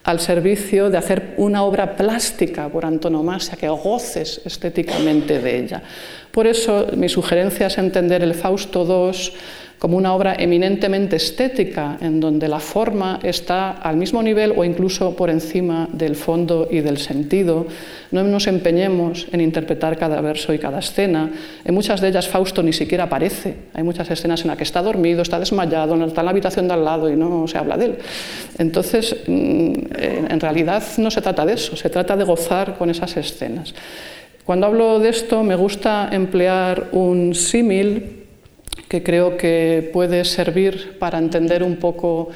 al 0.04 0.20
servicio 0.20 0.90
de 0.90 0.98
hacer 0.98 1.34
una 1.38 1.64
obra 1.64 1.96
plástica 1.96 2.68
por 2.68 2.84
antonomasia, 2.84 3.56
que 3.56 3.68
goces 3.68 4.42
estéticamente 4.44 5.40
de 5.40 5.58
ella. 5.58 5.82
Por 6.30 6.46
eso 6.46 6.88
mi 6.96 7.08
sugerencia 7.08 7.68
es 7.68 7.78
entender 7.78 8.22
el 8.22 8.34
Fausto 8.34 8.84
II 8.84 9.32
como 9.78 9.96
una 9.96 10.14
obra 10.14 10.34
eminentemente 10.38 11.16
estética, 11.16 11.98
en 12.00 12.20
donde 12.20 12.48
la 12.48 12.60
forma 12.60 13.18
está 13.22 13.72
al 13.72 13.96
mismo 13.96 14.22
nivel 14.22 14.54
o 14.56 14.64
incluso 14.64 15.14
por 15.14 15.30
encima 15.30 15.88
del 15.92 16.16
fondo 16.16 16.68
y 16.70 16.80
del 16.80 16.98
sentido. 16.98 17.66
No 18.10 18.22
nos 18.22 18.46
empeñemos 18.46 19.26
en 19.32 19.40
interpretar 19.40 19.98
cada 19.98 20.20
verso 20.20 20.54
y 20.54 20.58
cada 20.58 20.78
escena. 20.78 21.30
En 21.64 21.74
muchas 21.74 22.00
de 22.00 22.08
ellas 22.08 22.28
Fausto 22.28 22.62
ni 22.62 22.72
siquiera 22.72 23.04
aparece. 23.04 23.56
Hay 23.74 23.82
muchas 23.82 24.10
escenas 24.10 24.40
en 24.42 24.48
las 24.48 24.56
que 24.56 24.64
está 24.64 24.80
dormido, 24.82 25.22
está 25.22 25.38
desmayado, 25.38 26.02
está 26.04 26.20
en 26.20 26.24
la 26.24 26.30
habitación 26.30 26.68
de 26.68 26.74
al 26.74 26.84
lado 26.84 27.10
y 27.10 27.16
no 27.16 27.46
se 27.46 27.58
habla 27.58 27.76
de 27.76 27.84
él. 27.86 27.98
Entonces, 28.58 29.16
mm, 29.26 29.72
en 30.30 30.40
realidad 30.40 30.82
no 30.98 31.10
se 31.10 31.20
trata 31.20 31.44
de 31.44 31.54
eso, 31.54 31.76
se 31.76 31.90
trata 31.90 32.16
de 32.16 32.24
gozar 32.24 32.78
con 32.78 32.90
esas 32.90 33.16
escenas. 33.16 33.74
Cuando 34.44 34.66
hablo 34.66 34.98
de 34.98 35.08
esto 35.08 35.42
me 35.42 35.56
gusta 35.56 36.10
emplear 36.12 36.88
un 36.92 37.34
símil 37.34 38.23
que 38.88 39.02
creo 39.02 39.36
que 39.36 39.90
puede 39.92 40.24
servir 40.24 40.98
para 40.98 41.18
entender 41.18 41.62
un 41.62 41.76
poco 41.76 42.28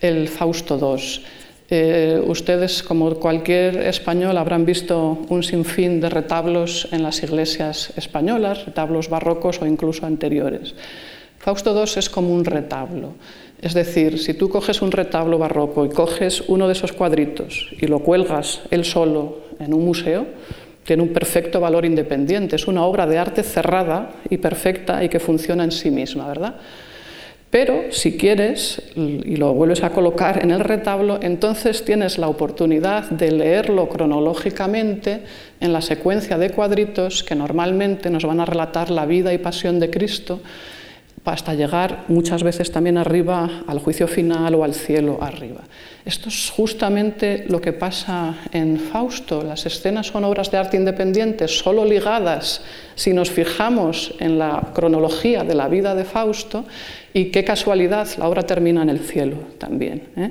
el 0.00 0.28
Fausto 0.28 0.78
II. 0.78 1.24
Eh, 1.70 2.20
ustedes, 2.26 2.82
como 2.82 3.14
cualquier 3.16 3.78
español, 3.78 4.36
habrán 4.36 4.66
visto 4.66 5.24
un 5.28 5.42
sinfín 5.42 6.00
de 6.00 6.10
retablos 6.10 6.88
en 6.92 7.02
las 7.02 7.22
iglesias 7.22 7.92
españolas, 7.96 8.66
retablos 8.66 9.08
barrocos 9.08 9.62
o 9.62 9.66
incluso 9.66 10.04
anteriores. 10.04 10.74
Fausto 11.38 11.74
II 11.74 11.90
es 11.96 12.08
como 12.08 12.34
un 12.34 12.44
retablo. 12.44 13.14
Es 13.60 13.72
decir, 13.72 14.18
si 14.18 14.34
tú 14.34 14.50
coges 14.50 14.82
un 14.82 14.92
retablo 14.92 15.38
barroco 15.38 15.86
y 15.86 15.88
coges 15.88 16.44
uno 16.48 16.66
de 16.66 16.74
esos 16.74 16.92
cuadritos 16.92 17.70
y 17.80 17.86
lo 17.86 18.00
cuelgas 18.00 18.60
él 18.70 18.84
solo 18.84 19.38
en 19.58 19.72
un 19.72 19.84
museo, 19.84 20.26
tiene 20.84 21.02
un 21.02 21.12
perfecto 21.12 21.60
valor 21.60 21.84
independiente. 21.84 22.56
Es 22.56 22.68
una 22.68 22.84
obra 22.84 23.06
de 23.06 23.18
arte 23.18 23.42
cerrada 23.42 24.10
y 24.28 24.36
perfecta 24.36 25.02
y 25.02 25.08
que 25.08 25.18
funciona 25.18 25.64
en 25.64 25.72
sí 25.72 25.90
misma, 25.90 26.28
¿verdad? 26.28 26.54
Pero 27.54 27.92
si 27.92 28.16
quieres 28.16 28.82
y 28.96 29.36
lo 29.36 29.54
vuelves 29.54 29.84
a 29.84 29.90
colocar 29.90 30.42
en 30.42 30.50
el 30.50 30.58
retablo, 30.58 31.20
entonces 31.22 31.84
tienes 31.84 32.18
la 32.18 32.26
oportunidad 32.26 33.08
de 33.10 33.30
leerlo 33.30 33.88
cronológicamente 33.88 35.20
en 35.60 35.72
la 35.72 35.80
secuencia 35.80 36.36
de 36.36 36.50
cuadritos 36.50 37.22
que 37.22 37.36
normalmente 37.36 38.10
nos 38.10 38.24
van 38.24 38.40
a 38.40 38.44
relatar 38.44 38.90
la 38.90 39.06
vida 39.06 39.32
y 39.32 39.38
pasión 39.38 39.78
de 39.78 39.88
Cristo 39.88 40.40
hasta 41.24 41.54
llegar 41.54 42.04
muchas 42.08 42.42
veces 42.42 42.70
también 42.70 42.98
arriba 42.98 43.62
al 43.66 43.78
juicio 43.78 44.06
final 44.06 44.54
o 44.54 44.64
al 44.64 44.74
cielo 44.74 45.18
arriba. 45.20 45.62
Esto 46.04 46.28
es 46.28 46.50
justamente 46.50 47.46
lo 47.48 47.62
que 47.62 47.72
pasa 47.72 48.34
en 48.52 48.78
Fausto. 48.78 49.42
Las 49.42 49.64
escenas 49.64 50.08
son 50.08 50.24
obras 50.24 50.50
de 50.50 50.58
arte 50.58 50.76
independientes, 50.76 51.58
solo 51.58 51.84
ligadas 51.84 52.60
si 52.94 53.14
nos 53.14 53.30
fijamos 53.30 54.14
en 54.20 54.38
la 54.38 54.70
cronología 54.74 55.44
de 55.44 55.54
la 55.54 55.68
vida 55.68 55.94
de 55.94 56.04
Fausto 56.04 56.66
y 57.14 57.26
qué 57.26 57.42
casualidad, 57.42 58.06
la 58.18 58.28
obra 58.28 58.42
termina 58.42 58.82
en 58.82 58.90
el 58.90 59.00
cielo 59.00 59.36
también. 59.56 60.02
¿eh? 60.16 60.30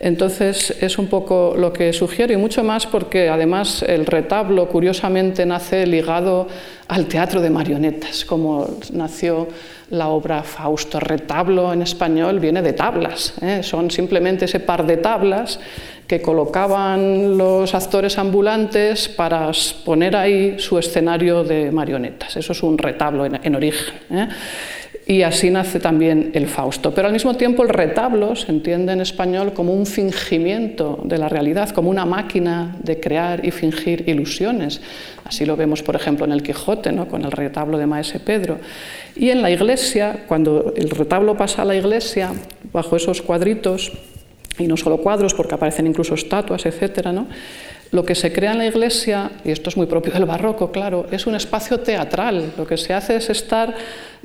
Entonces 0.00 0.76
es 0.80 0.98
un 0.98 1.06
poco 1.06 1.54
lo 1.56 1.72
que 1.72 1.92
sugiero 1.92 2.34
y 2.34 2.36
mucho 2.36 2.62
más 2.62 2.86
porque 2.86 3.28
además 3.28 3.82
el 3.82 4.04
retablo 4.04 4.68
curiosamente 4.68 5.46
nace 5.46 5.86
ligado 5.86 6.48
al 6.88 7.06
teatro 7.06 7.40
de 7.40 7.50
marionetas, 7.50 8.24
como 8.24 8.78
nació 8.92 9.48
la 9.90 10.08
obra 10.08 10.42
Fausto. 10.42 11.00
Retablo 11.00 11.72
en 11.72 11.82
español 11.82 12.40
viene 12.40 12.62
de 12.62 12.72
tablas, 12.72 13.34
¿eh? 13.40 13.62
son 13.62 13.90
simplemente 13.90 14.44
ese 14.44 14.60
par 14.60 14.86
de 14.86 14.98
tablas 14.98 15.60
que 16.06 16.22
colocaban 16.22 17.36
los 17.36 17.74
actores 17.74 18.18
ambulantes 18.18 19.08
para 19.08 19.50
poner 19.84 20.16
ahí 20.16 20.58
su 20.58 20.78
escenario 20.78 21.44
de 21.44 21.70
marionetas. 21.70 22.36
Eso 22.36 22.52
es 22.52 22.62
un 22.62 22.78
retablo 22.78 23.26
en, 23.26 23.54
origen. 23.54 23.94
¿eh? 24.10 24.28
Y 25.10 25.22
así 25.22 25.48
nace 25.48 25.80
también 25.80 26.32
el 26.34 26.48
Fausto. 26.48 26.92
Pero 26.92 27.06
al 27.06 27.14
mismo 27.14 27.34
tiempo 27.34 27.62
el 27.62 27.70
retablo 27.70 28.36
se 28.36 28.52
entiende 28.52 28.92
en 28.92 29.00
español 29.00 29.54
como 29.54 29.72
un 29.72 29.86
fingimiento 29.86 31.00
de 31.02 31.16
la 31.16 31.30
realidad, 31.30 31.70
como 31.70 31.88
una 31.88 32.04
máquina 32.04 32.76
de 32.82 33.00
crear 33.00 33.42
y 33.42 33.50
fingir 33.50 34.06
ilusiones. 34.06 34.82
Así 35.24 35.46
lo 35.46 35.56
vemos, 35.56 35.82
por 35.82 35.96
ejemplo, 35.96 36.26
en 36.26 36.32
el 36.32 36.42
Quijote, 36.42 36.92
¿no? 36.92 37.08
con 37.08 37.24
el 37.24 37.32
retablo 37.32 37.78
de 37.78 37.86
Maese 37.86 38.20
Pedro. 38.20 38.58
Y 39.16 39.30
en 39.30 39.40
la 39.40 39.50
iglesia, 39.50 40.24
cuando 40.28 40.74
el 40.76 40.90
retablo 40.90 41.38
pasa 41.38 41.62
a 41.62 41.64
la 41.64 41.74
iglesia, 41.74 42.34
bajo 42.70 42.94
esos 42.94 43.22
cuadritos, 43.22 43.92
y 44.58 44.66
no 44.66 44.76
solo 44.76 44.98
cuadros, 44.98 45.32
porque 45.32 45.54
aparecen 45.54 45.86
incluso 45.86 46.14
estatuas, 46.14 46.66
etcétera, 46.66 47.12
¿no? 47.12 47.28
Lo 47.90 48.04
que 48.04 48.14
se 48.14 48.32
crea 48.32 48.52
en 48.52 48.58
la 48.58 48.66
iglesia, 48.66 49.30
y 49.44 49.50
esto 49.50 49.70
es 49.70 49.76
muy 49.76 49.86
propio 49.86 50.12
del 50.12 50.26
barroco, 50.26 50.70
claro, 50.70 51.06
es 51.10 51.26
un 51.26 51.34
espacio 51.34 51.80
teatral. 51.80 52.52
Lo 52.56 52.66
que 52.66 52.76
se 52.76 52.92
hace 52.92 53.16
es 53.16 53.30
estar 53.30 53.74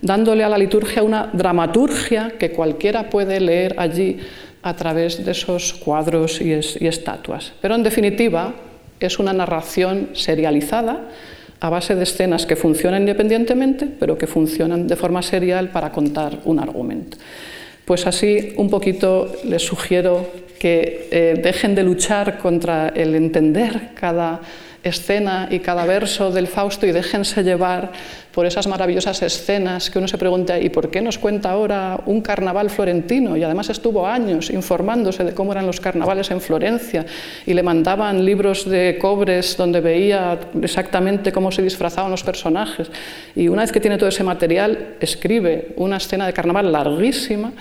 dándole 0.02 0.44
a 0.44 0.50
la 0.50 0.58
liturgia 0.58 1.02
una 1.02 1.30
dramaturgia 1.32 2.34
que 2.38 2.52
cualquiera 2.52 3.10
puede 3.10 3.40
leer 3.40 3.76
allí 3.78 4.20
a 4.64 4.76
través 4.76 5.24
de 5.24 5.32
esos 5.32 5.74
cuadros 5.74 6.42
y, 6.42 6.52
y 6.52 6.88
estatuas. 6.88 7.54
Pero 7.62 7.76
en 7.76 7.84
definitiva, 7.84 8.54
es 9.00 9.20
una 9.20 9.34
narración 9.34 10.10
serializada 10.14 11.10
a 11.60 11.70
base 11.70 11.96
de 11.96 12.04
escenas 12.04 12.46
que 12.46 12.58
funcionan 12.58 13.04
independientemente, 13.04 13.88
pero 13.88 14.18
que 14.18 14.28
funcionan 14.28 14.88
de 14.88 14.96
forma 14.98 15.22
serial 15.22 15.70
para 15.70 15.92
contar 15.92 16.40
un 16.44 16.60
argumento. 16.60 17.18
Pues 17.86 18.08
así 18.08 18.54
un 18.58 18.70
poquito 18.70 19.32
les 19.44 19.62
sugiero 19.62 20.30
que 20.58 21.10
eh, 21.12 21.40
dejen 21.44 21.76
de 21.76 21.84
luchar 21.84 22.38
contra 22.38 22.90
el 22.90 23.16
entender 23.16 23.90
cada 23.94 24.40
escena 24.84 25.48
y 25.52 25.60
cada 25.60 25.86
verso 25.86 26.32
del 26.32 26.48
Fausto 26.48 26.86
y 26.86 26.92
déjense 26.92 27.44
llevar 27.44 27.92
por 28.34 28.48
esas 28.48 28.66
maravillosas 28.66 29.22
escenas 29.22 29.92
que 29.92 30.00
uno 30.00 30.08
se 30.08 30.18
pregunta, 30.18 30.60
¿y 30.60 30.70
por 30.70 30.90
qué 30.90 31.02
nos 31.02 31.20
cuenta 31.20 31.52
ahora 31.52 32.02
un 32.08 32.22
carnaval 32.22 32.72
florentino? 32.72 33.38
Y 33.38 33.44
además 33.44 33.70
estuvo 33.70 34.08
años 34.08 34.50
informándose 34.50 35.24
de 35.24 35.36
cómo 35.36 35.52
eran 35.52 35.68
los 35.68 35.80
carnavales 35.80 36.32
en 36.32 36.42
Florencia 36.42 37.06
y 37.46 37.54
le 37.54 37.62
mandaban 37.62 38.26
libros 38.26 38.68
de 38.68 38.98
cobres 39.00 39.56
donde 39.56 39.82
veía 39.82 40.40
exactamente 40.60 41.32
cómo 41.32 41.52
se 41.52 41.62
disfrazaban 41.62 42.10
los 42.10 42.24
personajes. 42.24 42.90
Y 43.36 43.50
una 43.50 43.62
vez 43.62 43.72
que 43.72 43.80
tiene 43.80 44.00
todo 44.00 44.10
ese 44.10 44.24
material, 44.24 44.96
escribe 45.00 45.74
una 45.78 45.98
escena 45.98 46.26
de 46.26 46.34
carnaval 46.34 46.72
larguísima 46.72 47.54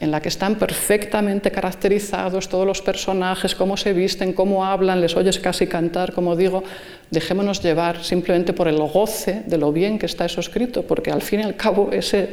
en 0.00 0.10
la 0.10 0.22
que 0.22 0.28
están 0.28 0.56
perfectamente 0.56 1.50
caracterizados 1.50 2.48
todos 2.48 2.66
los 2.66 2.82
personajes, 2.82 3.54
cómo 3.54 3.76
se 3.76 3.92
visten, 3.92 4.32
cómo 4.32 4.64
hablan, 4.64 5.00
les 5.00 5.16
oyes 5.16 5.38
casi 5.40 5.66
cantar, 5.66 6.12
como 6.12 6.36
digo, 6.36 6.62
dejémonos 7.10 7.62
llevar 7.62 8.04
simplemente 8.04 8.52
por 8.52 8.68
el 8.68 8.78
goce 8.78 9.42
de 9.46 9.58
lo 9.58 9.72
bien 9.72 9.98
que 9.98 10.06
está 10.08 10.24
eso 10.24 10.40
escrito, 10.40 10.82
porque 10.82 11.10
al 11.10 11.22
fin 11.22 11.40
y 11.40 11.42
al 11.44 11.54
cabo 11.54 11.90
esa 11.92 12.26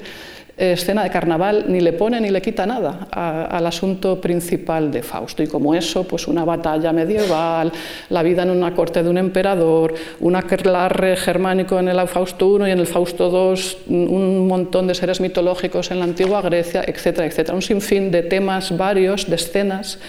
escena 0.57 1.03
de 1.03 1.09
carnaval 1.09 1.65
ni 1.67 1.81
le 1.81 1.91
pone 1.91 2.19
ni 2.21 2.29
le 2.29 2.41
quita 2.41 2.65
nada 2.65 3.07
al 3.11 3.67
asunto 3.67 4.21
principal 4.21 4.89
de 4.89 5.03
Fausto. 5.03 5.43
Y 5.43 5.47
como 5.47 5.75
eso, 5.75 6.07
pues 6.07 6.27
una 6.27 6.45
batalla 6.45 6.93
medieval, 6.93 7.71
la 8.09 8.23
vida 8.23 8.43
en 8.43 8.51
una 8.51 8.73
corte 8.73 9.03
de 9.03 9.09
un 9.09 9.17
emperador, 9.17 9.93
un 10.21 10.35
aquelarre 10.35 11.17
germánico 11.17 11.77
en 11.77 11.89
el 11.89 12.07
Fausto 12.07 12.57
I 12.57 12.69
y 12.69 12.71
en 12.71 12.79
el 12.79 12.87
Fausto 12.87 13.29
II, 13.29 13.95
un 14.07 14.47
montón 14.47 14.87
de 14.87 14.95
seres 14.95 15.19
mitológicos 15.19 15.91
en 15.91 15.99
la 15.99 16.05
antigua 16.05 16.41
Grecia, 16.41 16.83
etcétera, 16.87 17.27
etcétera. 17.27 17.55
Un 17.55 17.61
sinfín 17.61 18.09
de 18.11 18.23
temas 18.23 18.75
varios, 18.77 19.29
de 19.29 19.35
escenas 19.35 19.99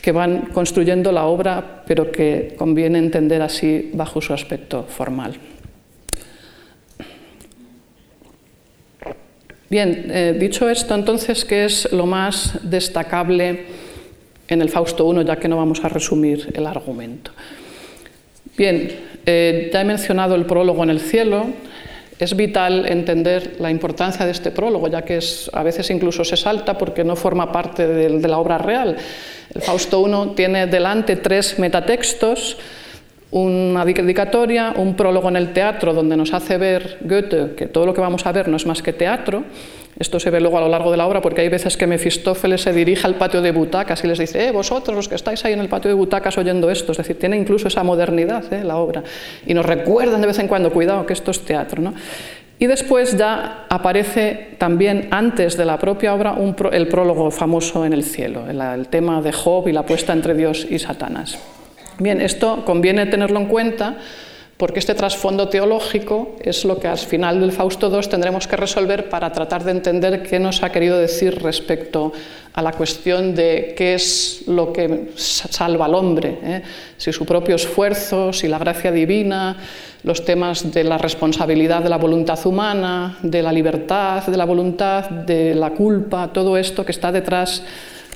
que 0.00 0.12
van 0.12 0.46
construyendo 0.54 1.10
la 1.10 1.24
obra, 1.24 1.82
pero 1.84 2.12
que 2.12 2.54
conviene 2.56 2.98
entender 2.98 3.42
así 3.42 3.90
bajo 3.92 4.22
su 4.22 4.32
aspecto 4.32 4.84
formal. 4.84 5.34
Bien, 9.68 10.06
eh, 10.10 10.36
dicho 10.38 10.68
esto, 10.70 10.94
entonces, 10.94 11.44
¿qué 11.44 11.64
es 11.64 11.90
lo 11.92 12.06
más 12.06 12.58
destacable 12.62 13.64
en 14.46 14.62
el 14.62 14.68
Fausto 14.68 15.12
I, 15.12 15.24
ya 15.24 15.36
que 15.36 15.48
no 15.48 15.56
vamos 15.56 15.84
a 15.84 15.88
resumir 15.88 16.52
el 16.54 16.66
argumento? 16.66 17.32
Bien, 18.56 18.88
eh, 19.26 19.68
ya 19.72 19.80
he 19.80 19.84
mencionado 19.84 20.36
el 20.36 20.46
prólogo 20.46 20.84
en 20.84 20.90
el 20.90 21.00
cielo. 21.00 21.46
Es 22.18 22.36
vital 22.36 22.86
entender 22.86 23.56
la 23.58 23.70
importancia 23.70 24.24
de 24.24 24.30
este 24.30 24.52
prólogo, 24.52 24.86
ya 24.88 25.02
que 25.02 25.18
a 25.52 25.62
veces 25.64 25.90
incluso 25.90 26.24
se 26.24 26.36
salta 26.36 26.78
porque 26.78 27.02
no 27.02 27.16
forma 27.16 27.50
parte 27.50 27.86
de 27.86 28.28
la 28.28 28.38
obra 28.38 28.58
real. 28.58 28.96
El 29.52 29.62
Fausto 29.62 30.06
I 30.06 30.34
tiene 30.36 30.68
delante 30.68 31.16
tres 31.16 31.58
metatextos, 31.58 32.56
una 33.42 33.84
dedicatoria, 33.84 34.72
un 34.76 34.94
prólogo 34.94 35.28
en 35.28 35.36
el 35.36 35.52
teatro 35.52 35.92
donde 35.92 36.16
nos 36.16 36.32
hace 36.32 36.56
ver 36.56 36.98
Goethe 37.02 37.54
que 37.54 37.66
todo 37.66 37.84
lo 37.84 37.92
que 37.92 38.00
vamos 38.00 38.24
a 38.24 38.32
ver 38.32 38.48
no 38.48 38.56
es 38.56 38.64
más 38.66 38.82
que 38.82 38.92
teatro. 38.92 39.44
Esto 39.98 40.20
se 40.20 40.30
ve 40.30 40.40
luego 40.40 40.58
a 40.58 40.60
lo 40.60 40.68
largo 40.68 40.90
de 40.90 40.96
la 40.96 41.06
obra 41.06 41.20
porque 41.20 41.42
hay 41.42 41.48
veces 41.48 41.76
que 41.76 41.86
Mefistófeles 41.86 42.62
se 42.62 42.72
dirige 42.72 43.06
al 43.06 43.14
patio 43.14 43.40
de 43.42 43.50
butacas 43.50 44.04
y 44.04 44.06
les 44.06 44.18
dice, 44.18 44.46
eh, 44.46 44.52
vosotros 44.52 44.96
los 44.96 45.08
que 45.08 45.14
estáis 45.14 45.44
ahí 45.44 45.52
en 45.52 45.60
el 45.60 45.68
patio 45.68 45.88
de 45.88 45.94
butacas 45.94 46.36
oyendo 46.38 46.70
esto. 46.70 46.92
Es 46.92 46.98
decir, 46.98 47.18
tiene 47.18 47.36
incluso 47.36 47.68
esa 47.68 47.82
modernidad 47.82 48.52
eh, 48.52 48.64
la 48.64 48.76
obra. 48.76 49.02
Y 49.46 49.54
nos 49.54 49.64
recuerdan 49.64 50.20
de 50.20 50.26
vez 50.26 50.38
en 50.38 50.48
cuando, 50.48 50.70
cuidado, 50.70 51.06
que 51.06 51.14
esto 51.14 51.30
es 51.30 51.40
teatro. 51.40 51.80
¿no? 51.80 51.94
Y 52.58 52.66
después 52.66 53.16
ya 53.16 53.66
aparece 53.68 54.56
también 54.58 55.08
antes 55.10 55.56
de 55.56 55.64
la 55.64 55.78
propia 55.78 56.14
obra 56.14 56.36
el 56.72 56.88
prólogo 56.88 57.30
famoso 57.30 57.84
en 57.84 57.92
el 57.92 58.02
cielo, 58.02 58.44
el, 58.48 58.88
tema 58.88 59.20
de 59.20 59.32
Job 59.32 59.68
y 59.68 59.72
la 59.72 59.84
puesta 59.84 60.12
entre 60.14 60.34
Dios 60.34 60.66
y 60.68 60.78
Satanás. 60.78 61.38
Bien, 61.98 62.20
esto 62.20 62.62
conviene 62.66 63.06
tenerlo 63.06 63.40
en 63.40 63.46
cuenta 63.46 63.96
porque 64.58 64.78
este 64.78 64.94
trasfondo 64.94 65.48
teológico 65.48 66.36
es 66.40 66.64
lo 66.64 66.78
que 66.78 66.88
al 66.88 66.98
final 66.98 67.40
del 67.40 67.52
Fausto 67.52 67.90
II 67.90 68.08
tendremos 68.08 68.46
que 68.46 68.56
resolver 68.56 69.08
para 69.08 69.32
tratar 69.32 69.64
de 69.64 69.70
entender 69.70 70.22
qué 70.22 70.38
nos 70.38 70.62
ha 70.62 70.70
querido 70.70 70.98
decir 70.98 71.42
respecto 71.42 72.12
a 72.54 72.62
la 72.62 72.72
cuestión 72.72 73.34
de 73.34 73.74
qué 73.76 73.94
es 73.94 74.44
lo 74.46 74.72
que 74.72 75.12
salva 75.14 75.84
al 75.86 75.94
hombre, 75.94 76.38
¿eh? 76.42 76.62
si 76.96 77.12
su 77.12 77.26
propio 77.26 77.56
esfuerzo, 77.56 78.32
si 78.32 78.48
la 78.48 78.58
gracia 78.58 78.92
divina, 78.92 79.56
los 80.02 80.24
temas 80.24 80.72
de 80.72 80.84
la 80.84 80.96
responsabilidad 80.96 81.82
de 81.82 81.90
la 81.90 81.98
voluntad 81.98 82.38
humana, 82.46 83.18
de 83.22 83.42
la 83.42 83.52
libertad 83.52 84.26
de 84.26 84.36
la 84.36 84.46
voluntad, 84.46 85.10
de 85.10 85.54
la 85.54 85.70
culpa, 85.70 86.32
todo 86.32 86.56
esto 86.56 86.84
que 86.84 86.92
está 86.92 87.12
detrás 87.12 87.62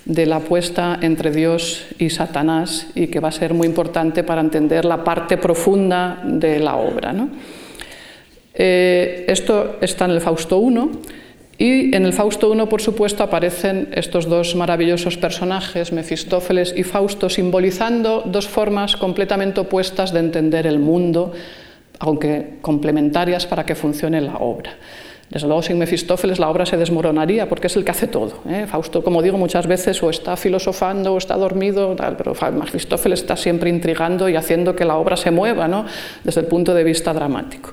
de 0.04 0.26
la 0.26 0.36
apuesta 0.36 0.98
entre 1.02 1.30
Dios 1.30 1.86
y 1.98 2.10
Satanás 2.10 2.88
y 2.94 3.08
que 3.08 3.20
va 3.20 3.28
a 3.28 3.32
ser 3.32 3.54
muy 3.54 3.66
importante 3.66 4.24
para 4.24 4.40
entender 4.40 4.84
la 4.84 5.04
parte 5.04 5.36
profunda 5.36 6.20
de 6.24 6.58
la 6.58 6.76
obra. 6.76 7.14
Eh, 8.54 9.24
esto 9.28 9.76
está 9.80 10.06
en 10.06 10.10
el 10.12 10.20
Fausto 10.20 10.60
I 10.60 10.90
y 11.58 11.94
en 11.94 12.06
el 12.06 12.12
Fausto 12.12 12.54
I, 12.54 12.66
por 12.66 12.80
supuesto, 12.80 13.22
aparecen 13.22 13.88
estos 13.92 14.26
dos 14.26 14.56
maravillosos 14.56 15.18
personajes, 15.18 15.92
Mefistófeles 15.92 16.72
y 16.74 16.82
Fausto, 16.82 17.28
simbolizando 17.28 18.22
dos 18.24 18.48
formas 18.48 18.96
completamente 18.96 19.60
opuestas 19.60 20.12
de 20.12 20.20
entender 20.20 20.66
el 20.66 20.78
mundo, 20.78 21.32
aunque 21.98 22.56
complementarias 22.62 23.46
para 23.46 23.66
que 23.66 23.74
funcione 23.74 24.22
la 24.22 24.36
obra. 24.38 24.72
Desde 25.30 25.46
luego, 25.46 25.62
sin 25.62 25.78
Mefistófeles 25.78 26.40
la 26.40 26.50
obra 26.50 26.66
se 26.66 26.76
desmoronaría 26.76 27.48
porque 27.48 27.68
es 27.68 27.76
el 27.76 27.84
que 27.84 27.92
hace 27.92 28.08
todo. 28.08 28.40
¿eh? 28.48 28.66
Fausto, 28.68 29.04
como 29.04 29.22
digo 29.22 29.38
muchas 29.38 29.68
veces, 29.68 30.02
o 30.02 30.10
está 30.10 30.36
filosofando 30.36 31.14
o 31.14 31.18
está 31.18 31.36
dormido, 31.36 31.94
pero 32.18 32.34
Mefistófeles 32.52 33.20
está 33.20 33.36
siempre 33.36 33.70
intrigando 33.70 34.28
y 34.28 34.34
haciendo 34.34 34.74
que 34.74 34.84
la 34.84 34.96
obra 34.96 35.16
se 35.16 35.30
mueva 35.30 35.68
¿no? 35.68 35.86
desde 36.24 36.40
el 36.40 36.48
punto 36.48 36.74
de 36.74 36.82
vista 36.82 37.14
dramático. 37.14 37.70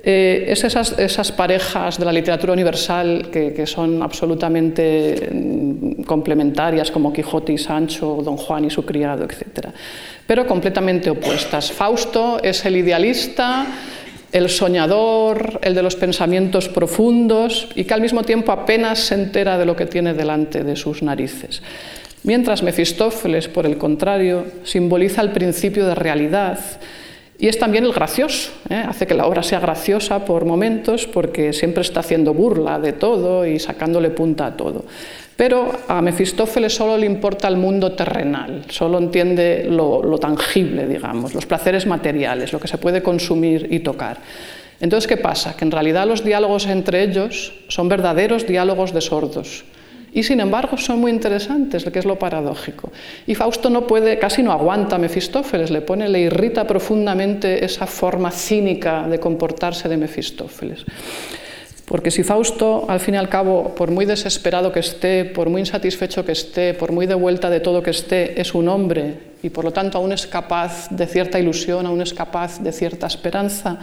Eh, 0.00 0.46
es 0.48 0.62
esas, 0.62 1.32
parejas 1.32 1.98
de 1.98 2.04
la 2.04 2.12
literatura 2.12 2.52
universal 2.52 3.28
que, 3.32 3.66
son 3.66 4.00
absolutamente 4.00 5.28
mm, 5.32 6.02
complementarias, 6.04 6.92
como 6.92 7.12
Quijote 7.12 7.52
y 7.52 7.58
Sancho, 7.58 8.20
Don 8.24 8.36
Juan 8.36 8.64
y 8.66 8.70
su 8.70 8.86
criado, 8.86 9.24
etc. 9.24 9.66
Pero 10.24 10.46
completamente 10.46 11.10
opuestas. 11.10 11.72
Fausto 11.72 12.38
es 12.40 12.64
el 12.64 12.76
idealista, 12.76 13.66
el 14.32 14.48
soñador, 14.48 15.60
el 15.62 15.74
de 15.74 15.82
los 15.82 15.96
pensamientos 15.96 16.68
profundos 16.68 17.68
y 17.74 17.84
que 17.84 17.94
al 17.94 18.00
mismo 18.00 18.22
tiempo 18.24 18.52
apenas 18.52 18.98
se 18.98 19.14
entera 19.14 19.58
de 19.58 19.66
lo 19.66 19.76
que 19.76 19.86
tiene 19.86 20.14
delante 20.14 20.64
de 20.64 20.76
sus 20.76 21.02
narices. 21.02 21.62
Mientras 22.24 22.62
Mefistófeles, 22.62 23.48
por 23.48 23.64
el 23.64 23.78
contrario, 23.78 24.44
simboliza 24.64 25.22
el 25.22 25.30
principio 25.30 25.86
de 25.86 25.94
realidad, 25.94 26.58
y 27.40 27.46
es 27.46 27.58
también 27.58 27.84
el 27.84 27.92
gracioso, 27.92 28.50
¿eh? 28.68 28.82
hace 28.84 29.06
que 29.06 29.14
la 29.14 29.26
obra 29.26 29.44
sea 29.44 29.60
graciosa 29.60 30.24
por 30.24 30.44
momentos 30.44 31.06
porque 31.06 31.52
siempre 31.52 31.82
está 31.82 32.00
haciendo 32.00 32.34
burla 32.34 32.80
de 32.80 32.92
todo 32.92 33.46
y 33.46 33.60
sacándole 33.60 34.10
punta 34.10 34.46
a 34.46 34.56
todo. 34.56 34.84
Pero 35.38 35.70
a 35.86 36.02
Mefistófeles 36.02 36.74
solo 36.74 36.98
le 36.98 37.06
importa 37.06 37.46
el 37.46 37.56
mundo 37.56 37.92
terrenal, 37.92 38.64
solo 38.70 38.98
entiende 38.98 39.68
lo, 39.70 40.18
tangible, 40.18 40.88
digamos, 40.88 41.32
los 41.32 41.46
placeres 41.46 41.86
materiales, 41.86 42.52
lo 42.52 42.58
que 42.58 42.66
se 42.66 42.76
puede 42.76 43.04
consumir 43.04 43.68
y 43.70 43.78
tocar. 43.78 44.18
Entonces, 44.80 45.06
¿qué 45.06 45.16
pasa? 45.16 45.56
Que 45.56 45.64
en 45.64 45.70
realidad 45.70 46.08
los 46.08 46.24
diálogos 46.24 46.66
entre 46.66 47.04
ellos 47.04 47.52
son 47.68 47.88
verdaderos 47.88 48.48
diálogos 48.48 48.92
de 48.92 49.00
sordos 49.00 49.64
y 50.12 50.24
sin 50.24 50.40
embargo 50.40 50.76
son 50.76 50.98
muy 50.98 51.12
interesantes, 51.12 51.84
que 51.84 52.00
es 52.00 52.04
lo 52.04 52.18
paradójico. 52.18 52.90
Y 53.24 53.36
Fausto 53.36 53.70
no 53.70 53.86
puede, 53.86 54.18
casi 54.18 54.42
no 54.42 54.50
aguanta 54.50 54.96
a 54.96 54.98
Mefistófeles, 54.98 55.70
le 55.70 55.82
pone, 55.82 56.08
le 56.08 56.18
irrita 56.18 56.66
profundamente 56.66 57.64
esa 57.64 57.86
forma 57.86 58.32
cínica 58.32 59.06
de 59.06 59.20
comportarse 59.20 59.88
de 59.88 59.98
Mefistófeles. 59.98 60.84
Porque 61.88 62.10
si 62.10 62.22
Fausto, 62.22 62.84
al 62.88 63.00
fin 63.00 63.14
y 63.14 63.16
al 63.16 63.30
cabo, 63.30 63.74
por 63.74 63.90
muy 63.90 64.04
desesperado 64.04 64.70
que 64.70 64.80
esté, 64.80 65.24
por 65.24 65.48
muy 65.48 65.62
insatisfecho 65.62 66.24
que 66.24 66.32
esté, 66.32 66.74
por 66.74 66.92
muy 66.92 67.06
de 67.06 67.14
vuelta 67.14 67.48
de 67.48 67.60
todo 67.60 67.82
que 67.82 67.90
esté, 67.90 68.38
es 68.38 68.54
un 68.54 68.68
hombre 68.68 69.14
y 69.42 69.48
por 69.48 69.64
lo 69.64 69.72
tanto 69.72 69.96
aún 69.96 70.12
es 70.12 70.26
capaz 70.26 70.88
de 70.90 71.06
cierta 71.06 71.40
ilusión, 71.40 71.86
aún 71.86 72.02
es 72.02 72.12
capaz 72.12 72.60
de 72.60 72.72
cierta 72.72 73.06
esperanza, 73.06 73.78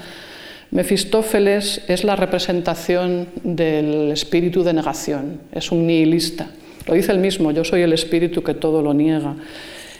Mefistófeles 0.71 1.83
es 1.87 2.03
la 2.03 2.15
representación 2.15 3.27
del 3.43 4.11
espíritu 4.11 4.63
de 4.63 4.73
negación, 4.73 5.39
es 5.51 5.71
un 5.71 5.87
nihilista. 5.87 6.49
Lo 6.87 6.93
dice 6.93 7.11
él 7.11 7.19
mismo, 7.19 7.51
yo 7.51 7.63
soy 7.63 7.81
el 7.81 7.93
espíritu 7.93 8.43
que 8.43 8.53
todo 8.53 8.81
lo 8.81 8.93
niega. 8.93 9.35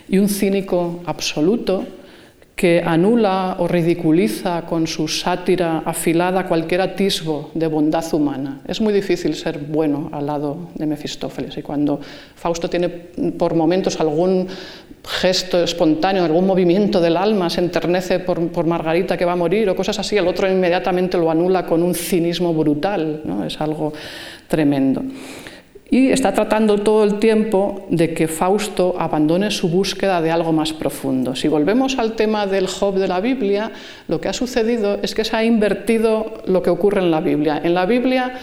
Y 0.10 0.18
un 0.18 0.28
cínico 0.28 1.02
absoluto 1.06 1.86
que 2.56 2.82
anula 2.82 3.58
o 3.60 3.68
ridiculiza 3.68 4.64
con 4.64 4.88
su 4.88 5.10
sátira 5.10 5.84
afilada 5.86 6.48
cualquier 6.48 6.82
atisbo 6.82 7.52
de 7.54 7.68
bondad 7.68 8.06
humana. 8.14 8.62
Es 8.66 8.80
muy 8.80 8.94
difícil 8.94 9.36
ser 9.36 9.60
bueno 9.60 10.10
al 10.14 10.26
lado 10.26 10.70
de 10.74 10.86
Mefistófeles 10.86 11.58
y 11.58 11.62
cuando 11.62 12.00
Fausto 12.36 12.70
tiene 12.70 12.88
por 12.88 13.56
momentos 13.56 14.00
algún 14.00 14.48
gesto 15.06 15.62
espontáneo, 15.62 16.24
algún 16.24 16.48
movimiento 16.48 17.02
del 17.02 17.18
alma, 17.18 17.50
se 17.50 17.60
enternece 17.60 18.20
por, 18.20 18.66
Margarita 18.66 19.18
que 19.18 19.26
va 19.26 19.34
a 19.34 19.36
morir 19.36 19.70
o 19.70 19.76
cosas 19.76 20.00
así, 20.00 20.18
el 20.18 20.28
otro 20.28 20.50
inmediatamente 20.50 21.18
lo 21.18 21.30
anula 21.30 21.66
con 21.66 21.84
un 21.84 21.94
cinismo 21.94 22.54
brutal, 22.54 23.22
¿no? 23.26 23.44
es 23.44 23.60
algo 23.60 23.92
tremendo. 24.48 25.04
Y 25.90 26.10
está 26.10 26.34
tratando 26.34 26.80
todo 26.80 27.04
el 27.04 27.20
tiempo 27.20 27.86
de 27.90 28.14
que 28.14 28.28
Fausto 28.28 28.96
abandone 28.98 29.52
su 29.52 29.70
búsqueda 29.70 30.22
de 30.22 30.32
algo 30.32 30.52
más 30.52 30.74
profundo. 30.74 31.36
Si 31.36 31.48
volvemos 31.48 32.00
al 32.00 32.14
tema 32.14 32.48
del 32.48 32.68
Job 32.68 32.96
de 32.96 33.08
la 33.08 33.20
Biblia, 33.20 33.72
lo 34.08 34.20
que 34.20 34.28
ha 34.28 34.34
sucedido 34.34 34.98
es 35.04 35.14
que 35.14 35.24
se 35.24 35.36
ha 35.36 35.44
invertido 35.44 36.42
lo 36.48 36.64
que 36.64 36.72
ocurre 36.72 37.02
en 37.02 37.12
la 37.12 37.22
Biblia. 37.22 37.62
En 37.64 37.76
la 37.76 37.86
Biblia 37.86 38.34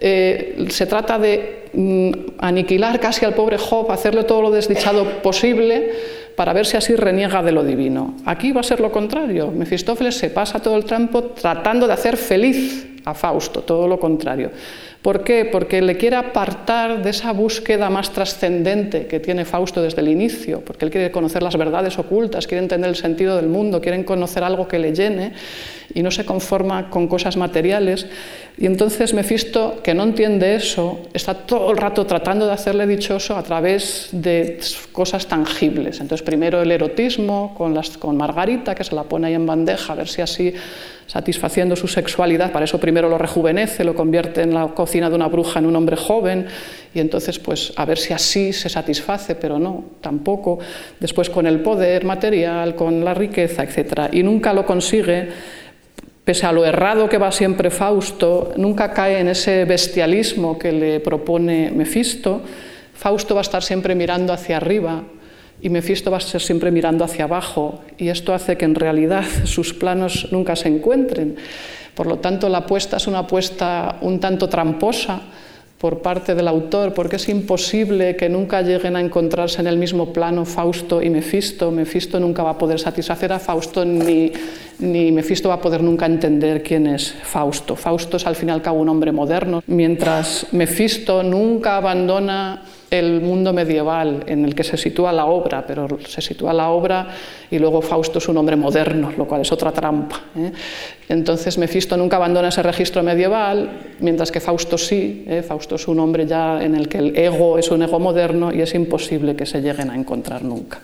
eh, 0.00 0.66
se 0.68 0.86
trata 0.86 1.18
de 1.18 1.70
mm, 1.72 2.10
aniquilar 2.38 2.98
casi 3.00 3.24
al 3.24 3.34
pobre 3.34 3.58
Job, 3.58 3.90
hacerle 3.90 4.24
todo 4.24 4.42
lo 4.42 4.50
desdichado 4.50 5.22
posible 5.22 5.90
para 6.36 6.52
ver 6.52 6.66
si 6.66 6.76
así 6.76 6.94
reniega 6.94 7.42
de 7.42 7.52
lo 7.52 7.64
divino. 7.64 8.16
Aquí 8.26 8.52
va 8.52 8.60
a 8.60 8.64
ser 8.64 8.80
lo 8.80 8.90
contrario. 8.90 9.50
Mefistófeles 9.50 10.16
se 10.16 10.30
pasa 10.30 10.60
todo 10.60 10.76
el 10.76 10.84
tiempo 10.84 11.22
tratando 11.22 11.86
de 11.86 11.92
hacer 11.92 12.16
feliz 12.16 12.88
a 13.04 13.14
Fausto, 13.14 13.62
todo 13.62 13.86
lo 13.88 13.98
contrario. 13.98 14.50
¿Por 15.02 15.24
qué? 15.24 15.44
Porque 15.44 15.82
le 15.82 15.96
quiere 15.96 16.14
apartar 16.14 17.02
de 17.02 17.10
esa 17.10 17.32
búsqueda 17.32 17.90
más 17.90 18.12
trascendente 18.12 19.08
que 19.08 19.18
tiene 19.18 19.44
Fausto 19.44 19.82
desde 19.82 20.00
el 20.00 20.08
inicio, 20.08 20.60
porque 20.60 20.84
él 20.84 20.92
quiere 20.92 21.10
conocer 21.10 21.42
las 21.42 21.56
verdades 21.56 21.98
ocultas, 21.98 22.46
quiere 22.46 22.62
entender 22.62 22.88
el 22.88 22.94
sentido 22.94 23.34
del 23.34 23.48
mundo, 23.48 23.80
quiere 23.80 24.04
conocer 24.04 24.44
algo 24.44 24.68
que 24.68 24.78
le 24.78 24.94
llene 24.94 25.32
y 25.92 26.04
no 26.04 26.12
se 26.12 26.24
conforma 26.24 26.88
con 26.88 27.08
cosas 27.08 27.36
materiales. 27.36 28.06
Y 28.56 28.66
entonces 28.66 29.12
Mefisto, 29.12 29.80
que 29.82 29.92
no 29.92 30.04
entiende 30.04 30.54
eso, 30.54 31.00
está 31.12 31.34
todo 31.34 31.72
el 31.72 31.78
rato 31.78 32.06
tratando 32.06 32.46
de 32.46 32.52
hacerle 32.52 32.86
dichoso 32.86 33.36
a 33.36 33.42
través 33.42 34.08
de 34.12 34.60
cosas 34.92 35.26
tangibles. 35.26 36.00
Entonces 36.00 36.24
primero 36.24 36.62
el 36.62 36.70
erotismo 36.70 37.54
con, 37.56 37.76
con 37.98 38.16
Margarita, 38.16 38.76
que 38.76 38.84
se 38.84 38.94
la 38.94 39.02
pone 39.02 39.26
ahí 39.26 39.34
en 39.34 39.46
bandeja, 39.46 39.94
a 39.94 39.96
ver 39.96 40.06
si 40.06 40.22
así 40.22 40.54
satisfaciendo 41.06 41.76
su 41.76 41.88
sexualidad, 41.88 42.52
para 42.52 42.64
eso 42.64 42.78
primero 42.78 43.08
lo 43.08 43.18
rejuvenece, 43.18 43.84
lo 43.84 43.94
convierte 43.94 44.42
en 44.42 44.54
la 44.54 44.68
de 45.00 45.16
una 45.16 45.28
bruja 45.28 45.58
en 45.58 45.66
un 45.66 45.76
hombre 45.76 45.96
joven 45.96 46.46
y 46.94 47.00
entonces 47.00 47.38
pues 47.38 47.72
a 47.76 47.84
ver 47.84 47.98
si 47.98 48.12
así 48.12 48.52
se 48.52 48.68
satisface, 48.68 49.34
pero 49.34 49.58
no, 49.58 49.84
tampoco. 50.00 50.58
Después 51.00 51.30
con 51.30 51.46
el 51.46 51.60
poder 51.60 52.04
material, 52.04 52.74
con 52.74 53.04
la 53.04 53.14
riqueza, 53.14 53.62
etc. 53.62 54.10
Y 54.12 54.22
nunca 54.22 54.52
lo 54.52 54.66
consigue, 54.66 55.28
pese 56.24 56.46
a 56.46 56.52
lo 56.52 56.64
errado 56.64 57.08
que 57.08 57.18
va 57.18 57.32
siempre 57.32 57.70
Fausto, 57.70 58.52
nunca 58.56 58.92
cae 58.92 59.20
en 59.20 59.28
ese 59.28 59.64
bestialismo 59.64 60.58
que 60.58 60.72
le 60.72 61.00
propone 61.00 61.70
Mefisto. 61.70 62.42
Fausto 62.94 63.34
va 63.34 63.40
a 63.40 63.42
estar 63.42 63.62
siempre 63.62 63.94
mirando 63.94 64.32
hacia 64.32 64.58
arriba, 64.58 65.02
y 65.62 65.70
Mefisto 65.70 66.10
va 66.10 66.16
a 66.16 66.20
ser 66.20 66.42
siempre 66.42 66.70
mirando 66.70 67.04
hacia 67.04 67.24
abajo 67.24 67.80
y 67.96 68.08
esto 68.08 68.34
hace 68.34 68.56
que 68.56 68.64
en 68.64 68.74
realidad 68.74 69.24
sus 69.44 69.72
planos 69.72 70.28
nunca 70.32 70.56
se 70.56 70.68
encuentren. 70.68 71.36
Por 71.94 72.06
lo 72.06 72.18
tanto, 72.18 72.48
la 72.48 72.58
apuesta 72.58 72.96
es 72.96 73.06
una 73.06 73.20
apuesta 73.20 73.98
un 74.00 74.18
tanto 74.18 74.48
tramposa 74.48 75.20
por 75.78 76.00
parte 76.00 76.36
del 76.36 76.46
autor, 76.46 76.94
porque 76.94 77.16
es 77.16 77.28
imposible 77.28 78.14
que 78.14 78.28
nunca 78.28 78.62
lleguen 78.62 78.94
a 78.94 79.00
encontrarse 79.00 79.60
en 79.60 79.66
el 79.66 79.76
mismo 79.76 80.12
plano 80.12 80.44
Fausto 80.44 81.02
y 81.02 81.10
Mefisto. 81.10 81.72
Mefisto 81.72 82.20
nunca 82.20 82.44
va 82.44 82.50
a 82.50 82.58
poder 82.58 82.78
satisfacer 82.78 83.32
a 83.32 83.40
Fausto, 83.40 83.84
ni, 83.84 84.30
ni 84.78 85.10
Mefisto 85.10 85.48
va 85.48 85.56
a 85.56 85.60
poder 85.60 85.82
nunca 85.82 86.06
entender 86.06 86.62
quién 86.62 86.86
es 86.86 87.12
Fausto. 87.12 87.74
Fausto 87.74 88.16
es 88.16 88.26
al 88.28 88.36
fin 88.36 88.50
y 88.50 88.52
al 88.52 88.62
cabo 88.62 88.80
un 88.80 88.88
hombre 88.90 89.10
moderno, 89.10 89.64
mientras 89.66 90.46
Mefisto 90.52 91.24
nunca 91.24 91.78
abandona 91.78 92.62
el 92.92 93.22
mundo 93.22 93.54
medieval 93.54 94.22
en 94.26 94.44
el 94.44 94.54
que 94.54 94.62
se 94.62 94.76
sitúa 94.76 95.12
la 95.12 95.24
obra, 95.24 95.64
pero 95.66 95.88
se 96.06 96.20
sitúa 96.20 96.52
la 96.52 96.68
obra 96.68 97.08
y 97.50 97.58
luego 97.58 97.80
Fausto 97.80 98.18
es 98.18 98.28
un 98.28 98.36
hombre 98.36 98.54
moderno, 98.54 99.12
lo 99.16 99.26
cual 99.26 99.40
es 99.40 99.50
otra 99.50 99.72
trampa. 99.72 100.20
¿eh? 100.36 100.52
Entonces 101.08 101.56
Mefisto 101.56 101.96
nunca 101.96 102.16
abandona 102.16 102.48
ese 102.48 102.62
registro 102.62 103.02
medieval, 103.02 103.94
mientras 104.00 104.30
que 104.30 104.40
Fausto 104.40 104.76
sí. 104.76 105.24
¿eh? 105.26 105.42
Fausto 105.42 105.76
es 105.76 105.88
un 105.88 106.00
hombre 106.00 106.26
ya 106.26 106.62
en 106.62 106.74
el 106.74 106.88
que 106.88 106.98
el 106.98 107.16
ego 107.16 107.58
es 107.58 107.70
un 107.70 107.82
ego 107.82 107.98
moderno 107.98 108.52
y 108.52 108.60
es 108.60 108.74
imposible 108.74 109.34
que 109.34 109.46
se 109.46 109.62
lleguen 109.62 109.88
a 109.88 109.94
encontrar 109.94 110.42
nunca. 110.42 110.80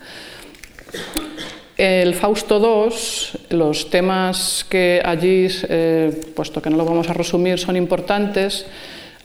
El 1.77 2.15
Fausto 2.15 2.59
II, 2.59 3.55
los 3.55 3.89
temas 3.89 4.65
que 4.67 4.99
allí, 5.05 5.47
eh, 5.69 6.11
puesto 6.35 6.59
que 6.59 6.71
no 6.71 6.75
lo 6.75 6.85
vamos 6.85 7.07
a 7.07 7.13
resumir, 7.13 7.59
son 7.59 7.77
importantes, 7.77 8.65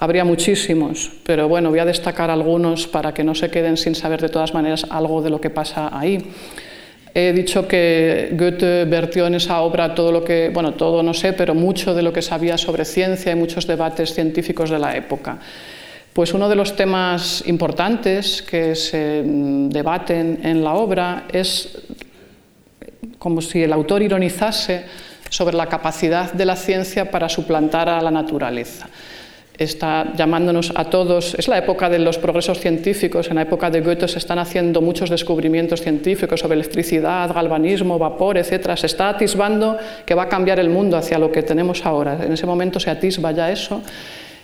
Habría 0.05 0.26
muchísimos, 0.26 1.11
pero 1.24 1.48
bueno, 1.48 1.70
voy 1.70 1.78
a 1.78 1.86
destacar 1.86 2.30
algunos 2.30 2.86
para 2.86 3.14
que 3.14 3.24
no 3.24 3.34
se 3.34 3.48
queden 3.48 3.78
sin 3.78 3.94
saber 3.94 4.20
de 4.20 4.28
todas 4.28 4.52
maneras 4.52 4.84
algo 4.90 5.22
de 5.22 5.30
lo 5.30 5.40
que 5.40 5.48
pasa 5.48 5.98
ahí. 5.98 6.22
He 7.14 7.32
dicho 7.32 7.66
que 7.66 8.28
Goethe 8.32 8.84
vertió 8.84 9.26
en 9.26 9.36
esa 9.36 9.62
obra 9.62 9.94
todo 9.94 10.12
lo 10.12 10.22
que, 10.22 10.50
bueno, 10.52 10.74
todo 10.74 11.02
no 11.02 11.14
sé, 11.14 11.32
pero 11.32 11.55
mucho 11.55 11.94
de 11.94 12.02
lo 12.02 12.12
que 12.12 12.20
sabía 12.20 12.59
sobre 12.59 12.84
ciencia 12.84 13.32
y 13.32 13.34
muchos 13.34 13.66
debates 13.66 14.12
científicos 14.12 14.68
de 14.68 14.78
la 14.78 14.94
época. 14.94 15.38
Pues 16.12 16.34
uno 16.34 16.50
de 16.50 16.57
los 16.57 16.76
temas 16.76 17.42
importantes 17.46 18.42
que 18.42 18.74
se 18.74 19.22
debaten 19.24 20.40
en 20.42 20.62
la 20.62 20.74
obra 20.74 21.24
es 21.32 21.78
como 23.18 23.40
si 23.40 23.62
el 23.62 23.72
autor 23.72 24.02
ironizase 24.02 24.84
sobre 25.30 25.57
la 25.57 25.66
capacidad 25.70 26.30
de 26.30 26.44
la 26.44 26.57
ciencia 26.57 27.11
para 27.11 27.30
suplantar 27.30 27.88
a 27.88 28.02
la 28.02 28.11
naturaleza 28.11 28.86
está 29.59 30.12
llamándonos 30.16 30.72
a 30.74 30.84
todos. 30.84 31.34
Es 31.34 31.48
la 31.48 31.59
época 31.59 31.88
de 31.88 31.98
los 31.98 32.18
progresos 32.18 32.59
científicos. 32.59 33.28
En 33.28 33.36
la 33.36 33.42
época 33.42 33.70
de 33.70 33.80
Goethe 33.80 34.09
se 34.09 34.18
están 34.18 34.38
haciendo 34.38 34.80
muchos 34.80 35.11
descubrimientos 35.11 35.80
científicos 35.80 36.40
sobre 36.40 36.55
electricidad, 36.55 37.32
galvanismo, 37.32 37.98
vapor, 37.98 38.38
etc. 38.38 38.76
Se 38.76 38.86
está 38.86 39.11
atisbando 39.11 39.78
que 40.05 40.14
va 40.14 40.24
a 40.24 40.28
cambiar 40.28 40.59
el 40.59 40.70
mundo 40.70 40.96
hacia 40.96 41.18
lo 41.18 41.30
que 41.30 41.42
tenemos 41.42 41.86
ahora. 41.86 42.18
En 42.24 42.32
ese 42.32 42.46
momento 42.46 42.80
se 42.80 42.90
atisba 42.90 43.30
ya 43.32 43.50
eso. 43.50 43.82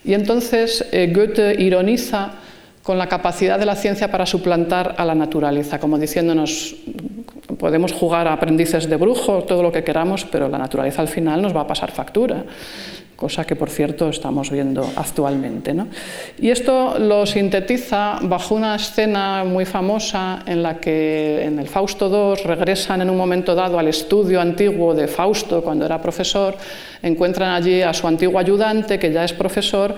Y 0.05 0.15
entonces 0.15 0.87
eh, 0.93 1.13
Goethe 1.15 1.61
ironiza 1.61 2.33
con 2.83 2.97
la 2.97 3.09
capacidad 3.09 3.59
de 3.59 3.67
la 3.67 3.77
ciencia 3.77 4.11
para 4.11 4.25
suplantar 4.25 4.95
a 4.97 5.05
la 5.05 5.15
naturaleza, 5.15 5.79
como 5.79 5.99
diciéndonos, 5.99 6.77
podemos 7.59 7.93
jugar 7.93 8.27
a 8.27 8.33
aprendices 8.33 8.89
de 8.89 8.97
brujo, 8.97 9.45
todo 9.45 9.63
lo 9.63 9.71
que 9.71 9.85
queramos, 9.85 10.25
pero 10.25 10.49
la 10.49 10.57
naturaleza 10.57 11.03
al 11.03 11.09
final 11.09 11.43
nos 11.43 11.55
va 11.55 11.63
a 11.63 11.67
pasar 11.67 11.91
factura 11.91 12.45
cosa 13.21 13.45
que 13.45 13.55
por 13.55 13.69
cierto 13.69 14.09
estamos 14.09 14.51
viendo 14.51 14.81
actualmente. 14.97 15.75
Y 16.39 16.49
esto 16.49 16.99
lo 16.99 17.27
sintetiza 17.27 18.19
bajo 18.23 18.55
una 18.55 18.77
escena 18.77 19.45
muy 19.45 19.67
famosa 19.67 20.43
en 20.47 20.63
la 20.63 20.81
que 20.81 21.45
en 21.45 21.59
el 21.59 21.69
Fausto 21.69 22.09
II 22.09 22.43
regresan 22.47 23.03
en 23.03 23.11
un 23.11 23.19
momento 23.19 23.55
dado 23.55 23.79
al 23.79 23.89
estudio 23.89 24.41
antiguo 24.41 24.95
de 24.95 25.07
Fausto 25.07 25.63
cuando 25.63 25.85
era 25.85 26.01
profesor, 26.01 26.57
encuentran 27.03 27.51
allí 27.53 27.83
a 27.83 27.93
su 27.93 28.09
antiguo 28.09 28.39
ayudante 28.39 28.99
que 28.99 29.13
ya 29.13 29.23
es 29.23 29.35
profesor, 29.35 29.95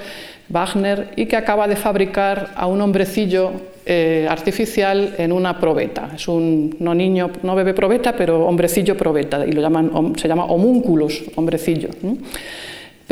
Wagner, 0.49 1.11
y 1.15 1.27
que 1.27 1.37
acaba 1.37 1.69
de 1.69 1.77
fabricar 1.77 2.51
a 2.57 2.67
un 2.67 2.81
hombrecillo 2.81 3.53
eh, 3.87 4.27
artificial 4.29 5.15
en 5.17 5.31
una 5.31 5.59
probeta. 5.61 6.11
Es 6.17 6.27
un 6.27 6.75
no 6.81 6.93
niño, 6.93 7.31
no 7.45 7.55
bebé 7.55 7.73
probeta, 7.73 8.15
pero 8.17 8.45
hombrecillo 8.47 8.97
probeta, 8.97 9.47
y 9.47 9.53
lo 9.53 9.63
llaman, 9.63 10.15
se 10.17 10.27
llama 10.27 10.47
homúnculos, 10.47 11.23
hombrecillo. 11.37 11.89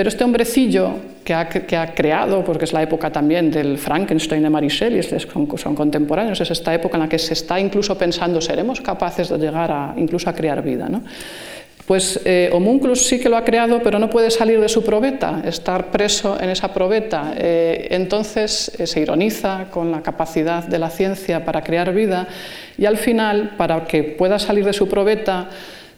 Pero 0.00 0.08
este 0.08 0.24
hombrecillo 0.24 0.94
que 1.22 1.34
ha, 1.34 1.94
creado, 1.94 2.42
porque 2.42 2.64
es 2.64 2.72
la 2.72 2.82
época 2.82 3.12
también 3.12 3.50
del 3.50 3.76
Frankenstein 3.76 4.42
de 4.42 4.48
Mary 4.48 4.68
Shelley, 4.68 5.02
son, 5.02 5.74
contemporáneos, 5.74 6.40
es 6.40 6.50
esta 6.50 6.74
época 6.74 6.96
en 6.96 7.02
la 7.02 7.08
que 7.10 7.18
se 7.18 7.34
está 7.34 7.60
incluso 7.60 7.98
pensando, 7.98 8.40
¿seremos 8.40 8.80
capaces 8.80 9.28
de 9.28 9.36
llegar 9.36 9.70
a, 9.70 9.92
incluso 9.98 10.30
a 10.30 10.32
crear 10.32 10.62
vida? 10.62 10.88
¿no? 10.88 11.02
Pues 11.84 12.18
eh, 12.24 12.50
sí 12.94 13.20
que 13.20 13.28
lo 13.28 13.36
ha 13.36 13.44
creado, 13.44 13.82
pero 13.82 13.98
no 13.98 14.08
puede 14.08 14.30
salir 14.30 14.58
de 14.58 14.70
su 14.70 14.82
probeta, 14.82 15.42
estar 15.44 15.90
preso 15.90 16.40
en 16.40 16.48
esa 16.48 16.72
probeta. 16.72 17.34
Eh, 17.36 17.88
entonces 17.90 18.72
eh, 18.78 18.86
se 18.86 19.00
ironiza 19.00 19.66
con 19.70 19.92
la 19.92 20.00
capacidad 20.00 20.64
de 20.64 20.78
la 20.78 20.88
ciencia 20.88 21.44
para 21.44 21.62
crear 21.62 21.92
vida 21.92 22.26
y 22.78 22.86
al 22.86 22.96
final, 22.96 23.52
para 23.58 23.84
que 23.84 24.02
pueda 24.02 24.38
salir 24.38 24.64
de 24.64 24.72
su 24.72 24.88
probeta, 24.88 25.50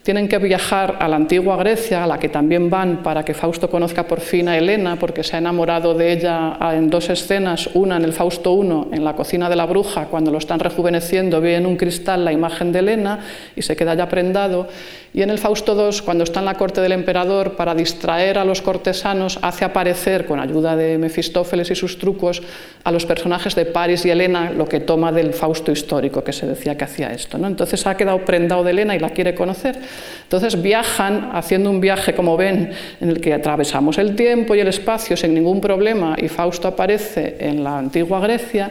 tienen 0.03 0.29
que 0.29 0.39
viajar 0.39 0.97
a 0.99 1.07
la 1.07 1.17
antigua 1.17 1.57
Grecia, 1.57 2.03
a 2.03 2.07
la 2.07 2.19
que 2.19 2.29
también 2.29 2.69
van 2.69 3.03
para 3.03 3.25
que 3.25 3.35
Fausto 3.35 3.71
conozca 3.71 4.07
por 4.07 4.21
fin 4.21 4.49
a 4.49 4.59
Helena, 4.59 4.97
porque 4.97 5.23
se 5.23 5.37
ha 5.37 5.39
enamorado 5.39 5.95
de 5.95 6.13
ella 6.13 6.59
en 6.73 6.91
dos 6.91 7.09
escenas, 7.09 7.71
una 7.75 7.97
en 7.97 8.05
el 8.05 8.13
Fausto 8.13 8.53
I, 8.53 8.97
en 8.97 9.05
la 9.05 9.15
cocina 9.15 9.49
de 9.49 9.57
la 9.57 9.67
bruja, 9.67 10.07
cuando 10.07 10.33
lo 10.33 10.39
están 10.39 10.59
rejuveneciendo, 10.59 11.41
ve 11.41 11.55
en 11.57 11.67
un 11.67 11.77
cristal 11.77 12.25
la 12.25 12.33
imagen 12.33 12.73
de 12.73 12.81
Helena 12.81 13.21
y 13.55 13.63
se 13.63 13.77
queda 13.77 13.95
ya 13.95 14.09
prendado, 14.09 14.67
y 15.15 15.21
en 15.21 15.29
el 15.29 15.39
Fausto 15.39 15.77
II, 15.77 15.99
cuando 16.05 16.25
está 16.25 16.41
en 16.41 16.47
la 16.47 16.55
corte 16.55 16.81
del 16.81 16.93
emperador, 16.93 17.55
para 17.55 17.75
distraer 17.75 18.39
a 18.39 18.47
los 18.47 18.63
cortesanos, 18.63 19.39
hace 19.43 19.65
aparecer, 19.67 20.25
con 20.25 20.41
ayuda 20.41 20.75
de 20.75 20.97
Mefistófeles 20.97 21.71
y 21.71 21.75
sus 21.75 21.99
trucos, 21.99 22.43
a 22.83 22.91
los 22.91 23.05
personajes 23.05 23.55
de 23.55 23.67
París 23.67 24.07
y 24.07 24.11
Helena, 24.11 24.51
lo 24.51 24.67
que 24.67 24.81
toma 24.81 25.13
del 25.13 25.35
Fausto 25.35 25.71
histórico, 25.71 26.25
que 26.25 26.33
se 26.33 26.47
decía 26.47 26.79
que 26.79 26.85
hacía 26.85 27.13
esto. 27.13 27.37
¿no? 27.37 27.47
Entonces 27.47 27.87
ha 27.87 27.95
quedado 27.95 28.25
prendado 28.25 28.65
de 28.65 28.71
Helena 28.71 28.97
y 28.97 29.01
la 29.01 29.11
quiere 29.11 29.35
conocer. 29.35 29.79
Entonces 30.23 30.61
viajan, 30.61 31.31
haciendo 31.35 31.71
un 31.71 31.81
viaje, 31.81 32.15
como 32.15 32.37
ven, 32.37 32.71
en 33.01 33.09
el 33.11 33.21
que 33.21 33.35
atravesamos 33.35 33.99
el 33.99 34.17
tiempo 34.17 34.55
y 34.55 34.61
el 34.61 34.69
espacio 34.69 35.17
sin 35.17 35.35
ningún 35.35 35.61
problema, 35.61 36.17
y 36.19 36.29
Fausto 36.29 36.69
aparece 36.69 37.37
en 37.39 37.63
la 37.63 37.79
antigua 37.79 38.21
Grecia 38.21 38.71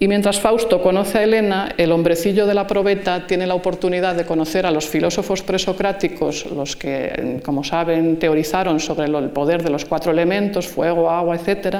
y 0.00 0.06
mientras 0.06 0.38
Fausto 0.38 0.80
conoce 0.80 1.18
a 1.18 1.24
Helena, 1.24 1.74
el 1.76 1.90
hombrecillo 1.90 2.46
de 2.46 2.54
la 2.54 2.68
probeta 2.68 3.26
tiene 3.26 3.48
la 3.48 3.54
oportunidad 3.54 4.14
de 4.14 4.24
conocer 4.24 4.64
a 4.64 4.70
los 4.70 4.86
filósofos 4.86 5.42
presocráticos, 5.42 6.46
los 6.46 6.76
que, 6.76 7.40
como 7.44 7.64
saben, 7.64 8.16
teorizaron 8.16 8.78
sobre 8.78 9.06
el 9.06 9.30
poder 9.30 9.64
de 9.64 9.70
los 9.70 9.84
cuatro 9.84 10.12
elementos, 10.12 10.68
fuego, 10.68 11.10
agua, 11.10 11.34
etc. 11.34 11.78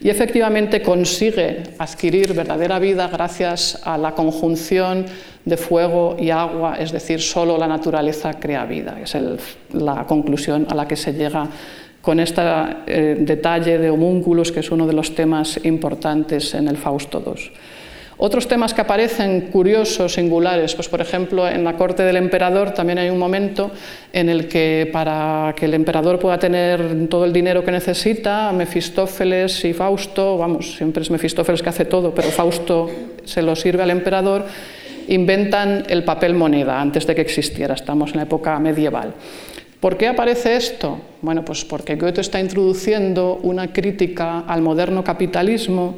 Y 0.00 0.08
efectivamente 0.08 0.80
consigue 0.80 1.64
adquirir 1.78 2.32
verdadera 2.32 2.78
vida 2.78 3.08
gracias 3.08 3.82
a 3.84 3.98
la 3.98 4.12
conjunción 4.14 5.04
de 5.44 5.56
fuego 5.58 6.16
y 6.18 6.30
agua, 6.30 6.76
es 6.78 6.92
decir, 6.92 7.20
solo 7.20 7.58
la 7.58 7.66
naturaleza 7.66 8.34
crea 8.40 8.64
vida. 8.64 8.98
Es 9.02 9.16
la 9.72 10.06
conclusión 10.06 10.66
a 10.70 10.74
la 10.74 10.88
que 10.88 10.96
se 10.96 11.12
llega 11.12 11.46
con 12.00 12.20
este 12.20 12.42
eh, 12.86 13.16
detalle 13.20 13.78
de 13.78 13.90
homúnculos, 13.90 14.52
que 14.52 14.60
es 14.60 14.70
uno 14.70 14.86
de 14.86 14.94
los 14.94 15.14
temas 15.14 15.60
importantes 15.64 16.54
en 16.54 16.68
el 16.68 16.76
Fausto 16.76 17.22
II. 17.24 17.52
Otros 18.22 18.46
temas 18.46 18.74
que 18.74 18.82
aparecen 18.82 19.48
curiosos, 19.50 20.12
singulares, 20.12 20.74
pues 20.74 20.90
por 20.90 21.00
ejemplo 21.00 21.48
en 21.48 21.64
la 21.64 21.78
corte 21.78 22.02
del 22.02 22.16
emperador 22.16 22.72
también 22.72 22.98
hay 22.98 23.08
un 23.08 23.18
momento 23.18 23.70
en 24.12 24.28
el 24.28 24.46
que 24.46 24.90
para 24.92 25.54
que 25.56 25.64
el 25.64 25.72
emperador 25.72 26.18
pueda 26.18 26.38
tener 26.38 27.08
todo 27.08 27.24
el 27.24 27.32
dinero 27.32 27.64
que 27.64 27.70
necesita, 27.70 28.52
Mefistófeles 28.52 29.64
y 29.64 29.72
Fausto, 29.72 30.36
vamos, 30.36 30.76
siempre 30.76 31.02
es 31.02 31.10
Mefistófeles 31.10 31.62
que 31.62 31.70
hace 31.70 31.86
todo, 31.86 32.14
pero 32.14 32.28
Fausto 32.28 32.90
se 33.24 33.40
lo 33.40 33.56
sirve 33.56 33.84
al 33.84 33.90
emperador, 33.90 34.44
inventan 35.08 35.84
el 35.88 36.04
papel 36.04 36.34
moneda 36.34 36.78
antes 36.78 37.06
de 37.06 37.14
que 37.14 37.22
existiera, 37.22 37.72
estamos 37.72 38.10
en 38.10 38.18
la 38.18 38.22
época 38.24 38.58
medieval. 38.58 39.14
¿Por 39.80 39.96
qué 39.96 40.08
aparece 40.08 40.56
esto? 40.56 41.00
Bueno, 41.22 41.42
pues 41.42 41.64
porque 41.64 41.96
Goethe 41.96 42.20
está 42.20 42.38
introduciendo 42.38 43.40
una 43.42 43.72
crítica 43.72 44.40
al 44.40 44.60
moderno 44.60 45.02
capitalismo 45.02 45.96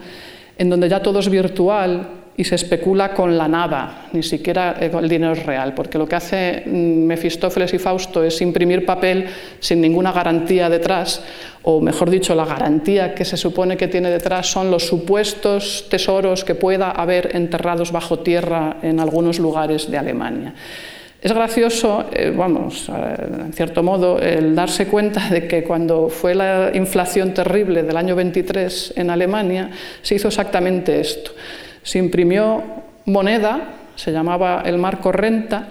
en 0.56 0.70
donde 0.70 0.88
ya 0.88 1.02
todo 1.02 1.18
es 1.18 1.28
virtual 1.28 2.22
y 2.36 2.44
se 2.44 2.54
especula 2.54 3.12
con 3.12 3.36
la 3.36 3.46
nada, 3.46 4.06
ni 4.12 4.22
siquiera 4.22 4.76
el 4.80 5.08
dinero 5.08 5.32
es 5.32 5.44
real, 5.44 5.74
porque 5.74 5.98
lo 5.98 6.08
que 6.08 6.16
hace 6.16 6.62
mm, 6.64 7.04
Mefistófeles 7.04 7.74
y 7.74 7.78
Fausto 7.78 8.24
es 8.24 8.40
imprimir 8.40 8.86
papel 8.86 9.26
sin 9.60 9.80
ninguna 9.80 10.12
garantía 10.12 10.70
detrás, 10.70 11.22
o 11.62 11.80
mejor 11.80 12.08
dicho, 12.08 12.34
la 12.34 12.46
garantía 12.46 13.14
que 13.14 13.24
se 13.24 13.36
supone 13.36 13.76
que 13.76 13.88
tiene 13.88 14.10
detrás 14.10 14.46
son 14.46 14.70
los 14.70 14.86
supuestos 14.86 15.86
tesoros 15.90 16.44
que 16.44 16.54
pueda 16.54 16.90
haber 16.90 17.36
enterrados 17.36 17.92
bajo 17.92 18.20
tierra 18.20 18.76
en 18.82 18.98
algunos 19.00 19.38
lugares 19.38 19.90
de 19.90 19.98
Alemania. 19.98 20.54
Es 21.22 21.32
gracioso, 21.32 22.06
eh, 22.12 22.34
vamos, 22.36 22.88
eh, 22.88 22.92
en 23.46 23.52
cierto 23.52 23.84
modo, 23.84 24.18
el 24.18 24.56
darse 24.56 24.88
cuenta 24.88 25.30
de 25.30 25.46
que 25.46 25.62
cuando 25.62 26.08
fue 26.08 26.34
la 26.34 26.72
inflación 26.74 27.32
terrible 27.32 27.84
del 27.84 27.96
año 27.96 28.16
23 28.16 28.94
en 28.96 29.08
Alemania, 29.08 29.70
se 30.02 30.16
hizo 30.16 30.26
exactamente 30.26 30.98
esto. 30.98 31.30
Se 31.84 32.00
imprimió 32.00 32.64
moneda, 33.04 33.70
se 33.94 34.10
llamaba 34.10 34.64
el 34.66 34.78
marco 34.78 35.12
renta, 35.12 35.68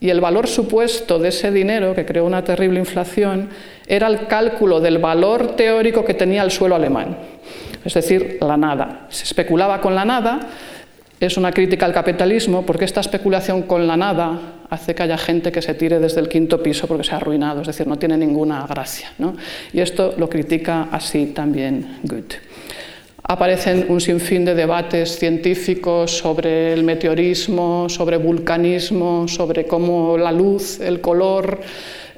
y 0.00 0.08
el 0.08 0.22
valor 0.22 0.46
supuesto 0.46 1.18
de 1.18 1.28
ese 1.28 1.50
dinero, 1.50 1.94
que 1.94 2.06
creó 2.06 2.24
una 2.24 2.42
terrible 2.42 2.78
inflación, 2.78 3.50
era 3.86 4.06
el 4.06 4.26
cálculo 4.26 4.80
del 4.80 4.96
valor 4.96 5.54
teórico 5.54 6.02
que 6.06 6.14
tenía 6.14 6.42
el 6.42 6.50
suelo 6.50 6.76
alemán, 6.76 7.18
es 7.84 7.92
decir, 7.92 8.38
la 8.40 8.56
nada. 8.56 9.06
Se 9.10 9.24
especulaba 9.24 9.82
con 9.82 9.94
la 9.94 10.06
nada, 10.06 10.40
es 11.20 11.36
una 11.36 11.52
crítica 11.52 11.86
al 11.86 11.92
capitalismo 11.92 12.64
porque 12.66 12.84
esta 12.84 13.00
especulación 13.00 13.62
con 13.62 13.86
la 13.86 13.96
nada 13.96 14.63
hace 14.74 14.94
que 14.94 15.02
haya 15.02 15.18
gente 15.18 15.50
que 15.50 15.62
se 15.62 15.74
tire 15.74 15.98
desde 15.98 16.20
el 16.20 16.28
quinto 16.28 16.62
piso 16.62 16.86
porque 16.86 17.04
se 17.04 17.12
ha 17.12 17.16
arruinado, 17.16 17.62
es 17.62 17.66
decir, 17.66 17.86
no 17.86 17.96
tiene 17.96 18.16
ninguna 18.16 18.66
gracia. 18.66 19.12
Y 19.72 19.80
esto 19.80 20.14
lo 20.18 20.28
critica 20.28 20.88
así 20.90 21.26
también 21.26 21.98
Goethe. 22.02 22.36
Aparecen 23.26 23.86
un 23.88 24.02
sinfín 24.02 24.44
de 24.44 24.54
debates 24.54 25.18
científicos 25.18 26.18
sobre 26.18 26.74
el 26.74 26.84
meteorismo, 26.84 27.88
sobre 27.88 28.18
vulcanismo, 28.18 29.26
sobre 29.28 29.66
cómo 29.66 30.18
la 30.18 30.30
luz, 30.30 30.78
el 30.80 31.00
color, 31.00 31.58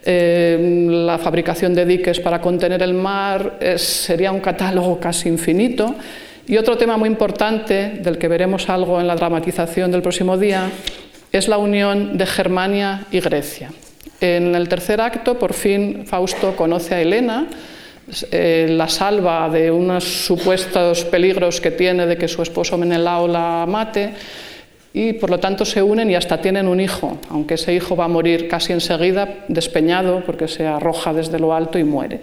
eh, 0.04 0.86
la 0.90 1.18
fabricación 1.18 1.74
de 1.74 1.86
diques 1.86 2.18
para 2.18 2.40
contener 2.40 2.82
el 2.82 2.94
mar, 2.94 3.58
sería 3.76 4.32
un 4.32 4.40
catálogo 4.40 4.98
casi 4.98 5.28
infinito. 5.28 5.94
Y 6.48 6.56
otro 6.58 6.76
tema 6.76 6.96
muy 6.96 7.08
importante, 7.08 7.98
del 8.02 8.18
que 8.18 8.28
veremos 8.28 8.68
algo 8.68 9.00
en 9.00 9.08
la 9.08 9.16
dramatización 9.16 9.90
del 9.90 10.02
próximo 10.02 10.38
día, 10.38 10.70
es 11.36 11.48
la 11.48 11.58
unión 11.58 12.16
de 12.16 12.26
Germania 12.26 13.06
y 13.10 13.20
Grecia. 13.20 13.70
En 14.20 14.54
el 14.54 14.68
tercer 14.68 15.00
acto, 15.00 15.38
por 15.38 15.52
fin, 15.52 16.06
Fausto 16.06 16.56
conoce 16.56 16.94
a 16.94 17.00
Helena, 17.00 17.46
eh, 18.30 18.68
la 18.70 18.88
salva 18.88 19.50
de 19.50 19.70
unos 19.70 20.04
supuestos 20.04 21.04
peligros 21.04 21.60
que 21.60 21.72
tiene 21.72 22.06
de 22.06 22.16
que 22.16 22.28
su 22.28 22.40
esposo 22.40 22.78
Menelao 22.78 23.26
la 23.26 23.66
mate 23.68 24.12
y 24.94 25.12
por 25.14 25.28
lo 25.28 25.38
tanto 25.38 25.64
se 25.64 25.82
unen 25.82 26.10
y 26.10 26.14
hasta 26.14 26.40
tienen 26.40 26.68
un 26.68 26.80
hijo, 26.80 27.18
aunque 27.28 27.54
ese 27.54 27.74
hijo 27.74 27.96
va 27.96 28.06
a 28.06 28.08
morir 28.08 28.48
casi 28.48 28.72
enseguida, 28.72 29.44
despeñado, 29.48 30.22
porque 30.24 30.48
se 30.48 30.66
arroja 30.66 31.12
desde 31.12 31.38
lo 31.38 31.52
alto 31.52 31.78
y 31.78 31.84
muere. 31.84 32.20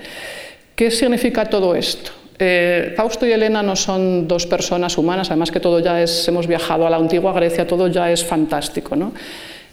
¿Qué 0.75 0.89
significa 0.89 1.45
todo 1.45 1.75
esto? 1.75 2.22
Eh, 2.45 2.93
Fausto 2.97 3.25
y 3.25 3.31
Elena 3.31 3.63
no 3.63 3.73
son 3.73 4.27
dos 4.27 4.45
personas 4.45 4.97
humanas, 4.97 5.31
además 5.31 5.49
que 5.49 5.61
todo 5.61 5.79
ya 5.79 6.01
es, 6.01 6.27
hemos 6.27 6.45
viajado 6.45 6.85
a 6.85 6.89
la 6.89 6.97
antigua 6.97 7.31
Grecia, 7.31 7.65
todo 7.65 7.87
ya 7.87 8.11
es 8.11 8.25
fantástico. 8.25 8.97
¿no? 8.97 9.13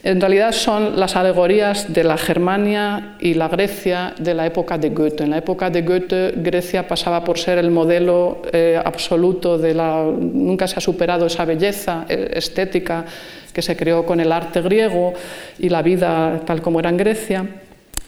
En 0.04 0.20
realidad 0.20 0.52
son 0.52 1.00
las 1.00 1.16
alegorías 1.16 1.92
de 1.92 2.04
la 2.04 2.16
Germania 2.16 3.16
y 3.18 3.34
la 3.34 3.48
Grecia 3.48 4.14
de 4.16 4.34
la 4.34 4.46
época 4.46 4.78
de 4.78 4.90
Goethe. 4.90 5.24
En 5.24 5.30
la 5.30 5.38
época 5.38 5.68
de 5.68 5.82
Goethe, 5.82 6.34
Grecia 6.36 6.86
pasaba 6.86 7.24
por 7.24 7.40
ser 7.40 7.58
el 7.58 7.72
modelo 7.72 8.40
eh, 8.52 8.80
absoluto 8.82 9.58
de 9.58 9.74
la... 9.74 10.04
Nunca 10.04 10.68
se 10.68 10.76
ha 10.76 10.80
superado 10.80 11.26
esa 11.26 11.44
belleza 11.44 12.06
eh, 12.08 12.30
estética 12.34 13.04
que 13.52 13.62
se 13.62 13.76
creó 13.76 14.06
con 14.06 14.20
el 14.20 14.30
arte 14.30 14.62
griego 14.62 15.12
y 15.58 15.68
la 15.68 15.82
vida 15.82 16.40
tal 16.46 16.62
como 16.62 16.78
era 16.78 16.90
en 16.90 16.96
Grecia. 16.96 17.46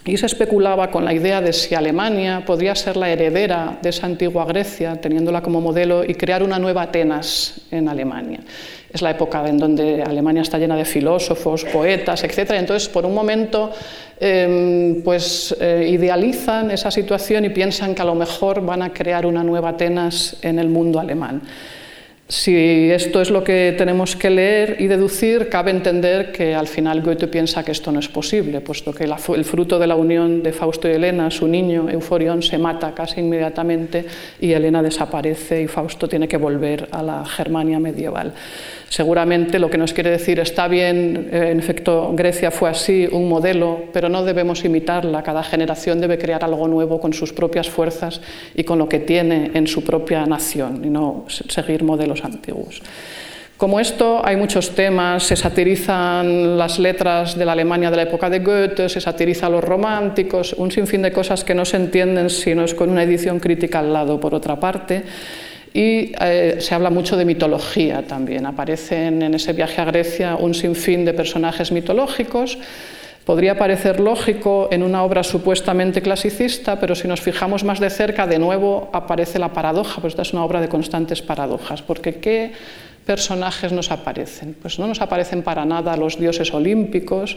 Y 0.04 0.16
se 0.16 0.26
especulaba 0.26 0.90
con 0.90 1.04
la 1.04 1.14
idea 1.14 1.40
de 1.40 1.52
si 1.52 1.76
Alemania 1.76 2.42
podría 2.44 2.74
ser 2.74 2.96
la 2.96 3.08
heredera 3.08 3.78
de 3.80 3.90
esa 3.90 4.06
antigua 4.06 4.44
Grecia, 4.44 5.00
teniéndola 5.00 5.42
como 5.42 5.60
modelo, 5.60 6.02
y 6.02 6.14
crear 6.14 6.42
una 6.42 6.58
nueva 6.58 6.82
Atenas 6.82 7.60
en 7.70 7.88
Alemania. 7.88 8.40
Es 8.92 9.00
la 9.00 9.12
época 9.12 9.48
en 9.48 9.58
donde 9.58 10.02
Alemania 10.02 10.42
está 10.42 10.58
llena 10.58 10.74
de 10.74 10.84
filósofos, 10.84 11.64
poetas, 11.64 12.24
etc. 12.24 12.50
entonces, 12.54 12.88
por 12.88 13.06
un 13.06 13.14
momento, 13.14 13.70
em, 14.18 15.02
pues 15.04 15.54
eh, 15.60 15.88
idealizan 15.88 16.72
esa 16.72 16.90
situación 16.90 17.44
y 17.44 17.50
piensan 17.50 17.94
que 17.94 18.02
a 18.02 18.04
lo 18.04 18.16
mejor 18.16 18.60
van 18.60 18.82
a 18.82 18.92
crear 18.92 19.24
una 19.24 19.44
nueva 19.44 19.70
Atenas 19.70 20.36
en 20.42 20.58
el 20.58 20.68
mundo 20.68 20.98
alemán. 20.98 21.42
Si 22.32 22.90
esto 22.90 23.20
es 23.20 23.28
lo 23.28 23.44
que 23.44 23.74
tenemos 23.76 24.16
que 24.16 24.30
leer 24.30 24.76
y 24.78 24.86
deducir, 24.86 25.50
cabe 25.50 25.70
entender 25.70 26.32
que 26.32 26.54
al 26.54 26.66
final 26.66 27.02
Goethe 27.02 27.28
piensa 27.28 27.62
que 27.62 27.72
esto 27.72 27.92
no 27.92 28.00
es 28.00 28.08
posible, 28.08 28.62
puesto 28.62 28.94
que 28.94 29.04
el 29.04 29.44
fruto 29.44 29.78
de 29.78 29.86
la 29.86 29.96
unión 29.96 30.42
de 30.42 30.54
Fausto 30.54 30.88
y 30.88 30.92
Helena, 30.92 31.30
su 31.30 31.46
niño 31.46 31.90
Euforión, 31.90 32.42
se 32.42 32.56
mata 32.56 32.94
casi 32.94 33.20
inmediatamente 33.20 34.06
y 34.40 34.50
Helena 34.50 34.82
desaparece 34.82 35.60
y 35.60 35.66
Fausto 35.66 36.08
tiene 36.08 36.26
que 36.26 36.38
volver 36.38 36.88
a 36.90 37.02
la 37.02 37.22
Germania 37.26 37.78
medieval. 37.78 38.32
Seguramente 38.88 39.58
lo 39.58 39.70
que 39.70 39.78
nos 39.78 39.94
quiere 39.94 40.10
decir 40.10 40.38
está 40.38 40.68
bien, 40.68 41.30
eh, 41.32 41.48
en 41.50 41.58
efecto 41.58 42.12
Grecia 42.14 42.50
fue 42.50 42.68
así, 42.68 43.08
un 43.10 43.26
modelo, 43.26 43.84
pero 43.90 44.10
no 44.10 44.22
debemos 44.22 44.66
imitarla. 44.66 45.22
Cada 45.22 45.42
generación 45.42 45.98
debe 45.98 46.18
crear 46.18 46.44
algo 46.44 46.68
nuevo 46.68 47.00
con 47.00 47.14
sus 47.14 47.32
propias 47.32 47.70
fuerzas 47.70 48.20
y 48.54 48.64
con 48.64 48.78
lo 48.78 48.90
que 48.90 48.98
tiene 48.98 49.50
en 49.54 49.66
su 49.66 49.82
propia 49.82 50.26
nación 50.26 50.82
y 50.84 50.90
no 50.90 51.24
seguir 51.26 51.84
modelos 51.84 52.21
antiguos. 52.24 52.82
Como 53.56 53.78
esto 53.78 54.20
hay 54.24 54.34
muchos 54.34 54.74
temas, 54.74 55.22
se 55.22 55.36
satirizan 55.36 56.58
las 56.58 56.80
letras 56.80 57.38
de 57.38 57.44
la 57.44 57.52
Alemania 57.52 57.90
de 57.90 57.96
la 57.96 58.02
época 58.02 58.28
de 58.28 58.40
Goethe, 58.40 58.88
se 58.88 59.00
satiriza 59.00 59.46
a 59.46 59.50
los 59.50 59.62
románticos, 59.62 60.52
un 60.54 60.72
sinfín 60.72 61.02
de 61.02 61.12
cosas 61.12 61.44
que 61.44 61.54
no 61.54 61.64
se 61.64 61.76
entienden 61.76 62.28
si 62.28 62.56
no 62.56 62.64
es 62.64 62.74
con 62.74 62.90
una 62.90 63.04
edición 63.04 63.38
crítica 63.38 63.78
al 63.78 63.92
lado, 63.92 64.18
por 64.18 64.34
otra 64.34 64.58
parte 64.58 65.04
y 65.74 66.12
eh, 66.20 66.56
se 66.60 66.74
habla 66.74 66.90
mucho 66.90 67.16
de 67.16 67.24
mitología 67.24 68.02
también. 68.02 68.44
Aparecen 68.46 69.22
en 69.22 69.34
ese 69.34 69.52
viaje 69.52 69.80
a 69.80 69.86
Grecia 69.86 70.36
un 70.36 70.54
sinfín 70.54 71.04
de 71.04 71.14
personajes 71.14 71.72
mitológicos. 71.72 72.58
Podría 73.24 73.56
parecer 73.56 74.00
lógico 74.00 74.68
en 74.72 74.82
una 74.82 75.04
obra 75.04 75.22
supuestamente 75.22 76.02
clasicista, 76.02 76.80
pero 76.80 76.96
si 76.96 77.06
nos 77.06 77.20
fijamos 77.20 77.62
más 77.62 77.78
de 77.78 77.88
cerca, 77.88 78.26
de 78.26 78.40
nuevo 78.40 78.90
aparece 78.92 79.38
la 79.38 79.52
paradoja, 79.52 80.00
pues 80.00 80.12
esta 80.12 80.22
es 80.22 80.32
una 80.32 80.44
obra 80.44 80.60
de 80.60 80.68
constantes 80.68 81.22
paradojas, 81.22 81.82
porque 81.82 82.16
¿qué 82.16 82.52
personajes 83.06 83.72
nos 83.72 83.90
aparecen? 83.90 84.56
Pues 84.60 84.78
no 84.78 84.86
nos 84.86 85.00
aparecen 85.00 85.42
para 85.42 85.64
nada 85.64 85.96
los 85.96 86.18
dioses 86.18 86.52
olímpicos, 86.52 87.36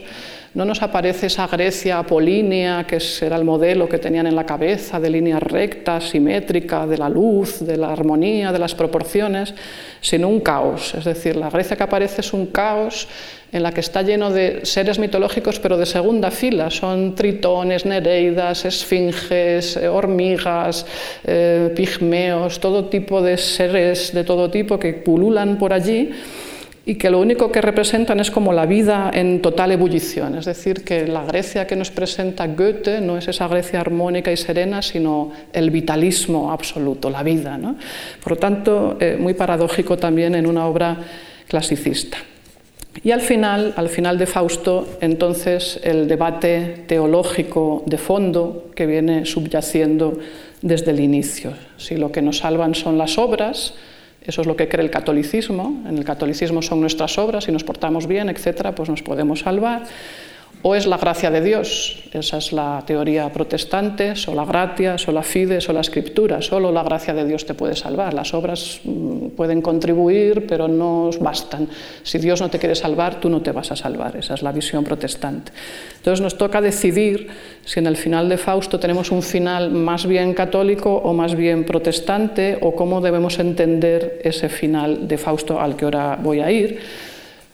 no 0.54 0.64
nos 0.64 0.82
aparece 0.82 1.26
esa 1.26 1.46
Grecia 1.46 1.98
apolínea, 1.98 2.84
que 2.86 2.98
era 3.20 3.36
el 3.36 3.44
modelo 3.44 3.88
que 3.88 3.98
tenían 3.98 4.26
en 4.26 4.36
la 4.36 4.46
cabeza, 4.46 4.98
de 4.98 5.10
líneas 5.10 5.42
rectas, 5.42 6.10
simétrica, 6.10 6.86
de 6.86 6.98
la 6.98 7.08
luz, 7.08 7.60
de 7.60 7.76
la 7.76 7.92
armonía, 7.92 8.52
de 8.52 8.58
las 8.58 8.74
proporciones, 8.74 9.54
sino 10.00 10.28
un 10.28 10.40
caos. 10.40 10.94
Es 10.94 11.04
decir, 11.04 11.36
la 11.36 11.50
Grecia 11.50 11.76
que 11.76 11.82
aparece 11.82 12.20
es 12.20 12.32
un 12.32 12.46
caos 12.46 13.08
en 13.56 13.62
la 13.62 13.72
que 13.72 13.80
está 13.80 14.02
lleno 14.02 14.30
de 14.30 14.60
seres 14.64 14.98
mitológicos, 14.98 15.58
pero 15.58 15.76
de 15.78 15.86
segunda 15.86 16.30
fila. 16.30 16.70
Son 16.70 17.14
tritones, 17.14 17.86
nereidas, 17.86 18.64
esfinges, 18.64 19.76
eh, 19.76 19.88
hormigas, 19.88 20.86
eh, 21.24 21.72
pigmeos, 21.74 22.60
todo 22.60 22.86
tipo 22.86 23.22
de 23.22 23.36
seres 23.36 24.12
de 24.12 24.24
todo 24.24 24.50
tipo 24.50 24.78
que 24.78 24.92
pululan 24.92 25.58
por 25.58 25.72
allí 25.72 26.10
y 26.84 26.94
que 26.94 27.10
lo 27.10 27.18
único 27.18 27.50
que 27.50 27.60
representan 27.60 28.20
es 28.20 28.30
como 28.30 28.52
la 28.52 28.64
vida 28.64 29.10
en 29.12 29.42
total 29.42 29.72
ebullición. 29.72 30.36
Es 30.36 30.44
decir, 30.44 30.84
que 30.84 31.06
la 31.06 31.24
Grecia 31.24 31.66
que 31.66 31.74
nos 31.74 31.90
presenta 31.90 32.46
Goethe 32.46 33.00
no 33.00 33.18
es 33.18 33.26
esa 33.26 33.48
Grecia 33.48 33.80
armónica 33.80 34.30
y 34.30 34.36
serena, 34.36 34.82
sino 34.82 35.32
el 35.52 35.70
vitalismo 35.70 36.52
absoluto, 36.52 37.10
la 37.10 37.24
vida. 37.24 37.58
Por 38.22 38.32
lo 38.32 38.38
tanto, 38.38 38.96
eh, 39.00 39.16
muy 39.18 39.34
paradójico 39.34 39.96
también 39.96 40.36
en 40.36 40.46
una 40.46 40.66
obra 40.66 40.96
clasicista. 41.48 42.18
Y 43.02 43.10
al 43.10 43.20
final, 43.20 43.74
al 43.76 43.88
final 43.88 44.18
de 44.18 44.26
Fausto, 44.26 44.86
entonces 45.00 45.80
el 45.82 46.08
debate 46.08 46.84
teológico 46.86 47.82
de 47.86 47.98
fondo 47.98 48.70
que 48.74 48.86
viene 48.86 49.26
subyaciendo 49.26 50.18
desde 50.62 50.90
el 50.90 51.00
inicio. 51.00 51.52
Si 51.76 51.96
lo 51.96 52.10
que 52.10 52.22
nos 52.22 52.38
salvan 52.38 52.74
son 52.74 52.98
las 52.98 53.18
obras, 53.18 53.74
eso 54.22 54.40
es 54.40 54.46
lo 54.46 54.56
que 54.56 54.68
cree 54.68 54.84
el 54.84 54.90
catolicismo, 54.90 55.84
en 55.88 55.98
el 55.98 56.04
catolicismo 56.04 56.62
son 56.62 56.80
nuestras 56.80 57.16
obras, 57.18 57.44
si 57.44 57.52
nos 57.52 57.64
portamos 57.64 58.06
bien, 58.06 58.28
etcétera, 58.28 58.74
pues 58.74 58.88
nos 58.88 59.02
podemos 59.02 59.40
salvar 59.40 59.84
o 60.68 60.74
es 60.74 60.84
la 60.84 60.96
gracia 60.96 61.30
de 61.30 61.40
Dios. 61.40 62.02
Esa 62.12 62.38
es 62.38 62.52
la 62.52 62.82
teoría 62.84 63.30
protestante, 63.30 64.16
sola 64.16 64.44
gratia, 64.44 64.98
sola 64.98 65.22
fide, 65.22 65.60
sola 65.60 65.80
escritura. 65.80 66.42
Solo 66.42 66.72
la 66.72 66.82
gracia 66.82 67.14
de 67.14 67.24
Dios 67.24 67.46
te 67.46 67.54
puede 67.54 67.76
salvar. 67.76 68.12
Las 68.14 68.34
obras 68.34 68.80
mm, 68.82 69.28
pueden 69.36 69.62
contribuir, 69.62 70.44
pero 70.48 70.66
no 70.66 71.10
bastan. 71.20 71.68
Si 72.02 72.18
Dios 72.18 72.40
no 72.40 72.50
te 72.50 72.58
quiere 72.58 72.74
salvar, 72.74 73.20
tú 73.20 73.28
no 73.28 73.42
te 73.42 73.52
vas 73.52 73.70
a 73.70 73.76
salvar. 73.76 74.16
Esa 74.16 74.34
es 74.34 74.42
la 74.42 74.50
visión 74.50 74.82
protestante. 74.82 75.52
Entonces 75.98 76.20
nos 76.20 76.36
toca 76.36 76.60
decidir 76.60 77.28
si 77.64 77.78
en 77.78 77.86
el 77.86 77.96
final 77.96 78.28
de 78.28 78.36
Fausto 78.36 78.80
tenemos 78.80 79.12
un 79.12 79.22
final 79.22 79.70
más 79.70 80.04
bien 80.04 80.34
católico 80.34 80.96
o 80.96 81.12
más 81.12 81.36
bien 81.36 81.62
protestante, 81.62 82.58
o 82.60 82.74
cómo 82.74 83.00
debemos 83.00 83.38
entender 83.38 84.20
ese 84.24 84.48
final 84.48 85.06
de 85.06 85.16
Fausto 85.16 85.60
al 85.60 85.76
que 85.76 85.84
ahora 85.84 86.18
voy 86.20 86.40
a 86.40 86.50
ir. 86.50 86.80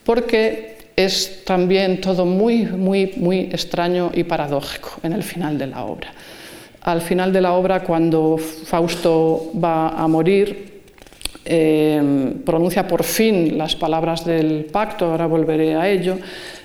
Porque 0.03 0.72
es 0.97 1.45
también 1.45 2.01
todo 2.01 2.25
muy, 2.25 2.65
muy, 2.65 3.13
muy 3.17 3.41
extraño 3.41 4.11
y 4.15 4.25
paradójico 4.25 5.01
en 5.03 5.13
el 5.13 5.23
final 5.23 5.59
de 5.59 5.67
la 5.67 5.85
obra. 5.85 6.13
Al 6.83 7.01
final 7.01 7.33
de 7.33 7.41
la 7.41 7.53
obra, 7.53 7.81
cuando 7.83 8.37
Fausto 8.39 9.53
va 9.63 9.91
a 9.91 10.09
morir, 10.09 10.83
eh, 11.45 12.35
pronuncia 12.45 12.87
por 12.87 13.05
fin 13.05 13.57
las 13.57 13.77
palabras 13.77 14.25
del 14.25 14.67
pacto, 14.67 15.07
ahora 15.07 15.27
volveré 15.27 15.75
a 15.75 15.89
ello, 15.89 16.19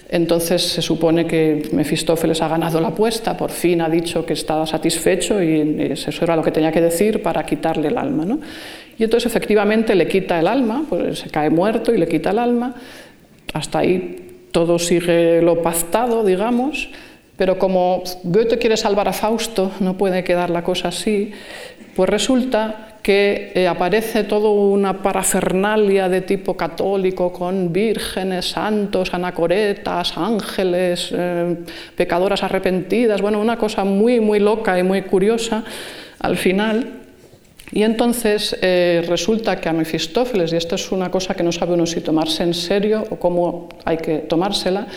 entonces 0.10 0.62
se 0.62 0.82
supone 0.82 1.26
que 1.26 1.70
Mefistófeles 1.74 2.42
ha 2.42 2.48
ganado 2.48 2.80
la 2.80 2.90
apuesta, 2.90 3.36
por 3.36 3.52
fin 3.52 3.82
ha 3.82 3.90
dicho 3.90 4.26
que 4.26 4.34
estaba 4.34 4.66
satisfecho 4.66 5.42
y 5.44 5.92
eso 5.92 6.24
era 6.24 6.36
lo 6.36 6.44
que 6.44 6.52
tenía 6.52 6.72
que 6.72 6.82
decir 6.82 7.22
para 7.22 7.46
quitarle 7.46 7.90
el 7.90 7.98
alma. 7.98 8.38
Y 8.98 9.04
entonces 9.04 9.30
efectivamente 9.30 9.94
le 9.96 10.08
quita 10.08 10.40
el 10.40 10.48
alma, 10.48 10.84
pues 10.88 11.20
se 11.20 11.30
cae 11.30 11.50
muerto 11.50 11.94
y 11.94 11.98
le 11.98 12.08
quita 12.08 12.32
el 12.32 12.40
alma, 12.40 12.74
hasta 13.54 13.80
ahí 13.80 14.48
todo 14.52 14.80
sigue 14.80 15.42
lo 15.42 15.62
pactado, 15.62 16.24
digamos, 16.24 16.90
pero 17.36 17.60
como 17.60 18.04
Goethe 18.24 18.58
quiere 18.58 18.78
salvar 18.78 19.08
a 19.08 19.14
Fausto, 19.14 19.72
no 19.80 19.98
puede 19.98 20.24
quedar 20.24 20.50
la 20.50 20.64
cosa 20.64 20.88
así, 20.88 21.32
pues 21.96 22.10
resulta 22.10 22.98
que 23.04 23.54
eh, 23.56 23.68
aparece 23.68 24.24
toda 24.26 24.50
una 24.50 25.02
parafernalia 25.02 26.10
de 26.10 26.22
tipo 26.22 26.58
católico 26.58 27.32
con 27.32 27.72
vírgenes, 27.72 28.50
santos, 28.50 29.14
anacoretas, 29.14 30.18
ángeles, 30.18 31.14
eh, 31.16 31.56
pecadoras 31.96 32.44
arrepentidas, 32.44 33.22
bueno, 33.22 33.40
una 33.40 33.58
cosa 33.58 33.86
muy, 33.86 34.20
muy 34.20 34.40
loca 34.40 34.78
y 34.78 34.84
muy 34.84 35.04
curiosa 35.04 35.64
al 36.20 36.36
final. 36.36 37.07
Y 37.72 37.84
entonces 37.84 38.58
eh, 38.62 39.04
resulta 39.08 39.60
que 39.60 39.70
a 39.70 39.74
Mefistófeles, 39.74 40.54
y 40.54 40.56
esto 40.56 40.76
es 40.76 40.92
una 40.92 41.12
cosa 41.12 41.34
que 41.34 41.44
no 41.44 41.52
sabe 41.52 41.74
uno 41.74 41.86
si 41.86 42.02
tomarse 42.02 42.44
en 42.44 42.54
serio 42.54 43.04
o 43.10 43.18
cómo 43.18 43.68
hay 43.84 43.98
que 43.98 44.20
tomársela, 44.20 44.88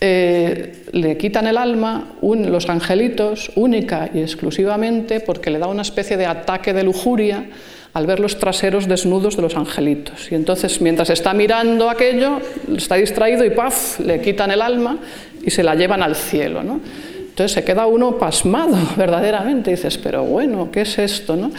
eh, 0.00 0.84
le 0.92 1.16
quitan 1.16 1.46
el 1.46 1.56
alma 1.56 2.16
los 2.20 2.68
angelitos 2.68 3.50
única 3.56 4.10
y 4.12 4.20
exclusivamente 4.20 5.20
porque 5.20 5.50
le 5.50 5.58
da 5.58 5.68
una 5.68 5.82
especie 5.82 6.18
de 6.18 6.26
ataque 6.26 6.74
de 6.74 6.84
lujuria 6.84 7.46
al 7.94 8.06
ver 8.06 8.20
los 8.20 8.38
traseros 8.38 8.86
desnudos 8.86 9.36
de 9.36 9.42
los 9.42 9.56
angelitos. 9.56 10.30
Y 10.30 10.34
entonces, 10.34 10.82
mientras 10.82 11.08
está 11.08 11.32
mirando 11.32 11.88
aquello, 11.88 12.42
está 12.76 12.96
distraído 12.96 13.42
y 13.42 13.50
¡paf! 13.50 14.00
le 14.00 14.20
quitan 14.20 14.50
el 14.50 14.60
alma 14.60 14.98
y 15.42 15.50
se 15.50 15.62
la 15.62 15.74
llevan 15.74 16.02
al 16.02 16.14
cielo. 16.14 16.62
¿no? 16.62 16.80
Entonces 17.36 17.52
se 17.52 17.64
queda 17.64 17.86
uno 17.86 18.18
pasmado 18.18 18.76
verdaderamente, 18.96 19.70
dices, 19.70 19.96
pero 19.96 20.24
bueno, 20.24 20.70
¿qué 20.70 20.82
es 20.82 20.98
esto? 20.98 21.36
No? 21.36 21.50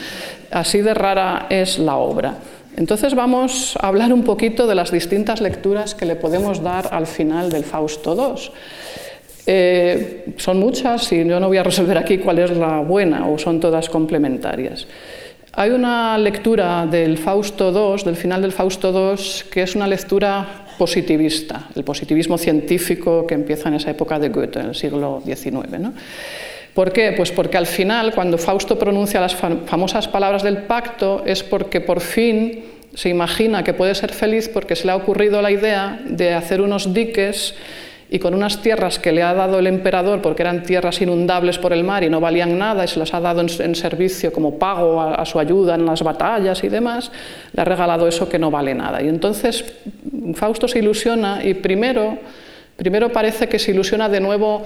Así 0.51 0.81
de 0.81 0.93
rara 0.93 1.47
es 1.49 1.79
la 1.79 1.97
obra. 1.97 2.35
Entonces 2.75 3.15
vamos 3.15 3.75
a 3.81 3.87
hablar 3.87 4.13
un 4.13 4.23
poquito 4.23 4.67
de 4.67 4.75
las 4.75 4.91
distintas 4.91 5.41
lecturas 5.41 5.95
que 5.95 6.05
le 6.05 6.15
podemos 6.15 6.61
dar 6.61 6.89
al 6.91 7.07
final 7.07 7.49
del 7.49 7.63
Fausto 7.63 8.15
II. 8.15 8.51
Eh, 9.49 10.25
son 10.37 10.59
muchas 10.59 11.11
y 11.11 11.25
yo 11.25 11.39
no 11.39 11.47
voy 11.47 11.57
a 11.57 11.63
resolver 11.63 11.97
aquí 11.97 12.19
cuál 12.19 12.39
es 12.39 12.51
la 12.51 12.81
buena 12.81 13.27
o 13.27 13.39
son 13.39 13.59
todas 13.59 13.89
complementarias. 13.89 14.85
Hay 15.53 15.71
una 15.71 16.17
lectura 16.19 16.85
del 16.85 17.17
Fausto 17.17 17.71
II, 17.71 18.03
del 18.03 18.15
final 18.15 18.43
del 18.43 18.51
Fausto 18.51 18.91
II, 18.91 19.19
que 19.49 19.63
es 19.63 19.75
una 19.75 19.87
lectura 19.87 20.67
positivista, 20.77 21.69
el 21.75 21.83
positivismo 21.83 22.37
científico 22.37 23.25
que 23.25 23.33
empieza 23.33 23.69
en 23.69 23.75
esa 23.75 23.89
época 23.89 24.19
de 24.19 24.29
Goethe, 24.29 24.59
en 24.59 24.67
el 24.67 24.75
siglo 24.75 25.23
XIX. 25.25 25.89
¿Por 26.77 26.93
qué? 26.93 27.11
Pues 27.13 27.31
porque 27.31 27.57
al 27.57 27.65
final, 27.65 28.13
cuando 28.13 28.37
Fausto 28.37 28.77
pronuncia 28.77 29.19
las 29.19 29.33
famosas 29.33 30.07
palabras 30.07 30.43
del 30.43 30.57
pacto, 30.57 31.23
es 31.25 31.41
porque 31.41 31.81
por 31.81 32.01
fin 32.01 32.65
se 32.93 33.09
imagina 33.09 33.63
que 33.63 33.73
puede 33.73 33.95
ser 33.95 34.13
feliz 34.13 34.47
porque 34.47 34.75
se 34.75 34.85
le 34.85 34.91
ha 34.91 34.95
ocurrido 34.95 35.41
la 35.41 35.49
idea 35.49 35.99
de 36.05 36.35
hacer 36.35 36.61
unos 36.61 36.93
diques 36.93 37.55
y 38.11 38.19
con 38.19 38.35
unas 38.35 38.61
tierras 38.61 38.99
que 38.99 39.11
le 39.11 39.23
ha 39.23 39.33
dado 39.33 39.57
el 39.57 39.65
emperador, 39.65 40.21
porque 40.21 40.43
eran 40.43 40.61
tierras 40.61 41.01
inundables 41.01 41.57
por 41.57 41.73
el 41.73 41.83
mar 41.83 42.03
y 42.03 42.11
no 42.11 42.19
valían 42.19 42.59
nada, 42.59 42.85
y 42.85 42.87
se 42.87 42.99
las 42.99 43.11
ha 43.15 43.21
dado 43.21 43.41
en, 43.41 43.73
servicio 43.73 44.31
como 44.31 44.59
pago 44.59 45.01
a, 45.01 45.25
su 45.25 45.39
ayuda 45.39 45.73
en 45.73 45.83
las 45.83 46.03
batallas 46.03 46.63
y 46.63 46.69
demás, 46.69 47.11
le 47.53 47.61
ha 47.63 47.65
regalado 47.65 48.07
eso 48.07 48.29
que 48.29 48.37
no 48.37 48.51
vale 48.51 48.75
nada. 48.75 49.01
Y 49.01 49.07
entonces 49.07 49.65
Fausto 50.35 50.67
se 50.67 50.77
ilusiona 50.77 51.43
y 51.43 51.55
primero, 51.55 52.19
primero 52.75 53.11
parece 53.11 53.49
que 53.49 53.57
se 53.57 53.71
ilusiona 53.71 54.07
de 54.09 54.19
nuevo 54.19 54.63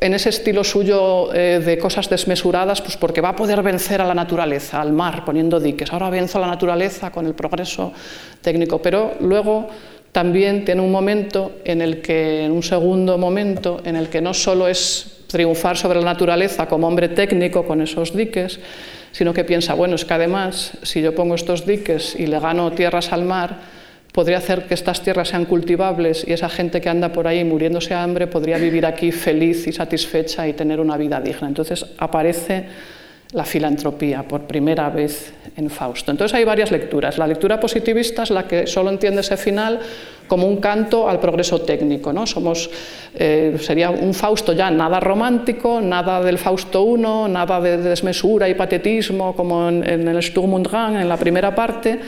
en 0.00 0.14
ese 0.14 0.30
estilo 0.30 0.64
suyo 0.64 1.32
eh, 1.34 1.60
de 1.64 1.78
cosas 1.78 2.08
desmesuradas, 2.08 2.80
pues 2.82 2.96
porque 2.96 3.20
va 3.20 3.30
a 3.30 3.36
poder 3.36 3.62
vencer 3.62 4.00
a 4.00 4.04
la 4.04 4.14
naturaleza, 4.14 4.80
al 4.80 4.92
mar, 4.92 5.24
poniendo 5.24 5.60
diques. 5.60 5.92
Ahora 5.92 6.10
venzo 6.10 6.38
a 6.38 6.42
la 6.42 6.46
naturaleza 6.48 7.10
con 7.10 7.26
el 7.26 7.34
progreso 7.34 7.92
técnico, 8.40 8.80
pero 8.80 9.14
luego 9.20 9.68
también 10.12 10.64
tiene 10.64 10.80
un 10.80 10.90
momento 10.90 11.52
en 11.64 11.82
el 11.82 12.00
que, 12.00 12.44
en 12.44 12.52
un 12.52 12.62
segundo 12.62 13.18
momento, 13.18 13.80
en 13.84 13.96
el 13.96 14.08
que 14.08 14.20
no 14.20 14.32
solo 14.32 14.68
es 14.68 15.24
triunfar 15.26 15.76
sobre 15.76 15.98
la 15.98 16.06
naturaleza 16.06 16.66
como 16.66 16.86
hombre 16.86 17.08
técnico 17.08 17.66
con 17.66 17.82
esos 17.82 18.16
diques, 18.16 18.58
sino 19.12 19.32
que 19.34 19.44
piensa, 19.44 19.74
bueno, 19.74 19.94
es 19.94 20.04
que 20.04 20.14
además, 20.14 20.72
si 20.82 21.02
yo 21.02 21.14
pongo 21.14 21.34
estos 21.34 21.66
diques 21.66 22.16
y 22.18 22.26
le 22.26 22.38
gano 22.38 22.72
tierras 22.72 23.12
al 23.12 23.24
mar, 23.24 23.75
podría 24.16 24.38
hacer 24.38 24.64
que 24.64 24.72
estas 24.72 25.02
tierras 25.02 25.28
sean 25.28 25.44
cultivables 25.44 26.24
y 26.26 26.32
esa 26.32 26.48
gente 26.48 26.80
que 26.80 26.88
anda 26.88 27.12
por 27.12 27.28
ahí 27.28 27.44
muriéndose 27.44 27.90
de 27.90 27.96
hambre 27.96 28.26
podría 28.26 28.56
vivir 28.56 28.86
aquí 28.86 29.12
feliz 29.12 29.66
y 29.66 29.72
satisfecha 29.72 30.48
y 30.48 30.54
tener 30.54 30.80
una 30.80 30.96
vida 30.96 31.20
digna. 31.20 31.46
Entonces 31.46 31.84
aparece 31.98 32.64
la 33.32 33.44
filantropía 33.44 34.22
por 34.22 34.46
primera 34.46 34.88
vez 34.88 35.34
en 35.54 35.68
Fausto. 35.68 36.10
Entonces 36.12 36.34
hay 36.34 36.44
varias 36.44 36.70
lecturas. 36.70 37.18
La 37.18 37.26
lectura 37.26 37.60
positivista 37.60 38.22
es 38.22 38.30
la 38.30 38.48
que 38.48 38.66
solo 38.66 38.88
entiende 38.88 39.20
ese 39.20 39.36
final 39.36 39.80
como 40.26 40.46
un 40.46 40.56
canto 40.62 41.10
al 41.10 41.20
progreso 41.20 41.60
técnico. 41.60 42.10
¿no? 42.10 42.26
Somos, 42.26 42.70
eh, 43.14 43.58
sería 43.60 43.90
un 43.90 44.14
Fausto 44.14 44.54
ya 44.54 44.70
nada 44.70 44.98
romántico, 44.98 45.78
nada 45.82 46.22
del 46.22 46.38
Fausto 46.38 46.96
I, 46.96 47.02
nada 47.30 47.60
de 47.60 47.76
desmesura 47.76 48.48
y 48.48 48.54
patetismo 48.54 49.36
como 49.36 49.68
en, 49.68 49.86
en 49.86 50.08
el 50.08 50.22
Sturm 50.22 50.54
und 50.54 50.68
Drang, 50.68 50.96
en 50.96 51.06
la 51.06 51.18
primera 51.18 51.54
parte, 51.54 52.00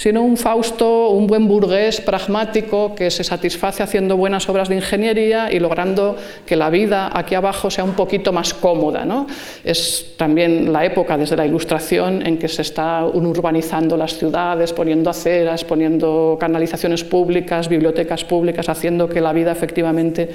sino 0.00 0.22
un 0.22 0.38
Fausto, 0.38 1.10
un 1.10 1.26
buen 1.26 1.46
burgués 1.46 2.00
pragmático 2.00 2.94
que 2.94 3.10
se 3.10 3.22
satisface 3.22 3.82
haciendo 3.82 4.16
buenas 4.16 4.48
obras 4.48 4.70
de 4.70 4.76
ingeniería 4.76 5.52
y 5.52 5.58
logrando 5.58 6.16
que 6.46 6.56
la 6.56 6.70
vida 6.70 7.10
aquí 7.12 7.34
abajo 7.34 7.70
sea 7.70 7.84
un 7.84 7.92
poquito 7.92 8.32
más 8.32 8.54
cómoda. 8.54 9.04
¿no? 9.04 9.26
Es 9.62 10.14
también 10.16 10.72
la 10.72 10.86
época 10.86 11.18
desde 11.18 11.36
la 11.36 11.44
Ilustración 11.44 12.26
en 12.26 12.38
que 12.38 12.48
se 12.48 12.62
está 12.62 13.04
urbanizando 13.04 13.98
las 13.98 14.16
ciudades, 14.16 14.72
poniendo 14.72 15.10
aceras, 15.10 15.64
poniendo 15.64 16.38
canalizaciones 16.40 17.04
públicas, 17.04 17.68
bibliotecas 17.68 18.24
públicas, 18.24 18.70
haciendo 18.70 19.06
que 19.06 19.20
la 19.20 19.34
vida 19.34 19.52
efectivamente 19.52 20.30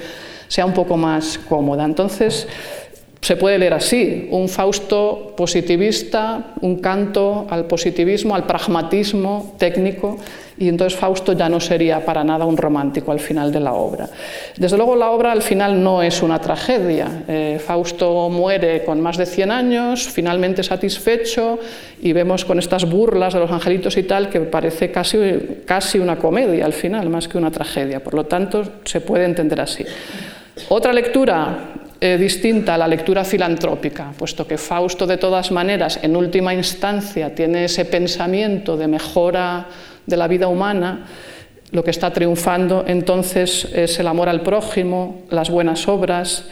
sea 0.46 0.64
un 0.64 0.74
poco 0.74 0.96
más 0.96 1.38
cómoda. 1.38 1.84
Entonces, 1.84 2.46
se 3.26 3.34
puede 3.34 3.58
leer 3.58 3.74
así, 3.74 4.28
un 4.30 4.48
Fausto 4.48 5.34
positivista, 5.36 6.54
un 6.60 6.76
canto 6.78 7.48
al 7.50 7.64
positivismo, 7.64 8.36
al 8.36 8.46
pragmatismo 8.46 9.56
técnico, 9.58 10.16
y 10.56 10.68
entonces 10.68 10.96
Fausto 10.96 11.32
ya 11.32 11.48
no 11.48 11.58
sería 11.58 12.04
para 12.04 12.22
nada 12.22 12.44
un 12.44 12.56
romántico 12.56 13.10
al 13.10 13.18
final 13.18 13.50
de 13.50 13.58
la 13.58 13.72
obra. 13.72 14.08
Desde 14.56 14.76
luego 14.76 14.94
la 14.94 15.10
obra 15.10 15.32
al 15.32 15.42
final 15.42 15.82
no 15.82 16.04
es 16.04 16.22
una 16.22 16.40
tragedia. 16.40 17.24
Eh, 17.26 17.58
Fausto 17.58 18.28
muere 18.28 18.84
con 18.84 19.00
más 19.00 19.16
de 19.16 19.26
100 19.26 19.50
años, 19.50 20.06
finalmente 20.06 20.62
satisfecho, 20.62 21.58
y 22.00 22.12
vemos 22.12 22.44
con 22.44 22.60
estas 22.60 22.88
burlas 22.88 23.34
de 23.34 23.40
los 23.40 23.50
angelitos 23.50 23.96
y 23.96 24.04
tal 24.04 24.30
que 24.30 24.38
parece 24.42 24.92
casi, 24.92 25.18
casi 25.64 25.98
una 25.98 26.14
comedia 26.14 26.64
al 26.64 26.72
final, 26.72 27.10
más 27.10 27.26
que 27.26 27.38
una 27.38 27.50
tragedia. 27.50 28.04
Por 28.04 28.14
lo 28.14 28.26
tanto, 28.26 28.62
se 28.84 29.00
puede 29.00 29.24
entender 29.24 29.60
así. 29.60 29.84
Otra 30.68 30.92
lectura 30.92 31.85
eh, 32.00 32.18
distinta 32.18 32.74
a 32.74 32.78
la 32.78 32.88
lectura 32.88 33.24
filantrópica, 33.24 34.12
puesto 34.18 34.46
que 34.46 34.58
Fausto 34.58 35.06
de 35.06 35.16
todas 35.16 35.50
maneras 35.50 35.98
en 36.02 36.14
última 36.14 36.52
instancia 36.52 37.34
tiene 37.34 37.64
ese 37.64 37.86
pensamiento 37.86 38.76
de 38.76 38.86
mejora 38.86 39.66
de 40.04 40.16
la 40.16 40.28
vida 40.28 40.48
humana, 40.48 41.06
lo 41.72 41.82
que 41.82 41.90
está 41.90 42.12
triunfando 42.12 42.84
entonces 42.86 43.64
es 43.72 43.98
el 43.98 44.06
amor 44.06 44.28
al 44.28 44.42
prójimo, 44.42 45.22
las 45.30 45.50
buenas 45.50 45.88
obras, 45.88 46.44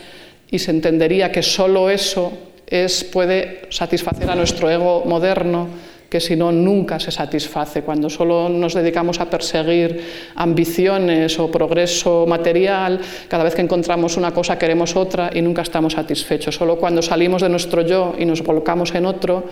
y 0.51 0.59
se 0.59 0.70
entendería 0.70 1.30
que 1.30 1.42
solo 1.42 1.90
eso 1.90 2.32
es, 2.66 3.05
puede 3.05 3.62
satisfacer 3.70 4.30
a 4.30 4.34
nuestro 4.34 4.70
ego 4.70 5.05
moderno 5.05 5.68
que 6.14 6.20
si 6.20 6.36
no 6.36 6.52
nunca 6.52 7.00
se 7.00 7.10
satisface. 7.10 7.82
Cuando 7.82 8.08
solo 8.08 8.48
nos 8.48 8.74
dedicamos 8.74 9.18
a 9.18 9.26
perseguir 9.26 9.98
ambiciones 10.36 11.34
o 11.42 11.50
progreso 11.50 12.22
material, 12.22 13.02
cada 13.26 13.42
vez 13.42 13.58
que 13.58 13.66
encontramos 13.66 14.14
una 14.16 14.30
cosa 14.30 14.54
queremos 14.54 14.94
otra 14.94 15.34
y 15.34 15.42
nunca 15.42 15.62
estamos 15.62 15.94
satisfechos. 15.94 16.54
Solo 16.54 16.78
cuando 16.78 17.02
salimos 17.02 17.42
de 17.42 17.48
nuestro 17.48 17.82
yo 17.82 18.14
y 18.16 18.26
nos 18.26 18.44
volcamos 18.46 18.94
en 18.94 19.06
otro, 19.06 19.42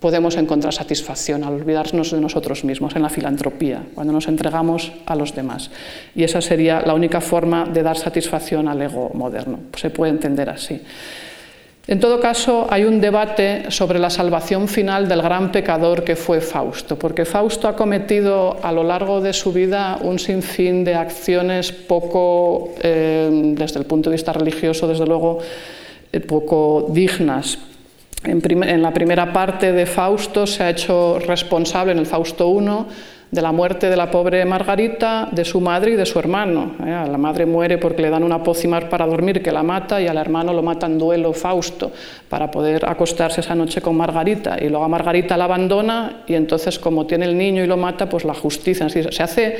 podemos 0.00 0.34
encontrar 0.34 0.74
satisfacción 0.74 1.44
al 1.44 1.54
olvidarnos 1.54 2.10
de 2.10 2.20
nosotros 2.20 2.64
mismos, 2.64 2.96
en 2.96 3.02
la 3.02 3.08
filantropía, 3.08 3.86
cuando 3.94 4.12
nos 4.12 4.26
entregamos 4.26 4.90
a 5.06 5.14
los 5.14 5.36
demás. 5.36 5.70
Y 6.16 6.24
esa 6.24 6.40
sería 6.40 6.82
la 6.82 6.94
única 6.94 7.20
forma 7.20 7.64
de 7.66 7.84
dar 7.84 7.96
satisfacción 7.96 8.66
al 8.66 8.82
ego 8.82 9.12
moderno. 9.14 9.70
Se 9.78 9.90
puede 9.90 10.10
entender 10.10 10.50
así. 10.50 10.82
En 11.88 11.98
todo 11.98 12.20
caso, 12.20 12.68
hay 12.70 12.84
un 12.84 13.00
debate 13.00 13.70
sobre 13.70 13.98
la 13.98 14.08
salvación 14.08 14.68
final 14.68 15.08
del 15.08 15.20
gran 15.20 15.50
pecador 15.50 16.04
que 16.04 16.14
fue 16.14 16.40
Fausto, 16.40 16.96
porque 16.96 17.24
Fausto 17.24 17.66
ha 17.66 17.74
cometido 17.74 18.56
a 18.62 18.70
lo 18.70 18.84
largo 18.84 19.20
de 19.20 19.32
su 19.32 19.52
vida 19.52 19.98
un 20.00 20.20
sinfín 20.20 20.84
de 20.84 20.94
acciones 20.94 21.72
poco, 21.72 22.70
eh, 22.80 23.28
desde 23.56 23.80
el 23.80 23.86
punto 23.86 24.10
de 24.10 24.14
vista 24.14 24.32
religioso, 24.32 24.86
desde 24.86 25.06
luego, 25.06 25.40
eh, 26.12 26.20
poco 26.20 26.86
dignas. 26.88 27.58
En, 28.24 28.82
la 28.82 28.92
primera 28.92 29.32
parte 29.32 29.72
de 29.72 29.84
Fausto 29.84 30.46
se 30.46 30.62
ha 30.62 30.70
hecho 30.70 31.18
responsable 31.18 31.90
en 31.90 31.98
el 31.98 32.06
Fausto 32.06 32.46
I 32.48 32.86
de 33.32 33.40
la 33.40 33.50
muerte 33.50 33.88
de 33.88 33.96
la 33.96 34.10
pobre 34.10 34.44
Margarita, 34.44 35.26
de 35.32 35.42
su 35.42 35.58
madre 35.58 35.92
y 35.92 35.96
de 35.96 36.04
su 36.04 36.18
hermano. 36.18 36.76
¿eh? 36.84 37.08
La 37.10 37.16
madre 37.16 37.46
muere 37.46 37.78
porque 37.78 38.02
le 38.02 38.10
dan 38.10 38.22
una 38.22 38.42
pócima 38.42 38.78
para 38.90 39.06
dormir 39.06 39.42
que 39.42 39.50
la 39.50 39.62
mata 39.62 39.98
y 40.02 40.06
al 40.06 40.18
hermano 40.18 40.52
lo 40.52 40.62
mata 40.62 40.84
en 40.84 40.98
duelo 40.98 41.32
Fausto 41.32 41.90
para 42.28 42.50
poder 42.50 42.84
acostarse 42.86 43.40
esa 43.40 43.54
noche 43.54 43.80
con 43.80 43.96
Margarita. 43.96 44.58
Y 44.60 44.68
luego 44.68 44.84
a 44.84 44.88
Margarita 44.88 45.38
la 45.38 45.44
abandona 45.44 46.24
y 46.26 46.34
entonces 46.34 46.78
como 46.78 47.06
tiene 47.06 47.24
el 47.24 47.38
niño 47.38 47.64
y 47.64 47.66
lo 47.66 47.78
mata, 47.78 48.06
pues 48.06 48.26
la 48.26 48.34
justicia 48.34 48.86
se 48.90 49.22
hace 49.22 49.56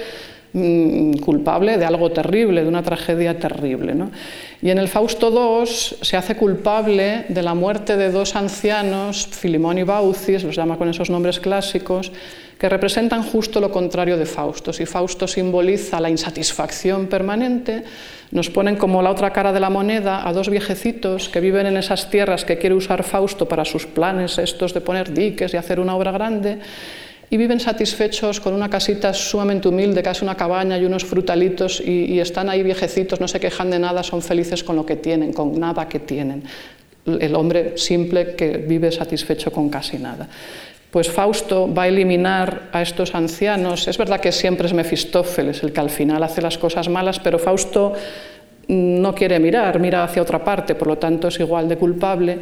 mm, 0.53 1.15
culpable 1.25 1.79
de 1.79 1.87
algo 1.87 2.11
terrible, 2.11 2.61
de 2.61 2.69
una 2.69 2.83
tragedia 2.83 3.39
terrible. 3.39 3.95
Y 4.61 4.69
en 4.69 4.77
el 4.77 4.89
Fausto 4.89 5.31
II 5.31 5.67
se 5.67 6.19
hace 6.19 6.37
culpable 6.37 7.25
de 7.31 7.43
la 7.43 7.55
muerte 7.55 7.97
de 7.97 8.11
dos 8.11 8.37
ancianos, 8.37 9.27
Filimón 9.29 9.79
y 9.79 9.83
Baucis, 9.83 10.45
los 10.45 10.55
llama 10.55 10.77
con 10.77 10.91
esos 10.91 11.09
nombres 11.09 11.41
clásicos, 11.41 12.13
que 12.63 12.69
representan 12.69 13.25
justo 13.25 13.59
lo 13.59 13.73
contrario 13.73 14.17
de 14.17 14.25
Fausto. 14.25 14.73
Si 14.73 14.87
Fausto 14.87 15.27
simboliza 15.27 15.99
la 15.99 16.09
insatisfacción 16.09 17.09
permanente, 17.09 17.83
nos 18.31 18.51
ponen 18.51 18.77
como 18.77 19.03
la 19.03 19.11
otra 19.11 19.33
cara 19.33 19.53
de 19.53 19.59
la 19.59 19.69
moneda 19.69 20.23
a 20.23 20.33
dos 20.33 20.49
viejecitos 20.49 21.29
que 21.29 21.41
viven 21.41 21.67
en 21.67 21.77
esas 21.77 22.09
tierras 22.09 22.45
que 22.45 22.59
quiere 22.59 22.77
usar 22.77 23.03
Fausto 23.03 23.49
para 23.49 23.65
sus 23.65 23.87
planes 23.87 24.39
estos 24.39 24.73
de 24.75 24.81
poner 24.81 25.13
diques 25.13 25.53
y 25.53 25.57
hacer 25.57 25.81
una 25.81 25.97
obra 25.97 26.13
grande, 26.13 26.61
y 27.29 27.37
viven 27.37 27.59
satisfechos 27.59 28.39
con 28.39 28.55
una 28.55 28.71
casita 28.71 29.13
sumamente 29.13 29.67
humilde, 29.67 30.01
casi 30.01 30.23
una 30.23 30.37
cabaña 30.37 30.79
y 30.79 30.85
unos 30.85 31.05
frutalitos, 31.05 31.83
y, 31.85 32.15
y 32.15 32.21
están 32.21 32.49
ahí 32.49 32.63
viejecitos, 32.63 33.21
no 33.21 33.27
se 33.27 33.41
quejan 33.41 33.73
de 33.73 33.81
nada, 33.81 34.05
son 34.05 34.23
felices 34.23 34.63
con 34.63 34.77
lo 34.77 34.87
que 34.87 34.95
tienen, 34.95 35.33
con 35.33 35.59
nada 35.59 35.89
que 35.89 35.99
tienen. 35.99 36.45
El 37.05 37.35
hombre 37.35 37.77
simple 37.77 38.37
que 38.37 38.59
vive 38.59 38.93
satisfecho 38.93 39.51
con 39.51 39.69
casi 39.69 39.99
nada 39.99 40.29
pues 40.93 41.11
Fausto 41.11 41.73
va 41.73 41.85
a 41.85 41.89
eliminar 41.89 42.69
a 42.71 42.83
estos 42.83 43.15
ancianos. 43.15 43.89
Es 43.89 43.97
verdad 43.97 44.21
que 44.21 44.31
siempre 44.31 44.67
es 44.67 44.75
Mefistófeles 44.75 45.63
el 45.63 45.73
que 45.73 45.81
al 45.81 45.89
final 45.89 46.23
hace 46.23 46.43
las 46.43 46.59
cosas 46.59 46.91
malas, 46.91 47.19
pero 47.19 47.39
Fausto 47.39 47.95
no 48.69 49.15
quiere 49.15 49.41
mirar, 49.41 49.81
mira 49.81 50.05
hacia 50.05 50.21
otra 50.21 50.45
parte, 50.45 50.75
por 50.75 50.89
lo 50.89 50.99
tanto 50.99 51.29
es 51.29 51.41
igual 51.41 51.67
de 51.67 51.79
culpable 51.79 52.39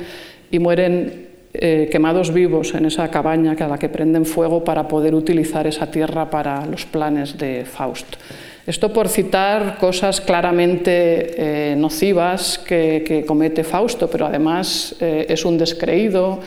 y 0.51 0.59
mueren 0.59 1.28
eh, 1.55 1.88
quemados 1.90 2.34
vivos 2.34 2.74
en 2.74 2.86
esa 2.86 3.09
cabaña 3.09 3.57
a 3.59 3.68
la 3.68 3.78
que 3.78 3.88
prenden 3.88 4.26
fuego 4.26 4.64
para 4.64 4.86
poder 4.88 5.14
utilizar 5.14 5.68
esa 5.68 5.88
tierra 5.88 6.28
para 6.28 6.66
los 6.66 6.86
planes 6.86 7.38
de 7.38 7.64
Fausto. 7.64 8.18
Esto 8.66 8.92
por 8.92 9.09
citar 9.09 9.78
cosas 9.78 10.20
claramente 10.20 11.70
eh, 11.72 11.76
nocivas 11.76 12.59
que, 12.59 13.24
comete 13.26 13.64
Fausto, 13.64 14.09
pero 14.11 14.26
además 14.26 14.94
eh, 15.01 15.26
es 15.28 15.44
un 15.44 15.57
descreído, 15.57 16.40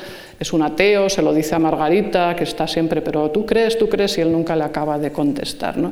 es 0.44 0.54
un 0.54 0.62
ateo, 0.62 1.10
se 1.10 1.22
lo 1.22 1.34
dice 1.34 1.56
a 1.56 1.60
Margarita, 1.60 2.36
que 2.36 2.44
está 2.44 2.68
siempre, 2.68 3.02
pero 3.02 3.32
tú 3.32 3.46
crees, 3.46 3.78
tú 3.78 3.90
crees, 3.90 4.18
y 4.18 4.22
él 4.22 4.32
nunca 4.32 4.56
le 4.56 4.64
acaba 4.64 5.00
de 5.00 5.12
contestar. 5.12 5.78
¿no? 5.78 5.90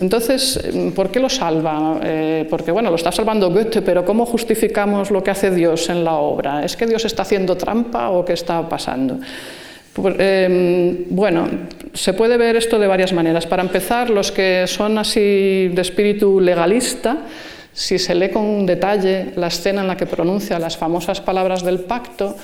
Entonces, 0.00 0.60
¿por 0.94 1.10
qué 1.10 1.18
lo 1.18 1.28
salva? 1.28 1.98
Eh, 2.02 2.46
porque, 2.48 2.70
bueno, 2.70 2.90
lo 2.90 2.96
está 2.96 3.10
salvando 3.10 3.50
Goethe, 3.50 3.82
pero 3.82 4.04
¿cómo 4.04 4.24
justificamos 4.24 5.10
lo 5.10 5.22
que 5.24 5.30
hace 5.30 5.50
Dios 5.50 5.88
en 5.88 6.04
la 6.04 6.14
obra? 6.14 6.64
¿Es 6.64 6.76
que 6.76 6.86
Dios 6.86 7.04
está 7.04 7.22
haciendo 7.22 7.56
trampa 7.56 8.10
o 8.10 8.24
qué 8.24 8.34
está 8.34 8.68
pasando? 8.68 9.18
Em, 10.18 11.06
bueno, 11.08 11.48
se 11.94 12.12
puede 12.12 12.36
ver 12.36 12.56
esto 12.56 12.78
de 12.78 12.86
varias 12.86 13.12
maneras. 13.12 13.46
Para 13.46 13.62
empezar, 13.62 14.10
los 14.10 14.30
que 14.30 14.66
son 14.66 14.98
así 14.98 15.68
de 15.72 15.80
espíritu 15.80 16.38
legalista, 16.38 17.18
si 17.72 17.98
se 17.98 18.14
lee 18.14 18.28
con 18.28 18.66
detalle 18.66 19.32
la 19.36 19.48
escena 19.48 19.80
en 19.80 19.88
la 19.88 19.96
que 19.96 20.06
pronuncia 20.06 20.58
las 20.58 20.76
famosas 20.76 21.20
palabras 21.20 21.64
del 21.64 21.80
pacto, 21.80 22.36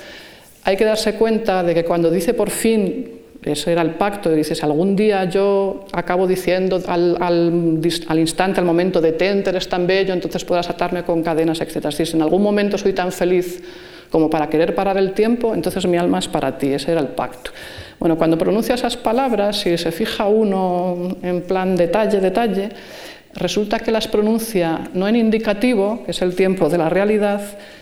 hay 0.63 0.77
que 0.77 0.85
darse 0.85 1.15
cuenta 1.15 1.63
de 1.63 1.73
que 1.73 1.83
cuando 1.83 2.09
dice 2.09 2.33
por 2.33 2.49
fin, 2.49 3.19
ese 3.43 3.71
era 3.73 3.81
el 3.81 3.95
pacto, 3.95 4.31
y 4.31 4.35
dices, 4.35 4.63
algún 4.63 4.95
día 4.95 5.25
yo 5.25 5.85
acabo 5.91 6.27
diciendo 6.27 6.81
al, 6.87 7.17
al, 7.19 8.19
instante, 8.19 8.59
al 8.59 8.65
momento, 8.65 9.01
detente, 9.01 9.49
eres 9.49 9.67
tan 9.67 9.85
bello, 9.85 10.13
entonces 10.13 10.45
puedas 10.45 10.69
atarme 10.69 11.03
con 11.03 11.21
cadenas, 11.21 11.59
etc. 11.59 11.91
Si 11.91 12.03
en 12.15 12.21
algún 12.21 12.41
momento 12.41 12.77
soy 12.77 12.93
tan 12.93 13.11
feliz 13.11 13.61
como 14.09 14.29
para 14.29 14.47
querer 14.47 14.75
parar 14.75 14.97
el 14.97 15.13
tiempo, 15.13 15.53
entonces 15.53 15.85
mi 15.87 15.97
alma 15.97 16.19
es 16.19 16.27
para 16.27 16.57
ti, 16.57 16.67
ese 16.67 16.91
era 16.91 17.01
el 17.01 17.07
pacto. 17.07 17.51
Bueno, 17.99 18.17
cuando 18.17 18.37
pronuncia 18.37 18.75
esas 18.75 18.95
palabras, 18.95 19.59
si 19.59 19.77
se 19.77 19.91
fija 19.91 20.27
uno 20.27 21.17
en 21.21 21.41
plan 21.41 21.75
detalle, 21.75 22.19
detalle, 22.19 22.69
resulta 23.35 23.79
que 23.79 23.91
las 23.91 24.07
pronuncia 24.07 24.89
no 24.93 25.07
en 25.07 25.15
indicativo, 25.15 26.03
que 26.05 26.11
es 26.11 26.21
el 26.21 26.35
tiempo 26.35 26.69
de 26.69 26.77
la 26.77 26.89
realidad, 26.89 27.41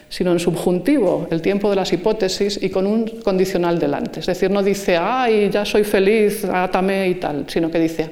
sino 0.09 0.31
en 0.31 0.39
subjuntivo, 0.39 1.27
el 1.31 1.41
tiempo 1.41 1.69
de 1.69 1.75
las 1.77 1.93
hipótesis 1.93 2.59
y 2.61 2.69
con 2.69 2.85
un 2.85 3.07
condicional 3.23 3.79
delante. 3.79 4.19
Es 4.19 4.25
decir, 4.25 4.51
no 4.51 4.61
dice, 4.61 4.97
ay, 4.97 5.49
ya 5.49 5.63
soy 5.63 5.83
feliz, 5.83 6.43
átame 6.45 7.07
y 7.09 7.15
tal, 7.15 7.45
sino 7.47 7.71
que 7.71 7.79
dice, 7.79 8.11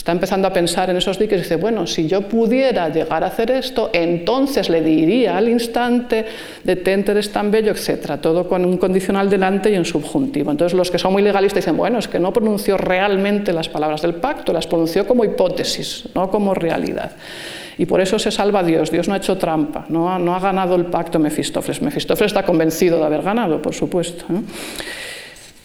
está 0.00 0.12
empezando 0.12 0.48
a 0.48 0.52
pensar 0.52 0.88
en 0.88 0.96
esos 0.96 1.18
diques 1.18 1.38
y 1.38 1.42
dice, 1.42 1.56
bueno, 1.56 1.86
si 1.86 2.08
yo 2.08 2.22
pudiera 2.22 2.88
llegar 2.88 3.22
a 3.22 3.26
hacer 3.26 3.50
esto, 3.50 3.90
entonces 3.92 4.70
le 4.70 4.80
diría 4.80 5.36
al 5.36 5.46
instante, 5.46 6.24
detente, 6.64 7.12
eres 7.12 7.30
tan 7.30 7.50
bello, 7.50 7.72
etc. 7.72 8.18
Todo 8.18 8.48
con 8.48 8.64
un 8.64 8.78
condicional 8.78 9.28
delante 9.28 9.70
y 9.70 9.74
en 9.74 9.84
subjuntivo. 9.84 10.52
Entonces 10.52 10.74
los 10.74 10.90
que 10.90 10.98
son 10.98 11.12
muy 11.12 11.20
legalistas 11.20 11.62
dicen, 11.62 11.76
bueno, 11.76 11.98
es 11.98 12.08
que 12.08 12.18
no 12.18 12.32
pronunció 12.32 12.78
realmente 12.78 13.52
las 13.52 13.68
palabras 13.68 14.00
del 14.00 14.14
pacto, 14.14 14.54
las 14.54 14.66
pronunció 14.66 15.06
como 15.06 15.22
hipótesis, 15.22 16.08
no 16.14 16.30
como 16.30 16.54
realidad. 16.54 17.12
Y 17.76 17.84
por 17.84 18.00
eso 18.00 18.18
se 18.18 18.30
salva 18.30 18.62
Dios. 18.62 18.90
Dios 18.90 19.06
no 19.06 19.12
ha 19.12 19.18
hecho 19.18 19.36
trampa, 19.36 19.84
no 19.90 20.10
ha, 20.10 20.18
no 20.18 20.34
ha 20.34 20.40
ganado 20.40 20.76
el 20.76 20.86
pacto 20.86 21.18
Mefistófeles. 21.18 21.82
Mefistófeles 21.82 22.32
está 22.32 22.46
convencido 22.46 22.98
de 22.98 23.04
haber 23.04 23.20
ganado, 23.20 23.60
por 23.60 23.74
supuesto. 23.74 24.24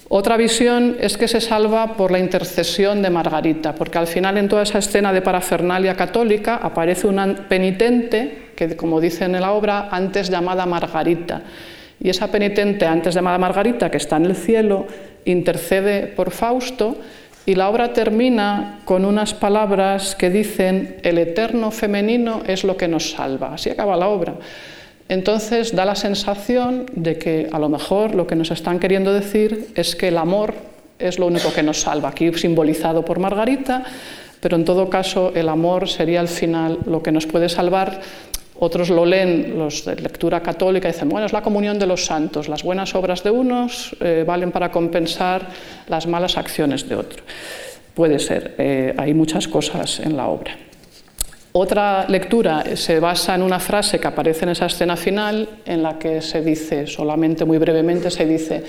Otra 0.08 0.38
visión 0.38 0.97
es 0.99 1.18
que 1.18 1.28
se 1.28 1.41
salva 1.41 1.97
por 1.97 2.12
la 2.12 2.20
intercesión 2.20 3.01
de 3.01 3.10
Margarita, 3.10 3.74
porque 3.74 3.97
al 3.97 4.06
final 4.06 4.38
en 4.38 4.47
toda 4.47 4.62
esa 4.62 4.78
escena 4.78 5.12
de 5.12 5.22
parafernalia 5.22 5.95
católica 5.95 6.58
aparece 6.58 7.08
una 7.08 7.47
penitente, 7.47 8.49
que 8.56 8.76
como 8.76 9.01
dice 9.01 9.26
en 9.26 9.39
la 9.39 9.51
obra, 9.51 9.89
antes 9.91 10.30
llamada 10.30 10.68
Margarita. 10.68 11.41
Y 11.99 12.10
esa 12.10 12.28
penitente 12.28 12.86
antes 12.86 13.16
llamada 13.16 13.39
Margarita, 13.39 13.89
que 13.89 13.97
está 13.97 14.18
en 14.18 14.26
el 14.26 14.36
cielo, 14.36 14.86
intercede 15.26 16.06
por 16.06 16.30
Fausto 16.30 16.97
y 17.47 17.56
la 17.56 17.70
obra 17.70 17.93
termina 17.93 18.82
con 18.86 19.06
unas 19.06 19.34
palabras 19.34 20.16
que 20.16 20.30
dicen, 20.30 20.97
el 21.01 21.18
eterno 21.18 21.72
femenino 21.72 22.41
es 22.45 22.64
lo 22.64 22.78
que 22.78 22.88
nos 22.88 23.12
salva. 23.12 23.53
Así 23.53 23.72
acaba 23.72 23.95
la 23.95 24.08
obra. 24.08 24.36
Entonces 25.08 25.76
da 25.76 25.86
la 25.86 25.95
sensación 25.95 26.86
de 26.93 27.18
que 27.18 27.47
a 27.51 27.60
lo 27.60 27.70
mejor 27.70 28.16
lo 28.16 28.26
que 28.26 28.36
nos 28.36 28.51
están 28.51 28.80
queriendo 28.80 29.14
decir 29.14 29.68
es 29.76 29.95
que 29.95 30.08
el 30.08 30.18
amor 30.18 30.56
es 30.97 31.20
lo 31.20 31.28
único 31.28 31.53
que 31.53 31.62
nos 31.62 31.82
salva, 31.82 32.10
aquí 32.10 32.34
simbolizado 32.34 33.06
por 33.06 33.20
Margarita, 33.20 33.84
pero 34.39 34.56
en 34.56 34.66
todo 34.66 34.89
caso 34.89 35.32
el 35.36 35.49
amor 35.49 35.88
sería 35.89 36.22
al 36.22 36.28
final 36.28 36.80
lo 36.86 37.03
que 37.03 37.12
nos 37.12 37.28
puede 37.28 37.49
salvar 37.49 38.01
otros 38.58 38.89
lo 38.89 39.06
leen, 39.06 39.58
los 39.58 39.84
de 39.84 39.97
lectura 39.97 40.41
católica, 40.41 40.88
dicen, 40.88 41.10
bueno, 41.10 41.26
es 41.26 41.34
la 41.34 41.41
comunión 41.41 41.78
de 41.78 41.86
los 41.86 42.06
santos, 42.06 42.47
las 42.47 42.64
buenas 42.64 42.95
obras 42.95 43.22
de 43.22 43.30
unos 43.30 43.95
eh, 43.99 44.24
valen 44.26 44.51
para 44.51 44.72
compensar 44.72 45.49
las 45.89 46.08
malas 46.08 46.38
acciones 46.38 46.88
de 46.88 46.95
otros. 46.95 47.24
Puede 47.93 48.18
ser, 48.18 48.56
eh, 48.58 48.93
hay 48.97 49.14
muchas 49.14 49.47
cosas 49.47 49.99
en 49.99 50.16
la 50.16 50.28
obra. 50.28 50.56
Otra 51.58 52.06
lectura 52.10 52.76
se 52.76 52.99
basa 52.99 53.34
en 53.34 53.41
una 53.41 53.62
frase 53.62 53.97
que 53.97 54.08
aparece 54.08 54.43
en 54.43 54.49
esa 54.49 54.66
escena 54.66 54.97
final, 54.97 55.47
en 55.66 55.84
la 55.84 55.97
que 55.97 56.22
se 56.22 56.41
dice, 56.41 56.86
solamente 56.86 57.45
muy 57.45 57.58
brevemente, 57.60 58.12
se 58.12 58.26
dice, 58.26 58.62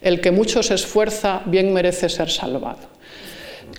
el 0.00 0.20
que 0.20 0.30
mucho 0.30 0.62
se 0.62 0.74
esfuerza 0.74 1.42
bien 1.46 1.72
merece 1.72 2.08
ser 2.08 2.30
salvado. 2.30 2.78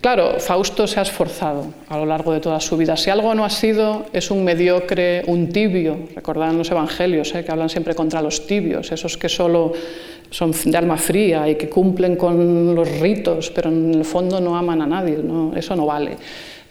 Claro, 0.02 0.42
Fausto 0.42 0.88
se 0.88 1.00
ha 1.00 1.04
esforzado 1.04 1.68
a 1.88 1.98
lo 1.98 2.06
largo 2.06 2.34
de 2.34 2.42
toda 2.42 2.60
su 2.60 2.76
vida. 2.76 2.98
Si 2.98 3.10
algo 3.10 3.34
no 3.34 3.46
ha 3.46 3.50
sido, 3.50 4.08
es 4.12 4.30
un 4.30 4.44
mediocre, 4.44 5.24
un 5.28 5.48
tibio. 5.54 6.10
Recordad 6.14 6.52
los 6.52 6.70
evangelios, 6.70 7.34
eh, 7.36 7.46
que 7.46 7.52
hablan 7.54 7.70
siempre 7.70 7.96
contra 7.96 8.22
los 8.22 8.46
tibios, 8.46 8.92
esos 8.92 9.18
que 9.18 9.30
solo 9.30 9.72
son 10.32 10.52
de 10.52 10.78
alma 10.78 10.98
fría 10.98 11.48
y 11.48 11.56
que 11.56 11.70
cumplen 11.70 12.18
con 12.18 12.76
los 12.76 13.00
ritos, 13.00 13.52
pero 13.52 13.70
en 13.70 13.94
el 13.94 14.04
fondo 14.04 14.42
no 14.42 14.58
aman 14.58 14.82
a 14.82 14.86
nadie. 14.86 15.18
Eso 15.56 15.78
no 15.78 15.86
vale. 15.86 16.18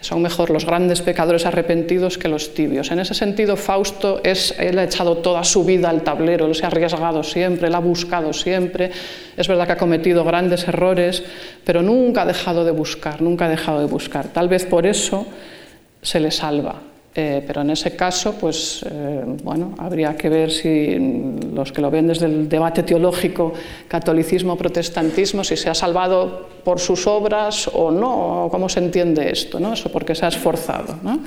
Son 0.00 0.22
mejor 0.22 0.50
los 0.50 0.64
grandes 0.64 1.02
pecadores 1.02 1.44
arrepentidos 1.44 2.18
que 2.18 2.28
los 2.28 2.54
tibios. 2.54 2.92
En 2.92 3.00
ese 3.00 3.14
sentido, 3.14 3.56
Fausto 3.56 4.20
es, 4.22 4.54
él 4.58 4.78
ha 4.78 4.84
echado 4.84 5.18
toda 5.18 5.42
su 5.42 5.64
vida 5.64 5.90
al 5.90 6.02
tablero, 6.02 6.52
se 6.54 6.64
ha 6.64 6.68
arriesgado 6.68 7.24
siempre, 7.24 7.66
él 7.66 7.74
ha 7.74 7.80
buscado 7.80 8.32
siempre. 8.32 8.92
Es 9.36 9.48
verdad 9.48 9.66
que 9.66 9.72
ha 9.72 9.76
cometido 9.76 10.24
grandes 10.24 10.68
errores, 10.68 11.24
pero 11.64 11.82
nunca 11.82 12.22
ha 12.22 12.26
dejado 12.26 12.64
de 12.64 12.70
buscar, 12.70 13.20
nunca 13.20 13.46
ha 13.46 13.48
dejado 13.48 13.80
de 13.80 13.86
buscar. 13.86 14.28
Tal 14.28 14.48
vez 14.48 14.66
por 14.66 14.86
eso 14.86 15.26
se 16.00 16.20
le 16.20 16.30
salva. 16.30 16.87
Eh, 17.14 17.42
pero 17.46 17.62
en 17.62 17.70
ese 17.70 17.96
caso, 17.96 18.34
pues 18.38 18.84
eh, 18.88 19.24
bueno, 19.42 19.74
habría 19.78 20.16
que 20.16 20.28
ver 20.28 20.50
si 20.52 21.40
los 21.52 21.72
que 21.72 21.80
lo 21.80 21.90
ven 21.90 22.06
desde 22.06 22.26
el 22.26 22.48
debate 22.48 22.82
teológico, 22.82 23.52
catolicismo-protestantismo, 23.88 25.42
si 25.42 25.56
se 25.56 25.70
ha 25.70 25.74
salvado 25.74 26.48
por 26.62 26.78
sus 26.78 27.06
obras 27.06 27.68
o 27.72 27.90
no, 27.90 28.44
o 28.44 28.50
cómo 28.50 28.68
se 28.68 28.80
entiende 28.80 29.30
esto, 29.30 29.58
¿no? 29.58 29.72
Eso 29.72 29.90
porque 29.90 30.14
se 30.14 30.26
ha 30.26 30.28
esforzado. 30.28 30.96
¿no? 31.02 31.20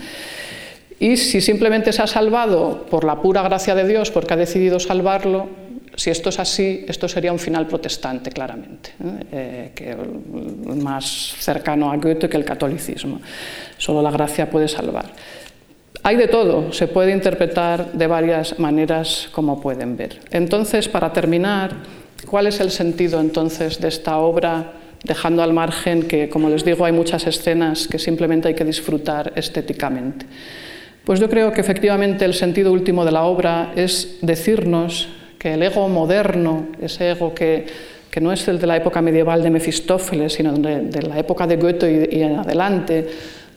Y 0.99 1.17
si 1.17 1.41
simplemente 1.41 1.91
se 1.91 2.01
ha 2.03 2.07
salvado 2.07 2.86
por 2.89 3.03
la 3.03 3.19
pura 3.19 3.41
gracia 3.41 3.73
de 3.73 3.88
Dios, 3.88 4.11
porque 4.11 4.36
ha 4.36 4.38
decidido 4.38 4.79
salvarlo, 4.79 5.49
si 5.95 6.09
esto 6.09 6.29
es 6.29 6.39
así, 6.39 6.86
esto 6.88 7.07
sería 7.07 7.34
un 7.34 7.39
final 7.39 7.67
protestante, 7.67 8.32
claramente, 8.32 8.91
eh, 9.32 9.71
que 9.75 9.95
más 9.95 11.36
cercano 11.39 11.91
a 11.91 11.97
Goethe 11.97 12.29
que 12.29 12.38
el 12.38 12.45
catolicismo. 12.45 13.19
Solo 13.77 14.01
la 14.01 14.11
gracia 14.11 14.49
puede 14.49 14.67
salvar. 14.67 15.05
Hay 16.04 16.16
de 16.16 16.28
todo, 16.28 16.74
se 16.74 16.88
puede 16.88 17.12
interpretar 17.12 17.91
de 17.91 18.08
varias 18.08 18.58
maneras, 18.58 19.30
como 19.32 19.62
pueden 19.62 19.97
ver. 19.97 20.18
Entonces, 20.32 20.89
para 20.89 21.14
terminar, 21.14 21.76
¿cuál 22.28 22.47
es 22.47 22.60
el 22.60 22.72
sentido 22.72 23.20
entonces 23.20 23.80
de 23.80 23.89
esta 23.89 24.18
obra, 24.18 24.74
dejando 25.04 25.43
al 25.43 25.54
margen 25.54 26.08
que, 26.08 26.28
como 26.28 26.49
les 26.49 26.66
digo, 26.66 26.86
hay 26.86 26.91
muchas 26.91 27.28
escenas 27.28 27.88
que 27.88 27.99
simplemente 27.99 28.47
hay 28.47 28.56
que 28.56 28.66
disfrutar 28.66 29.32
estéticamente? 29.36 30.26
Pues 31.06 31.20
yo 31.20 31.30
creo 31.30 31.52
que 31.52 31.62
efectivamente 31.62 32.26
el 32.26 32.34
sentido 32.34 32.72
último 32.72 33.06
de 33.06 33.12
la 33.12 33.24
obra 33.24 33.72
es 33.76 34.18
decirnos 34.22 35.08
que 35.38 35.54
el 35.54 35.62
ego 35.62 35.88
moderno, 35.88 36.68
ese 36.82 37.12
ego 37.12 37.34
que, 37.36 37.66
no 38.20 38.32
es 38.32 38.47
el 38.47 38.60
de 38.60 38.68
la 38.68 38.78
época 38.78 39.02
medieval 39.02 39.41
de 39.41 39.52
Mefistófeles, 39.52 40.34
sino 40.34 40.54
de, 40.54 41.02
la 41.02 41.18
época 41.20 41.45
de 41.45 41.58
Goethe 41.58 42.10
y 42.12 42.22
en 42.22 42.38
adelante, 42.38 43.08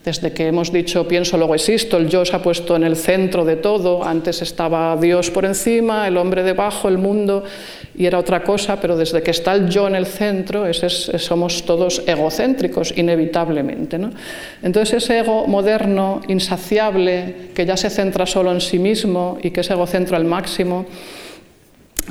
desde 0.05 0.33
que 0.33 0.47
hemos 0.47 0.71
dicho 0.71 1.07
pienso, 1.07 1.35
luego 1.35 1.55
existo, 1.55 1.97
el 1.97 2.07
yo 2.07 2.23
se 2.23 2.35
ha 2.35 2.41
puesto 2.41 2.75
en 2.75 2.83
el 2.83 2.95
centro 2.95 3.43
de 3.43 3.55
todo, 3.55 4.05
antes 4.05 4.43
estaba 4.43 4.95
Dios 4.97 5.31
por 5.31 5.45
encima, 5.45 6.07
el 6.07 6.17
hombre 6.17 6.43
debajo, 6.43 6.87
el 6.87 6.99
mundo, 6.99 7.43
y 7.97 8.05
era 8.05 8.19
otra 8.19 8.43
cosa, 8.43 8.79
pero 8.79 8.95
desde 8.95 9.23
que 9.23 9.31
está 9.31 9.53
el 9.53 9.67
yo 9.67 9.87
en 9.87 9.95
el 9.95 10.05
centro, 10.05 10.71
somos 10.71 11.63
todos 11.65 12.03
egocéntricos, 12.05 12.93
inevitablemente. 12.95 13.97
Entonces 14.61 15.03
ese 15.03 15.19
ego 15.19 15.47
moderno, 15.47 16.21
insaciable, 16.27 17.49
que 17.55 17.65
ya 17.65 17.75
se 17.75 17.89
centra 17.89 18.27
solo 18.27 18.51
en 18.51 18.61
sí 18.61 18.77
mismo 18.77 19.39
y 19.41 19.49
que 19.49 19.61
es 19.61 19.69
egocentro 19.71 20.15
al 20.17 20.25
máximo, 20.25 20.85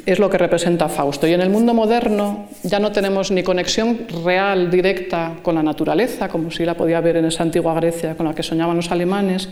es 0.07 0.19
lo 0.19 0.29
que 0.29 0.39
representa 0.39 0.89
Fausto. 0.89 1.27
Y 1.27 1.33
en 1.33 1.41
el 1.41 1.51
mundo 1.51 1.75
moderno 1.75 2.49
ya 2.63 2.79
no 2.79 2.93
tenemos 2.93 3.31
ni 3.31 3.43
conexión 3.43 4.07
real, 4.25 4.71
directa 4.71 5.37
con 5.43 5.55
la 5.55 5.63
naturaleza, 5.63 6.29
como 6.29 6.51
si 6.51 6.65
la 6.65 6.75
podía 6.75 6.99
haber 6.99 7.17
en 7.17 7.27
esa 7.27 7.43
antigua 7.43 7.75
Grecia 7.75 8.17
con 8.17 8.27
la 8.27 8.35
que 8.35 8.43
soñaban 8.43 8.77
los 8.77 8.91
alemanes, 8.91 9.49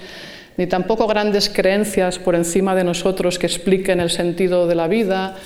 ni 0.56 0.66
tampoco 0.66 1.06
grandes 1.06 1.48
creencias 1.48 2.18
por 2.18 2.34
encima 2.34 2.74
de 2.74 2.84
nosotros 2.84 3.38
que 3.38 3.46
expliquen 3.46 4.00
el 4.00 4.10
sentido 4.10 4.66
de 4.66 4.74
la 4.74 4.88
vida, 4.88 5.36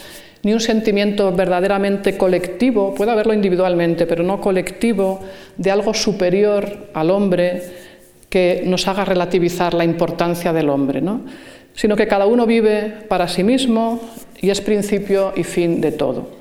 ni 0.42 0.52
un 0.52 0.60
sentimiento 0.60 1.32
verdaderamente 1.32 2.16
colectivo, 2.16 2.94
puede 2.94 3.10
haberlo 3.10 3.34
individualmente, 3.34 4.06
pero 4.06 4.22
no 4.22 4.40
colectivo, 4.40 5.20
de 5.56 5.70
algo 5.70 5.94
superior 5.94 6.88
al 6.94 7.10
hombre 7.10 7.62
que 8.28 8.62
nos 8.66 8.86
haga 8.88 9.04
relativizar 9.04 9.74
la 9.74 9.84
importancia 9.84 10.52
del 10.52 10.68
hombre, 10.68 11.00
¿no? 11.00 11.22
sino 11.76 11.94
que 11.94 12.08
cada 12.08 12.26
uno 12.26 12.46
vive 12.46 13.04
para 13.08 13.28
sí 13.28 13.44
mismo 13.44 14.00
y 14.40 14.50
es 14.50 14.60
principio 14.60 15.32
y 15.36 15.44
fin 15.44 15.80
de 15.80 15.92
todo. 15.92 16.36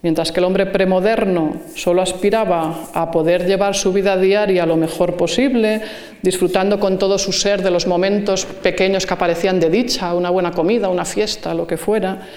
Mientras 0.00 0.30
que 0.30 0.38
el 0.38 0.44
hombre 0.44 0.66
premoderno 0.66 1.56
solo 1.74 2.02
aspiraba 2.02 2.90
a 2.94 3.10
poder 3.10 3.46
llevar 3.46 3.74
su 3.74 3.92
vida 3.92 4.16
diaria 4.16 4.64
lo 4.64 4.76
mejor 4.76 5.16
posible, 5.16 5.80
disfrutando 6.22 6.78
con 6.78 6.98
todo 6.98 7.18
su 7.18 7.32
ser 7.32 7.62
de 7.62 7.72
los 7.72 7.88
momentos 7.88 8.44
pequeños 8.44 9.06
que 9.06 9.14
aparecían 9.14 9.58
de 9.58 9.70
dicha, 9.70 10.14
una 10.14 10.30
buena 10.30 10.52
comida, 10.52 10.88
una 10.88 11.04
fiesta, 11.04 11.52
lo 11.52 11.66
que 11.66 11.76
fuera, 11.76 12.28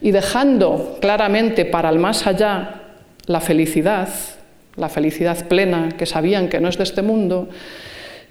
y 0.00 0.10
dejando 0.10 0.98
claramente 1.00 1.64
para 1.64 1.88
el 1.88 2.00
más 2.00 2.26
allá 2.26 2.82
la 3.26 3.40
felicidad, 3.40 4.08
la 4.74 4.88
felicidad 4.88 5.46
plena 5.46 5.90
que 5.96 6.06
sabían 6.06 6.48
que 6.48 6.58
no 6.58 6.68
es 6.68 6.78
de 6.78 6.82
este 6.82 7.02
mundo, 7.02 7.48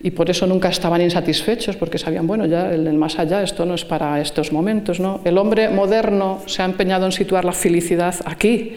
y 0.04 0.12
por 0.12 0.30
eso 0.30 0.46
nunca 0.46 0.68
estaban 0.68 1.02
insatisfechos, 1.02 1.78
porque 1.78 1.98
sabían, 1.98 2.28
bueno, 2.28 2.46
ya 2.46 2.74
en 2.74 2.86
el 2.86 2.98
más 2.98 3.18
allá 3.18 3.42
esto 3.42 3.66
no 3.66 3.74
es 3.74 3.86
para 3.86 4.20
estos 4.20 4.52
momentos. 4.52 5.00
¿no? 5.00 5.22
El 5.24 5.38
hombre 5.38 5.70
moderno 5.70 6.42
se 6.46 6.62
ha 6.62 6.66
empeñado 6.66 7.06
en 7.06 7.14
situar 7.14 7.46
la 7.46 7.54
felicidad 7.54 8.14
aquí, 8.26 8.76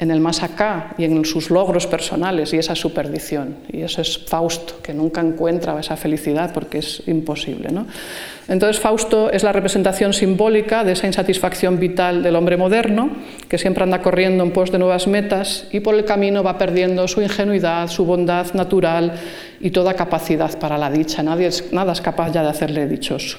en 0.00 0.12
el 0.12 0.20
más 0.20 0.44
acá 0.44 0.94
y 0.96 1.04
en 1.04 1.24
sus 1.24 1.50
logros 1.50 1.86
personales, 1.88 2.52
y 2.52 2.56
esa 2.58 2.74
es 2.74 2.78
su 2.78 2.92
perdición. 2.92 3.56
Y 3.72 3.82
eso 3.82 4.00
es 4.00 4.18
Fausto, 4.18 4.80
que 4.80 4.94
nunca 4.94 5.20
encuentra 5.20 5.78
esa 5.78 5.96
felicidad 5.96 6.52
porque 6.54 6.78
es 6.78 7.02
imposible. 7.08 7.70
¿no? 7.70 7.86
Entonces 8.46 8.80
Fausto 8.80 9.30
es 9.32 9.42
la 9.42 9.52
representación 9.52 10.12
simbólica 10.12 10.84
de 10.84 10.92
esa 10.92 11.08
insatisfacción 11.08 11.80
vital 11.80 12.22
del 12.22 12.36
hombre 12.36 12.56
moderno, 12.56 13.10
que 13.48 13.58
siempre 13.58 13.82
anda 13.82 14.00
corriendo 14.00 14.44
en 14.44 14.52
pos 14.52 14.70
de 14.70 14.78
nuevas 14.78 15.08
metas 15.08 15.66
y 15.72 15.80
por 15.80 15.96
el 15.96 16.04
camino 16.04 16.44
va 16.44 16.58
perdiendo 16.58 17.08
su 17.08 17.20
ingenuidad, 17.20 17.88
su 17.88 18.04
bondad 18.04 18.54
natural 18.54 19.14
y 19.60 19.70
toda 19.70 19.94
capacidad 19.94 20.56
para 20.60 20.78
la 20.78 20.92
dicha. 20.92 21.24
Nadie 21.24 21.48
es, 21.48 21.72
nada 21.72 21.92
es 21.92 22.00
capaz 22.00 22.30
ya 22.30 22.42
de 22.42 22.50
hacerle 22.50 22.86
dichoso. 22.86 23.38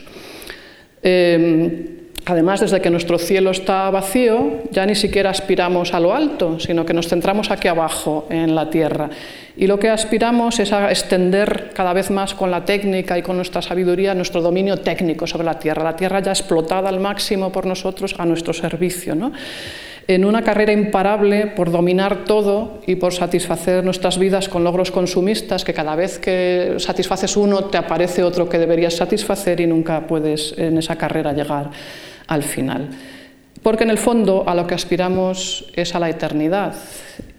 Em, 1.02 1.99
Además, 2.30 2.60
desde 2.60 2.80
que 2.80 2.92
nuestro 2.92 3.18
cielo 3.18 3.50
está 3.50 3.90
vacío, 3.90 4.62
ya 4.72 4.86
ni 4.86 4.94
siquiera 4.94 5.32
aspiramos 5.32 5.96
a 5.96 6.00
lo 6.00 6.14
alto, 6.14 6.60
sino 6.60 6.86
que 6.86 6.94
nos 6.94 7.08
centramos 7.08 7.50
aquí 7.50 7.68
abajo, 7.68 8.28
en 8.30 8.54
la 8.54 8.70
tierra. 8.70 9.10
Y 9.58 9.66
lo 9.66 9.80
que 9.80 9.90
aspiramos 9.90 10.60
es 10.60 10.72
a 10.72 10.92
extender 10.92 11.72
cada 11.74 11.92
vez 11.92 12.12
más 12.12 12.36
con 12.36 12.52
la 12.52 12.66
técnica 12.66 13.18
y 13.18 13.24
con 13.24 13.36
nuestra 13.36 13.64
sabiduría 13.64 14.14
nuestro 14.14 14.42
dominio 14.42 14.78
técnico 14.78 15.26
sobre 15.26 15.46
la 15.46 15.58
tierra. 15.58 15.84
La 15.84 15.96
tierra 15.96 16.20
ya 16.20 16.32
explotada 16.32 16.88
al 16.88 17.00
máximo 17.00 17.52
por 17.52 17.66
nosotros 17.66 18.14
a 18.20 18.26
nuestro 18.26 18.54
servicio. 18.54 19.16
¿no? 19.16 19.32
en 20.10 20.26
una 20.26 20.42
carrera 20.42 20.74
imparable 20.74 21.46
por 21.46 21.70
dominar 21.70 22.26
todo 22.26 22.80
y 22.88 22.96
por 22.96 23.14
satisfacer 23.14 23.84
nuestras 23.84 24.18
vidas 24.18 24.50
con 24.50 24.64
logros 24.64 24.90
consumistas, 24.90 25.64
que 25.64 25.72
cada 25.72 25.96
vez 25.96 26.18
que 26.18 26.78
satisfaces 26.80 27.38
uno 27.38 27.66
te 27.66 27.78
aparece 27.78 28.24
otro 28.24 28.50
que 28.50 28.58
deberías 28.58 28.96
satisfacer 28.96 29.62
y 29.62 29.68
nunca 29.68 30.08
puedes 30.08 30.56
en 30.58 30.80
esa 30.80 30.96
carrera 30.96 31.32
llegar 31.34 31.70
al 32.30 32.44
final. 32.44 32.90
Porque 33.62 33.84
en 33.84 33.90
el 33.90 33.98
fondo 33.98 34.46
a 34.48 34.56
lo 34.56 34.66
que 34.66 34.76
aspiramos 34.76 35.66
es 35.76 35.94
a 35.94 36.00
la 36.00 36.10
eternidad 36.10 36.76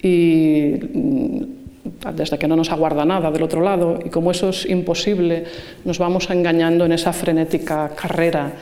y 0.02 0.74
mm, 0.92 1.42
desde 2.14 2.38
que 2.38 2.46
no 2.46 2.56
nos 2.56 2.70
aguarda 2.70 3.04
nada 3.04 3.30
del 3.30 3.42
otro 3.42 3.62
lado 3.62 3.98
y 4.04 4.10
como 4.10 4.30
eso 4.30 4.50
es 4.50 4.68
imposible, 4.68 5.44
nos 5.84 5.98
vamos 5.98 6.28
engañando 6.28 6.84
en 6.84 6.92
esa 6.92 7.12
frenética 7.12 7.90
carrera 7.96 8.52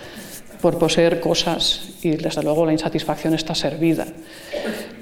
por 0.61 0.79
poseer 0.79 1.21
cosas 1.21 1.97
y 2.03 2.11
desde 2.11 2.43
luego 2.43 2.67
la 2.67 2.73
insatisfacción 2.73 3.35
está 3.35 3.55
servida. 3.55 4.07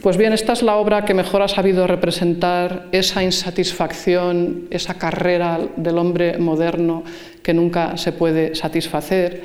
Pues 0.03 0.17
bien, 0.17 0.33
esta 0.33 0.53
es 0.53 0.63
la 0.63 0.77
obra 0.77 1.05
que 1.05 1.15
mejor 1.15 1.43
ha 1.43 1.49
sabido 1.49 1.87
representar 1.87 2.87
esa 2.93 3.23
insatisfacción, 3.23 4.69
esa 4.71 4.95
carrera 4.95 5.59
del 5.77 5.99
hombre 5.99 6.39
moderno 6.39 7.05
que 7.43 7.55
nunca 7.55 7.97
se 7.97 8.13
puede 8.13 8.55
satisfacer 8.55 9.43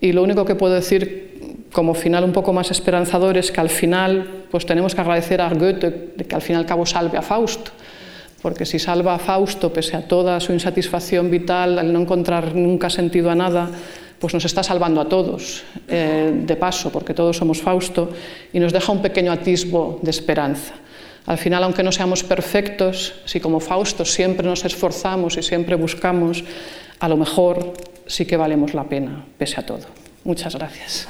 y 0.00 0.12
lo 0.12 0.22
único 0.22 0.44
que 0.44 0.54
puedo 0.54 0.74
decir 0.74 1.28
como 1.72 1.94
final 1.94 2.24
un 2.24 2.32
poco 2.32 2.52
más 2.52 2.70
esperanzador 2.70 3.36
es 3.36 3.52
que 3.52 3.60
al 3.60 3.68
final 3.68 4.44
pues 4.50 4.64
tenemos 4.64 4.94
que 4.94 5.00
agradecer 5.00 5.40
a 5.40 5.52
Goethe 5.52 6.14
que 6.26 6.34
al 6.34 6.42
fin 6.42 6.56
al 6.56 6.66
cabo 6.66 6.86
salve 6.86 7.18
a 7.18 7.22
Fausto, 7.22 7.70
porque 8.42 8.64
si 8.64 8.78
salva 8.78 9.14
a 9.14 9.18
Fausto 9.18 9.72
pese 9.72 9.96
a 9.96 10.06
toda 10.06 10.40
su 10.40 10.52
insatisfacción 10.52 11.30
vital, 11.30 11.78
al 11.78 11.92
no 11.92 12.00
encontrar 12.00 12.54
nunca 12.54 12.88
sentido 12.88 13.30
a 13.30 13.34
nada, 13.34 13.70
pues 14.18 14.34
nos 14.34 14.44
está 14.44 14.62
salvando 14.62 15.00
a 15.00 15.08
todos, 15.08 15.62
eh, 15.86 16.32
de 16.34 16.56
paso, 16.56 16.90
porque 16.90 17.14
todos 17.14 17.36
somos 17.36 17.60
Fausto, 17.60 18.10
y 18.52 18.58
nos 18.58 18.72
deja 18.72 18.90
un 18.90 19.02
pequeño 19.02 19.30
atisbo 19.30 20.00
de 20.02 20.10
esperanza. 20.10 20.74
Al 21.26 21.38
final, 21.38 21.62
aunque 21.62 21.82
no 21.82 21.92
seamos 21.92 22.24
perfectos, 22.24 23.14
si 23.26 23.38
como 23.38 23.60
Fausto 23.60 24.04
siempre 24.04 24.46
nos 24.46 24.64
esforzamos 24.64 25.36
y 25.36 25.42
siempre 25.42 25.76
buscamos, 25.76 26.42
a 27.00 27.08
lo 27.08 27.16
mejor 27.16 27.74
sí 28.08 28.26
que 28.26 28.36
valemos 28.36 28.74
la 28.74 28.84
pena, 28.84 29.24
pese 29.38 29.60
a 29.60 29.66
todo. 29.66 29.86
Muchas 30.24 30.54
gracias. 30.56 31.06